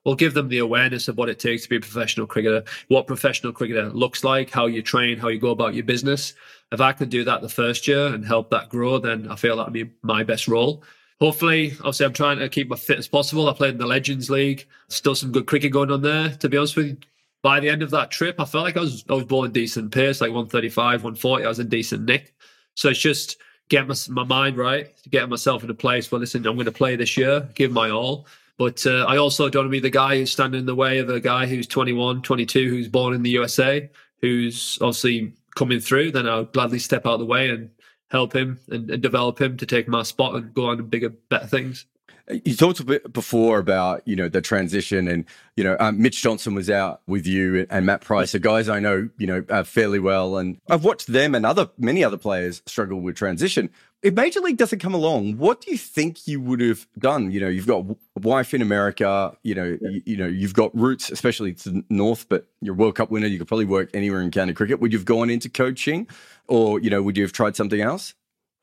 or 0.05 0.15
give 0.15 0.35
them 0.35 0.49
the 0.49 0.59
awareness 0.59 1.09
of 1.09 1.17
what 1.17 1.29
it 1.29 1.39
takes 1.39 1.63
to 1.63 1.69
be 1.69 1.77
a 1.77 1.81
professional 1.81 2.27
cricketer, 2.27 2.65
what 2.89 3.07
professional 3.07 3.53
cricketer 3.53 3.89
looks 3.91 4.25
like, 4.25 4.51
how 4.51 4.67
you 4.67 4.83
train, 4.83 5.19
how 5.19 5.29
you 5.29 5.39
go 5.39 5.51
about 5.51 5.75
your 5.75 5.85
business? 5.85 6.35
If 6.71 6.81
I 6.81 6.93
can 6.93 7.09
do 7.09 7.25
that 7.25 7.43
the 7.43 7.49
first 7.49 7.87
year 7.87 8.07
and 8.07 8.25
help 8.25 8.51
that 8.51 8.69
grow, 8.69 8.99
then 8.99 9.29
I 9.29 9.37
feel 9.37 9.57
that'd 9.57 9.73
be 9.73 9.91
my 10.03 10.23
best 10.25 10.49
role. 10.49 10.83
Hopefully, 11.21 11.73
obviously, 11.79 12.07
I'm 12.07 12.13
trying 12.13 12.39
to 12.41 12.49
keep 12.49 12.69
my 12.69 12.77
fit 12.77 12.99
as 12.99 13.07
possible. 13.07 13.49
I 13.49 13.53
played 13.53 13.75
in 13.75 13.79
the 13.79 13.87
Legends 13.87 14.29
League, 14.29 14.67
still 14.89 15.15
some 15.15 15.31
good 15.31 15.47
cricket 15.47 15.71
going 15.71 15.91
on 15.91 16.03
there. 16.03 16.31
To 16.31 16.49
be 16.49 16.57
honest 16.57 16.77
with 16.77 16.87
you, 16.87 16.97
by 17.43 17.61
the 17.61 17.69
end 17.69 17.83
of 17.83 17.91
that 17.91 18.11
trip, 18.11 18.41
I 18.41 18.45
felt 18.45 18.65
like 18.65 18.77
I 18.77 18.81
was 18.81 19.05
I 19.09 19.15
was 19.15 19.25
bowling 19.25 19.53
decent 19.53 19.93
pace, 19.93 20.21
like 20.21 20.31
135, 20.31 21.05
140. 21.05 21.45
I 21.45 21.49
was 21.49 21.59
in 21.59 21.69
decent 21.69 22.05
nick. 22.05 22.35
So 22.75 22.89
it's 22.89 22.99
just 22.99 23.37
getting 23.69 23.89
my, 23.89 23.95
my 24.09 24.25
mind 24.25 24.57
right, 24.57 24.97
to 25.03 25.09
get 25.09 25.29
myself 25.29 25.65
in 25.65 25.71
a 25.71 25.75
place 25.75 26.11
where, 26.11 26.21
listen, 26.21 26.47
I'm 26.47 26.55
going 26.55 26.67
to 26.67 26.73
play 26.73 26.97
this 26.97 27.17
year, 27.17 27.49
give 27.55 27.73
my 27.73 27.91
all. 27.91 28.27
But 28.59 28.87
uh, 28.87 29.05
I 29.09 29.17
also 29.17 29.49
don't 29.49 29.63
want 29.63 29.69
to 29.69 29.71
be 29.71 29.81
the 29.81 29.91
guy 29.91 30.17
who's 30.19 30.31
standing 30.31 30.61
in 30.61 30.67
the 30.67 30.75
way 30.75 30.99
of 30.99 31.09
a 31.09 31.21
guy 31.21 31.47
who's 31.47 31.67
21, 31.67 32.23
22, 32.23 32.69
who's 32.69 32.89
born 32.89 33.15
in 33.15 33.23
the 33.23 33.31
USA, 33.31 33.91
who's 34.21 34.79
obviously 34.81 35.33
coming 35.55 35.81
through. 35.81 36.13
Then 36.13 36.29
I'll 36.29 36.45
gladly 36.45 36.79
step 36.79 37.07
out 37.07 37.15
of 37.15 37.21
the 37.21 37.27
way 37.27 37.51
and 37.51 37.71
help 38.11 38.35
him 38.35 38.61
and, 38.69 38.91
and 38.91 39.03
develop 39.03 39.41
him 39.41 39.57
to 39.57 39.67
take 39.67 39.89
my 39.89 40.03
spot 40.03 40.35
and 40.35 40.53
go 40.55 40.67
on 40.67 40.77
to 40.77 40.83
bigger, 40.83 41.09
better 41.09 41.47
things. 41.47 41.87
You 42.31 42.55
talked 42.55 42.81
a 42.81 42.85
bit 42.85 43.13
before 43.13 43.59
about 43.59 44.07
you 44.07 44.15
know 44.15 44.29
the 44.29 44.41
transition, 44.41 45.09
and 45.09 45.25
you 45.57 45.65
know 45.65 45.77
um, 45.81 46.01
Mitch 46.01 46.23
Johnson 46.23 46.55
was 46.55 46.71
out 46.71 47.03
with 47.07 47.27
you 47.27 47.67
and 47.69 47.87
Matt 47.87 48.03
Price, 48.03 48.35
are 48.35 48.39
guys 48.39 48.69
I 48.69 48.79
know 48.81 49.09
you 49.19 49.27
know 49.27 49.45
uh, 49.49 49.65
fairly 49.65 49.99
well, 49.99 50.37
and 50.37 50.61
I've 50.69 50.85
watched 50.85 51.09
them 51.09 51.35
and 51.35 51.45
other 51.45 51.71
many 51.79 52.05
other 52.05 52.17
players 52.17 52.63
struggle 52.67 53.01
with 53.01 53.17
transition. 53.17 53.71
If 54.03 54.15
Major 54.15 54.41
League 54.41 54.57
doesn't 54.57 54.81
come 54.81 54.95
along, 54.95 55.39
what 55.39 55.61
do 55.61 55.71
you 55.71 55.79
think 55.79 56.27
you 56.27 56.41
would 56.41 56.61
have 56.61 56.89
done? 56.99 57.31
You 57.31 57.41
know, 57.41 57.49
you've 57.49 57.69
got 57.69 57.85
a 57.87 57.97
wife 58.21 58.53
in 58.53 58.61
America. 58.61 59.37
You 59.45 59.55
know, 59.55 59.79
yeah. 59.81 59.91
you, 59.91 60.03
you, 60.05 60.17
know 60.17 60.27
you've 60.27 60.55
got 60.55 60.77
roots, 60.77 61.11
especially 61.11 61.55
to 61.55 61.71
the 61.71 61.85
north, 61.89 62.29
but 62.29 62.47
you're 62.61 62.75
a 62.75 62.77
World 62.77 62.97
Cup 62.97 63.11
winner. 63.11 63.27
You 63.27 63.39
could 63.39 63.49
probably 63.49 63.65
work 63.65 63.91
anywhere 63.95 64.21
in 64.21 64.31
county 64.31 64.55
cricket. 64.55 64.81
Would 64.81 64.93
you 64.93 64.99
have 64.99 65.07
gone 65.07 65.31
into 65.31 65.49
coaching, 65.49 66.09
or 66.49 66.81
you 66.81 66.91
know, 66.91 67.03
would 67.03 67.17
you 67.17 67.23
have 67.23 67.33
tried 67.33 67.55
something 67.57 67.81
else? 67.81 68.15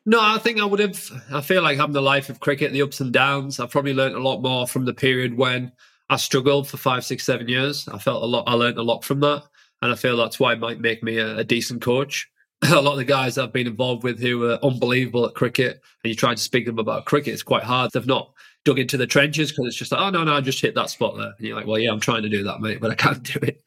No, 0.10 0.20
I 0.20 0.40
think 0.40 0.60
I 0.60 0.66
would 0.66 0.80
have. 0.80 1.12
I 1.32 1.40
feel 1.42 1.62
like 1.62 1.78
having 1.78 1.94
the 1.94 2.02
life 2.02 2.32
of 2.32 2.40
cricket, 2.40 2.72
the 2.72 2.82
ups 2.82 3.00
and 3.00 3.14
downs. 3.14 3.60
I've 3.60 3.70
probably 3.70 3.94
learned 3.94 4.16
a 4.16 4.20
lot 4.20 4.42
more 4.42 4.66
from 4.66 4.86
the 4.86 4.94
period 4.94 5.38
when 5.38 5.72
I 6.10 6.18
struggled 6.18 6.68
for 6.68 6.78
five, 6.78 7.06
six, 7.06 7.24
seven 7.24 7.48
years. 7.48 7.88
I 7.88 8.00
felt 8.00 8.24
a 8.24 8.26
lot. 8.26 8.46
I 8.48 8.54
learned 8.54 8.80
a 8.80 8.82
lot 8.82 9.04
from 9.04 9.20
that, 9.20 9.44
and 9.84 9.92
I 9.92 9.96
feel 9.96 10.18
that's 10.18 10.40
why 10.40 10.54
it 10.54 10.60
might 10.60 10.80
make 10.80 11.04
me 11.04 11.20
a, 11.20 11.38
a 11.38 11.44
decent 11.44 11.84
coach. 11.84 12.28
a 12.64 12.82
lot 12.82 12.94
of 12.94 12.98
the 12.98 13.04
guys 13.04 13.38
I've 13.38 13.54
been 13.54 13.68
involved 13.68 14.02
with 14.02 14.20
who 14.20 14.50
are 14.50 14.58
unbelievable 14.66 15.28
at 15.28 15.36
cricket, 15.36 15.80
and 16.04 16.10
you 16.10 16.16
try 16.16 16.34
to 16.34 16.42
speak 16.42 16.66
to 16.66 16.72
them 16.72 16.80
about 16.80 17.06
cricket, 17.06 17.36
it's 17.36 17.44
quite 17.44 17.62
hard. 17.62 17.92
They've 17.94 18.04
not 18.08 18.32
dug 18.66 18.80
into 18.80 18.98
the 18.98 19.08
trenches 19.08 19.52
because 19.52 19.68
it's 19.68 19.76
just 19.76 19.92
like, 19.92 20.02
oh 20.02 20.10
no, 20.10 20.24
no, 20.24 20.34
I 20.34 20.42
just 20.42 20.62
hit 20.62 20.76
that 20.76 20.90
spot 20.90 21.16
there. 21.18 21.34
And 21.38 21.48
you're 21.48 21.56
like, 21.56 21.66
well, 21.66 21.80
yeah, 21.80 21.92
I'm 21.92 22.00
trying 22.00 22.24
to 22.24 22.30
do 22.30 22.44
that, 22.44 22.60
mate, 22.60 22.80
but 22.82 22.92
I 22.92 22.96
can't 22.96 23.24
do 23.34 23.40
it. 23.42 23.64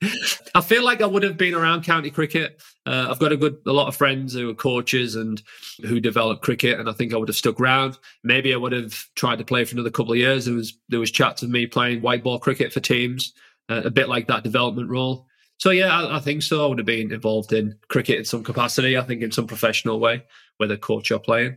I 0.55 0.61
feel 0.61 0.85
like 0.85 1.01
I 1.01 1.07
would 1.07 1.23
have 1.23 1.39
been 1.39 1.55
around 1.55 1.85
county 1.85 2.11
cricket. 2.11 2.63
Uh, 2.85 3.09
I've 3.11 3.19
got 3.19 3.33
a 3.33 3.37
good, 3.37 3.57
a 3.67 3.73
lot 3.73 3.89
of 3.89 3.97
friends 3.97 4.35
who 4.35 4.51
are 4.51 4.55
coaches 4.55 5.15
and 5.17 5.43
who 5.83 6.01
develop 6.01 6.43
cricket, 6.43 6.79
and 6.79 6.89
I 6.89 6.93
think 6.93 7.15
I 7.15 7.17
would 7.17 7.29
have 7.29 7.37
stuck 7.37 7.59
around. 7.59 7.99
Maybe 8.23 8.53
I 8.53 8.57
would 8.59 8.73
have 8.73 8.95
tried 9.15 9.39
to 9.39 9.45
play 9.45 9.65
for 9.65 9.75
another 9.75 9.91
couple 9.91 10.13
of 10.13 10.19
years. 10.19 10.45
There 10.45 10.55
was 10.55 10.75
there 10.89 11.01
was 11.01 11.11
chats 11.11 11.43
of 11.43 11.51
me 11.51 11.67
playing 11.67 12.03
white 12.03 12.23
ball 12.23 12.39
cricket 12.39 12.73
for 12.73 12.81
teams, 12.81 13.33
uh, 13.69 13.83
a 13.85 13.91
bit 13.91 14.09
like 14.09 14.27
that 14.27 14.45
development 14.45 14.91
role. 14.91 15.27
So 15.59 15.71
yeah, 15.71 15.97
I, 15.97 16.17
I, 16.17 16.21
think 16.21 16.43
so. 16.43 16.65
I 16.65 16.69
would 16.69 16.79
have 16.79 16.87
been 16.87 17.13
involved 17.13 17.53
in 17.53 17.79
cricket 17.89 18.19
in 18.19 18.25
some 18.25 18.43
capacity. 18.43 18.99
I 18.99 19.03
think 19.03 19.23
in 19.23 19.31
some 19.31 19.47
professional 19.47 20.01
way, 20.01 20.25
whether 20.57 20.77
coach 20.77 21.13
or 21.13 21.21
playing. 21.21 21.57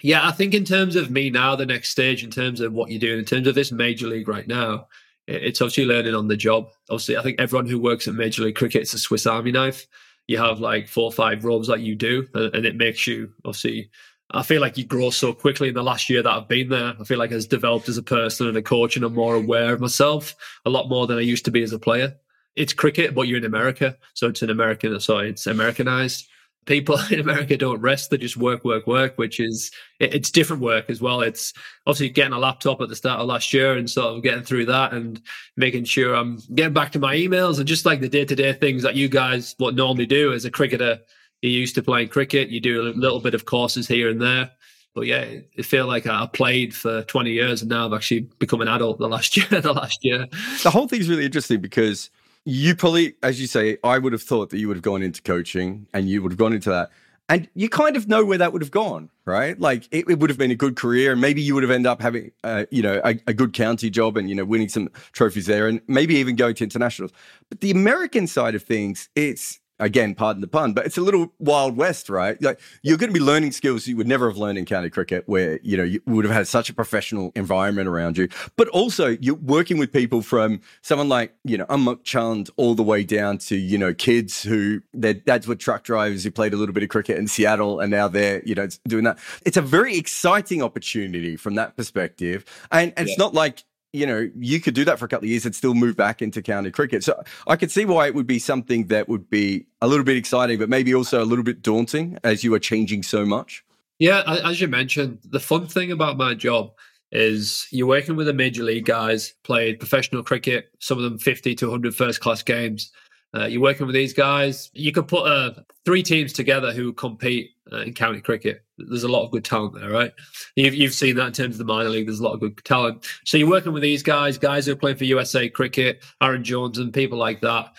Yeah, 0.00 0.26
I 0.26 0.32
think 0.32 0.54
in 0.54 0.64
terms 0.64 0.96
of 0.96 1.10
me 1.10 1.28
now, 1.28 1.54
the 1.54 1.66
next 1.66 1.90
stage 1.90 2.24
in 2.24 2.30
terms 2.30 2.60
of 2.60 2.72
what 2.72 2.90
you're 2.90 3.00
doing, 3.00 3.18
in 3.18 3.24
terms 3.24 3.46
of 3.46 3.54
this 3.54 3.72
major 3.72 4.06
league 4.06 4.28
right 4.28 4.46
now, 4.46 4.86
it's 5.28 5.60
obviously 5.60 5.84
learning 5.84 6.14
on 6.14 6.28
the 6.28 6.36
job. 6.36 6.70
Obviously, 6.90 7.16
I 7.16 7.22
think 7.22 7.40
everyone 7.40 7.66
who 7.66 7.78
works 7.78 8.08
at 8.08 8.14
Major 8.14 8.42
League 8.42 8.56
Cricket 8.56 8.82
is 8.82 8.94
a 8.94 8.98
Swiss 8.98 9.26
Army 9.26 9.52
knife. 9.52 9.86
You 10.26 10.38
have 10.38 10.60
like 10.60 10.88
four 10.88 11.04
or 11.04 11.12
five 11.12 11.44
roles 11.44 11.66
that 11.68 11.80
you 11.80 11.94
do, 11.94 12.26
and 12.34 12.64
it 12.64 12.76
makes 12.76 13.06
you 13.06 13.32
obviously. 13.44 13.90
I 14.34 14.42
feel 14.42 14.62
like 14.62 14.78
you 14.78 14.84
grow 14.86 15.10
so 15.10 15.34
quickly 15.34 15.68
in 15.68 15.74
the 15.74 15.82
last 15.82 16.08
year 16.08 16.22
that 16.22 16.32
I've 16.32 16.48
been 16.48 16.70
there. 16.70 16.94
I 16.98 17.04
feel 17.04 17.18
like 17.18 17.32
I've 17.32 17.46
developed 17.50 17.90
as 17.90 17.98
a 17.98 18.02
person 18.02 18.48
and 18.48 18.56
a 18.56 18.62
coach, 18.62 18.96
and 18.96 19.04
I'm 19.04 19.14
more 19.14 19.34
aware 19.34 19.74
of 19.74 19.80
myself 19.80 20.34
a 20.64 20.70
lot 20.70 20.88
more 20.88 21.06
than 21.06 21.18
I 21.18 21.20
used 21.20 21.44
to 21.44 21.50
be 21.50 21.62
as 21.62 21.72
a 21.72 21.78
player. 21.78 22.14
It's 22.56 22.72
cricket, 22.72 23.14
but 23.14 23.28
you're 23.28 23.38
in 23.38 23.44
America, 23.44 23.96
so 24.14 24.28
it's 24.28 24.40
an 24.40 24.48
American, 24.48 24.98
so 25.00 25.18
it's 25.18 25.46
Americanized 25.46 26.28
people 26.66 26.98
in 27.10 27.20
America 27.20 27.56
don't 27.56 27.80
rest; 27.80 28.10
they 28.10 28.18
just 28.18 28.36
work, 28.36 28.64
work, 28.64 28.86
work. 28.86 29.16
Which 29.16 29.40
is 29.40 29.70
it, 30.00 30.14
it's 30.14 30.30
different 30.30 30.62
work 30.62 30.88
as 30.88 31.00
well. 31.00 31.20
It's 31.20 31.52
obviously 31.86 32.10
getting 32.10 32.32
a 32.32 32.38
laptop 32.38 32.80
at 32.80 32.88
the 32.88 32.96
start 32.96 33.20
of 33.20 33.26
last 33.26 33.52
year 33.52 33.76
and 33.76 33.88
sort 33.88 34.16
of 34.16 34.22
getting 34.22 34.44
through 34.44 34.66
that 34.66 34.92
and 34.92 35.20
making 35.56 35.84
sure 35.84 36.14
I'm 36.14 36.38
getting 36.54 36.74
back 36.74 36.92
to 36.92 36.98
my 36.98 37.14
emails 37.14 37.58
and 37.58 37.66
just 37.66 37.86
like 37.86 38.00
the 38.00 38.08
day 38.08 38.24
to 38.24 38.34
day 38.34 38.52
things 38.52 38.82
that 38.82 38.96
you 38.96 39.08
guys 39.08 39.54
what 39.58 39.74
normally 39.74 40.06
do 40.06 40.32
as 40.32 40.44
a 40.44 40.50
cricketer. 40.50 41.00
You're 41.40 41.52
used 41.52 41.74
to 41.74 41.82
playing 41.82 42.08
cricket. 42.08 42.50
You 42.50 42.60
do 42.60 42.82
a 42.82 42.94
little 42.94 43.18
bit 43.18 43.34
of 43.34 43.46
courses 43.46 43.88
here 43.88 44.08
and 44.08 44.22
there. 44.22 44.50
But 44.94 45.06
yeah, 45.06 45.24
it 45.56 45.64
feel 45.64 45.86
like 45.86 46.06
I 46.06 46.26
played 46.26 46.74
for 46.74 47.02
20 47.04 47.30
years 47.30 47.62
and 47.62 47.70
now 47.70 47.86
I've 47.86 47.94
actually 47.94 48.28
become 48.38 48.60
an 48.60 48.68
adult 48.68 48.98
the 48.98 49.08
last 49.08 49.36
year. 49.50 49.60
The 49.60 49.72
last 49.72 50.04
year, 50.04 50.26
the 50.62 50.70
whole 50.70 50.86
thing's 50.86 51.08
really 51.08 51.24
interesting 51.24 51.60
because 51.60 52.10
you 52.44 52.74
probably, 52.74 53.14
as 53.22 53.40
you 53.40 53.46
say, 53.46 53.78
I 53.84 53.98
would 53.98 54.12
have 54.12 54.22
thought 54.22 54.50
that 54.50 54.58
you 54.58 54.68
would 54.68 54.76
have 54.76 54.82
gone 54.82 55.02
into 55.02 55.22
coaching 55.22 55.86
and 55.94 56.08
you 56.08 56.22
would 56.22 56.32
have 56.32 56.38
gone 56.38 56.52
into 56.52 56.70
that. 56.70 56.90
And 57.28 57.48
you 57.54 57.68
kind 57.68 57.96
of 57.96 58.08
know 58.08 58.24
where 58.24 58.36
that 58.36 58.52
would 58.52 58.62
have 58.62 58.72
gone, 58.72 59.08
right? 59.24 59.58
Like 59.58 59.86
it, 59.90 60.04
it 60.08 60.18
would 60.18 60.28
have 60.28 60.38
been 60.38 60.50
a 60.50 60.56
good 60.56 60.76
career, 60.76 61.12
and 61.12 61.20
maybe 61.20 61.40
you 61.40 61.54
would 61.54 61.62
have 61.62 61.70
ended 61.70 61.86
up 61.86 62.02
having, 62.02 62.32
uh, 62.44 62.66
you 62.70 62.82
know, 62.82 63.00
a, 63.04 63.18
a, 63.26 63.32
good 63.32 63.54
county 63.54 63.88
job, 63.88 64.18
and 64.18 64.28
you 64.28 64.34
know, 64.34 64.44
winning 64.44 64.68
some 64.68 64.90
trophies 65.12 65.46
there, 65.46 65.66
and 65.66 65.80
maybe 65.86 66.16
even 66.16 66.36
going 66.36 66.54
to 66.56 66.64
internationals. 66.64 67.12
But 67.48 67.60
the 67.60 67.70
American 67.70 68.26
side 68.26 68.54
of 68.54 68.64
things, 68.64 69.08
it's 69.14 69.60
again, 69.82 70.14
pardon 70.14 70.40
the 70.40 70.46
pun, 70.46 70.72
but 70.72 70.86
it's 70.86 70.96
a 70.96 71.00
little 71.00 71.32
wild 71.38 71.76
west, 71.76 72.08
right? 72.08 72.40
Like 72.40 72.60
you're 72.82 72.96
going 72.96 73.12
to 73.12 73.18
be 73.18 73.24
learning 73.24 73.52
skills 73.52 73.86
you 73.86 73.96
would 73.96 74.06
never 74.06 74.28
have 74.28 74.38
learned 74.38 74.58
in 74.58 74.64
county 74.64 74.88
cricket, 74.88 75.24
where 75.26 75.58
you 75.62 75.76
know 75.76 75.82
you 75.82 76.00
would 76.06 76.24
have 76.24 76.32
had 76.32 76.46
such 76.46 76.70
a 76.70 76.74
professional 76.74 77.32
environment 77.34 77.88
around 77.88 78.16
you. 78.16 78.28
But 78.56 78.68
also, 78.68 79.16
you're 79.20 79.34
working 79.34 79.78
with 79.78 79.92
people 79.92 80.22
from 80.22 80.60
someone 80.80 81.08
like 81.08 81.34
you 81.44 81.58
know 81.58 81.66
Unmukt 81.66 82.04
Chand 82.04 82.50
all 82.56 82.74
the 82.74 82.82
way 82.82 83.02
down 83.04 83.38
to 83.38 83.56
you 83.56 83.76
know 83.76 83.92
kids 83.92 84.42
who 84.42 84.80
their 84.94 85.14
dads 85.14 85.46
were 85.46 85.56
truck 85.56 85.84
drivers 85.84 86.24
who 86.24 86.30
played 86.30 86.54
a 86.54 86.56
little 86.56 86.72
bit 86.72 86.82
of 86.82 86.88
cricket 86.88 87.18
in 87.18 87.26
Seattle, 87.26 87.80
and 87.80 87.90
now 87.90 88.08
they're 88.08 88.42
you 88.44 88.54
know 88.54 88.68
doing 88.86 89.04
that. 89.04 89.18
It's 89.44 89.56
a 89.56 89.62
very 89.62 89.96
exciting 89.96 90.62
opportunity 90.62 91.36
from 91.36 91.56
that 91.56 91.76
perspective, 91.76 92.44
and, 92.70 92.92
and 92.96 93.06
yeah. 93.06 93.12
it's 93.12 93.18
not 93.18 93.34
like 93.34 93.64
you 93.92 94.06
know, 94.06 94.30
you 94.36 94.60
could 94.60 94.74
do 94.74 94.84
that 94.86 94.98
for 94.98 95.04
a 95.04 95.08
couple 95.08 95.26
of 95.26 95.30
years 95.30 95.44
and 95.44 95.54
still 95.54 95.74
move 95.74 95.96
back 95.96 96.22
into 96.22 96.40
county 96.40 96.70
cricket. 96.70 97.04
So 97.04 97.22
I 97.46 97.56
could 97.56 97.70
see 97.70 97.84
why 97.84 98.06
it 98.06 98.14
would 98.14 98.26
be 98.26 98.38
something 98.38 98.86
that 98.86 99.08
would 99.08 99.28
be 99.28 99.66
a 99.80 99.86
little 99.86 100.04
bit 100.04 100.16
exciting, 100.16 100.58
but 100.58 100.68
maybe 100.68 100.94
also 100.94 101.22
a 101.22 101.26
little 101.26 101.44
bit 101.44 101.62
daunting 101.62 102.18
as 102.24 102.42
you 102.42 102.54
are 102.54 102.58
changing 102.58 103.02
so 103.02 103.26
much. 103.26 103.64
Yeah, 103.98 104.22
as 104.44 104.60
you 104.60 104.68
mentioned, 104.68 105.18
the 105.24 105.40
fun 105.40 105.66
thing 105.66 105.92
about 105.92 106.16
my 106.16 106.34
job 106.34 106.72
is 107.12 107.68
you're 107.70 107.86
working 107.86 108.16
with 108.16 108.26
the 108.26 108.32
major 108.32 108.62
league 108.62 108.86
guys, 108.86 109.34
played 109.44 109.78
professional 109.78 110.22
cricket, 110.22 110.70
some 110.78 110.96
of 110.96 111.04
them 111.04 111.18
50 111.18 111.54
to 111.56 111.66
100 111.66 111.94
first 111.94 112.20
class 112.20 112.42
games. 112.42 112.90
Uh, 113.34 113.46
you're 113.46 113.62
working 113.62 113.86
with 113.86 113.94
these 113.94 114.12
guys. 114.12 114.70
You 114.74 114.92
could 114.92 115.08
put 115.08 115.26
uh, 115.26 115.52
three 115.84 116.02
teams 116.02 116.32
together 116.32 116.72
who 116.72 116.92
compete 116.92 117.52
uh, 117.72 117.78
in 117.78 117.94
county 117.94 118.20
cricket. 118.20 118.64
There's 118.76 119.04
a 119.04 119.08
lot 119.08 119.24
of 119.24 119.30
good 119.30 119.44
talent 119.44 119.74
there, 119.74 119.90
right? 119.90 120.12
You've, 120.56 120.74
you've 120.74 120.94
seen 120.94 121.16
that 121.16 121.28
in 121.28 121.32
terms 121.32 121.54
of 121.54 121.58
the 121.58 121.64
minor 121.64 121.88
league. 121.88 122.06
There's 122.06 122.20
a 122.20 122.24
lot 122.24 122.34
of 122.34 122.40
good 122.40 122.62
talent. 122.64 123.06
So 123.24 123.36
you're 123.36 123.48
working 123.48 123.72
with 123.72 123.82
these 123.82 124.02
guys, 124.02 124.36
guys 124.36 124.66
who 124.66 124.72
are 124.72 124.76
playing 124.76 124.98
for 124.98 125.04
USA 125.04 125.48
Cricket, 125.48 126.04
Aaron 126.20 126.44
Jones, 126.44 126.78
and 126.78 126.92
people 126.92 127.18
like 127.18 127.40
that. 127.40 127.72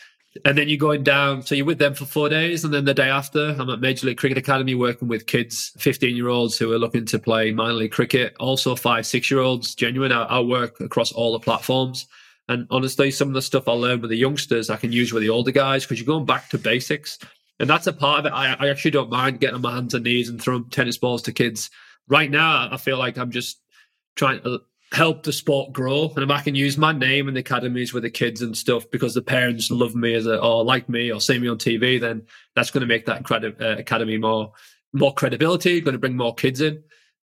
And 0.46 0.58
then 0.58 0.68
you're 0.68 0.80
going 0.80 1.04
down. 1.04 1.44
So 1.44 1.54
you're 1.54 1.66
with 1.66 1.78
them 1.78 1.94
for 1.94 2.06
four 2.06 2.28
days, 2.28 2.64
and 2.64 2.74
then 2.74 2.86
the 2.86 2.94
day 2.96 3.10
after, 3.10 3.50
I'm 3.60 3.70
at 3.70 3.80
Major 3.80 4.08
League 4.08 4.18
Cricket 4.18 4.40
Academy 4.40 4.74
working 4.74 5.08
with 5.08 5.28
kids, 5.28 5.74
15 5.78 6.16
year 6.16 6.30
olds 6.30 6.58
who 6.58 6.74
are 6.74 6.80
looking 6.80 7.06
to 7.06 7.20
play 7.20 7.52
minor 7.52 7.74
league 7.74 7.92
cricket. 7.92 8.36
Also, 8.40 8.76
five, 8.76 9.06
six 9.06 9.30
year 9.30 9.42
olds. 9.42 9.76
Genuine. 9.76 10.12
I, 10.12 10.24
I 10.24 10.40
work 10.40 10.80
across 10.82 11.12
all 11.12 11.34
the 11.34 11.40
platforms. 11.40 12.08
And 12.50 12.68
honestly, 12.70 13.10
some 13.12 13.30
of 13.30 13.34
the 13.34 13.42
stuff 13.42 13.68
I 13.68 13.72
learned 13.72 14.02
with 14.02 14.10
the 14.10 14.18
youngsters, 14.18 14.70
I 14.70 14.76
can 14.76 14.92
use 14.92 15.14
with 15.14 15.24
the 15.24 15.30
older 15.30 15.52
guys 15.52 15.84
because 15.84 16.00
you're 16.00 16.06
going 16.06 16.26
back 16.26 16.50
to 16.50 16.58
basics. 16.58 17.18
And 17.60 17.70
that's 17.70 17.88
a 17.88 17.94
part 17.94 18.20
of 18.20 18.26
it. 18.26 18.34
I, 18.34 18.54
I 18.54 18.70
actually 18.70 18.92
don't 18.92 19.10
mind 19.10 19.40
getting 19.40 19.56
on 19.56 19.62
my 19.62 19.76
hands 19.76 19.94
and 19.94 20.04
knees 20.04 20.28
and 20.28 20.42
throwing 20.42 20.70
tennis 20.70 20.98
balls 20.98 21.22
to 21.24 21.32
kids. 21.32 21.70
Right 22.08 22.30
now, 22.30 22.68
I 22.72 22.78
feel 22.78 22.98
like 22.98 23.18
I'm 23.18 23.32
just 23.32 23.62
trying 24.16 24.42
to 24.42 24.60
help 24.92 25.24
the 25.24 25.34
sport 25.34 25.74
grow. 25.74 26.12
And 26.16 26.24
if 26.24 26.30
I 26.30 26.42
can 26.42 26.56
use 26.56 26.78
my 26.78 26.92
name 26.92 27.28
in 27.28 27.34
the 27.34 27.40
academies 27.40 27.94
with 27.94 28.04
the 28.04 28.10
kids 28.10 28.42
and 28.42 28.56
stuff 28.56 28.90
because 28.92 29.14
the 29.14 29.22
parents 29.22 29.72
love 29.72 29.96
me 29.96 30.14
as 30.14 30.28
a, 30.28 30.40
or 30.40 30.64
like 30.64 30.90
me 30.90 31.12
or 31.12 31.22
see 31.22 31.40
me 31.40 31.48
on 31.48 31.58
TV, 31.58 32.00
then 32.00 32.24
that's 32.56 32.72
going 32.72 32.82
to 32.82 32.88
make 32.88 33.06
that 33.06 33.24
credi- 33.24 33.56
uh, 33.60 33.78
academy 33.78 34.18
more 34.18 34.52
more 34.96 35.14
credibility, 35.14 35.82
going 35.82 35.94
to 35.94 36.00
bring 36.00 36.16
more 36.16 36.36
kids 36.36 36.62
in. 36.62 36.84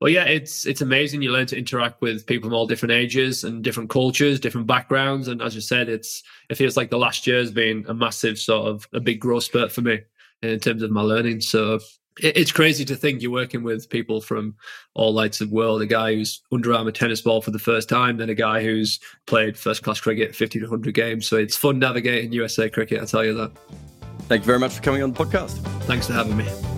But 0.00 0.12
yeah, 0.12 0.25
it's 0.25 0.66
it's 0.66 0.83
amazing. 0.83 1.23
You 1.23 1.33
learn 1.33 1.46
to 1.46 1.58
interact 1.58 2.02
with 2.02 2.27
people 2.27 2.48
from 2.48 2.54
all 2.54 2.66
different 2.66 2.92
ages 2.92 3.44
and 3.44 3.64
different 3.64 3.88
cultures, 3.88 4.38
different 4.38 4.66
backgrounds. 4.66 5.29
And 5.29 5.40
as 5.40 5.54
you 5.54 5.60
said, 5.60 5.88
it's 5.88 6.23
it 6.50 6.56
feels 6.56 6.77
like 6.77 6.90
the 6.90 6.98
last 6.98 7.27
year 7.27 7.38
has 7.38 7.50
been 7.50 7.85
a 7.88 7.94
massive 7.94 8.38
sort 8.38 8.68
of 8.68 8.87
a 8.92 9.00
big 9.00 9.21
growth 9.21 9.44
spurt 9.44 9.73
for 9.73 9.81
me 9.81 10.00
in 10.42 10.60
terms 10.60 10.83
of 10.83 10.90
my 10.90 11.00
learning. 11.00 11.40
So 11.40 11.81
it's 12.18 12.52
crazy 12.52 12.85
to 12.87 12.96
think 12.96 13.21
you're 13.21 13.31
working 13.31 13.62
with 13.62 13.90
people 13.90 14.21
from 14.21 14.54
all 14.94 15.12
lights 15.12 15.40
of 15.40 15.50
the 15.50 15.54
world. 15.54 15.83
A 15.83 15.87
guy 15.87 16.14
who's 16.14 16.42
Under 16.50 16.73
Armour 16.73 16.92
tennis 16.92 17.21
ball 17.21 17.42
for 17.42 17.50
the 17.50 17.58
first 17.58 17.88
time, 17.88 18.16
then 18.16 18.31
a 18.31 18.35
guy 18.35 18.62
who's 18.62 18.98
played 19.27 19.58
first 19.58 19.83
class 19.83 20.00
cricket, 20.00 20.35
50 20.35 20.60
to 20.60 20.64
100 20.64 20.94
games. 20.94 21.27
So 21.27 21.37
it's 21.37 21.56
fun 21.56 21.79
navigating 21.79 22.33
USA 22.33 22.71
cricket, 22.71 23.02
I 23.02 23.04
tell 23.04 23.25
you 23.25 23.35
that. 23.35 23.52
Thank 24.29 24.42
you 24.42 24.46
very 24.46 24.58
much 24.58 24.75
for 24.75 24.83
coming 24.83 25.02
on 25.02 25.12
the 25.12 25.25
podcast. 25.25 25.58
Thanks 25.83 26.06
for 26.06 26.14
having 26.14 26.37
me. 26.37 26.75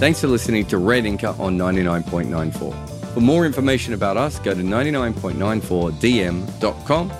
Thanks 0.00 0.20
for 0.22 0.28
listening 0.28 0.64
to 0.68 0.78
Red 0.78 1.04
Inker 1.04 1.38
on 1.38 1.58
99.94. 1.58 3.12
For 3.12 3.20
more 3.20 3.44
information 3.44 3.92
about 3.92 4.16
us, 4.16 4.38
go 4.38 4.54
to 4.54 4.62
99.94dm.com. 4.62 7.12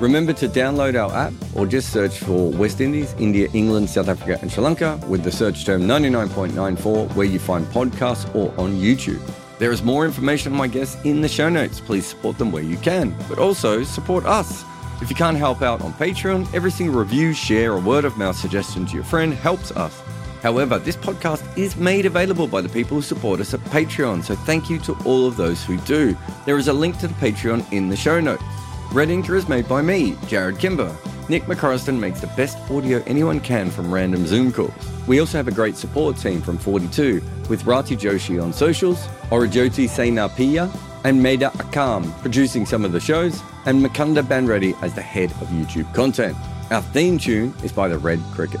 Remember 0.00 0.32
to 0.32 0.48
download 0.48 1.00
our 1.00 1.14
app 1.14 1.32
or 1.54 1.64
just 1.64 1.92
search 1.92 2.18
for 2.18 2.50
West 2.50 2.80
Indies, 2.80 3.14
India, 3.20 3.46
England, 3.52 3.88
South 3.88 4.08
Africa, 4.08 4.36
and 4.42 4.50
Sri 4.50 4.64
Lanka 4.64 4.98
with 5.06 5.22
the 5.22 5.30
search 5.30 5.64
term 5.64 5.82
99.94 5.82 7.14
where 7.14 7.24
you 7.24 7.38
find 7.38 7.64
podcasts 7.66 8.28
or 8.34 8.50
on 8.60 8.72
YouTube. 8.72 9.22
There 9.60 9.70
is 9.70 9.84
more 9.84 10.04
information 10.04 10.50
on 10.50 10.58
my 10.58 10.66
guests 10.66 10.96
in 11.04 11.20
the 11.20 11.28
show 11.28 11.48
notes. 11.48 11.78
Please 11.78 12.04
support 12.04 12.36
them 12.36 12.50
where 12.50 12.64
you 12.64 12.78
can, 12.78 13.14
but 13.28 13.38
also 13.38 13.84
support 13.84 14.26
us. 14.26 14.64
If 15.00 15.08
you 15.08 15.14
can't 15.14 15.36
help 15.36 15.62
out 15.62 15.82
on 15.82 15.92
Patreon, 15.92 16.52
every 16.52 16.72
single 16.72 16.98
review, 16.98 17.32
share, 17.32 17.72
or 17.72 17.80
word 17.80 18.04
of 18.04 18.18
mouth 18.18 18.34
suggestion 18.34 18.86
to 18.86 18.94
your 18.94 19.04
friend 19.04 19.32
helps 19.32 19.70
us. 19.70 20.02
However, 20.44 20.78
this 20.78 20.94
podcast 20.94 21.42
is 21.56 21.74
made 21.74 22.04
available 22.04 22.46
by 22.46 22.60
the 22.60 22.68
people 22.68 22.96
who 22.98 23.02
support 23.02 23.40
us 23.40 23.54
at 23.54 23.60
Patreon, 23.60 24.22
so 24.22 24.36
thank 24.36 24.68
you 24.68 24.78
to 24.80 24.92
all 25.06 25.26
of 25.26 25.38
those 25.38 25.64
who 25.64 25.78
do. 25.78 26.14
There 26.44 26.58
is 26.58 26.68
a 26.68 26.72
link 26.74 26.98
to 26.98 27.08
the 27.08 27.14
Patreon 27.14 27.72
in 27.72 27.88
the 27.88 27.96
show 27.96 28.20
notes. 28.20 28.42
Red 28.92 29.08
Inker 29.08 29.36
is 29.36 29.48
made 29.48 29.66
by 29.66 29.80
me, 29.80 30.12
Jarrod 30.28 30.58
Kimber. 30.58 30.94
Nick 31.30 31.44
McCorriston 31.44 31.98
makes 31.98 32.20
the 32.20 32.26
best 32.36 32.58
audio 32.70 33.02
anyone 33.06 33.40
can 33.40 33.70
from 33.70 33.90
random 33.90 34.26
Zoom 34.26 34.52
calls. 34.52 34.74
We 35.06 35.18
also 35.18 35.38
have 35.38 35.48
a 35.48 35.50
great 35.50 35.78
support 35.78 36.18
team 36.18 36.42
from 36.42 36.58
42 36.58 37.22
with 37.48 37.64
Rati 37.64 37.96
Joshi 37.96 38.42
on 38.42 38.52
socials, 38.52 39.06
Aurojyoti 39.30 39.88
Senapati, 39.88 40.70
and 41.04 41.22
Maida 41.22 41.52
Akam 41.54 42.12
producing 42.20 42.66
some 42.66 42.84
of 42.84 42.92
the 42.92 43.00
shows, 43.00 43.40
and 43.64 43.82
Mukunda 43.82 44.22
Bandreddi 44.22 44.76
as 44.82 44.92
the 44.92 45.00
head 45.00 45.30
of 45.40 45.48
YouTube 45.48 45.92
content. 45.94 46.36
Our 46.70 46.82
theme 46.82 47.16
tune 47.16 47.54
is 47.62 47.72
by 47.72 47.88
the 47.88 47.96
Red 47.96 48.20
Cricket. 48.34 48.60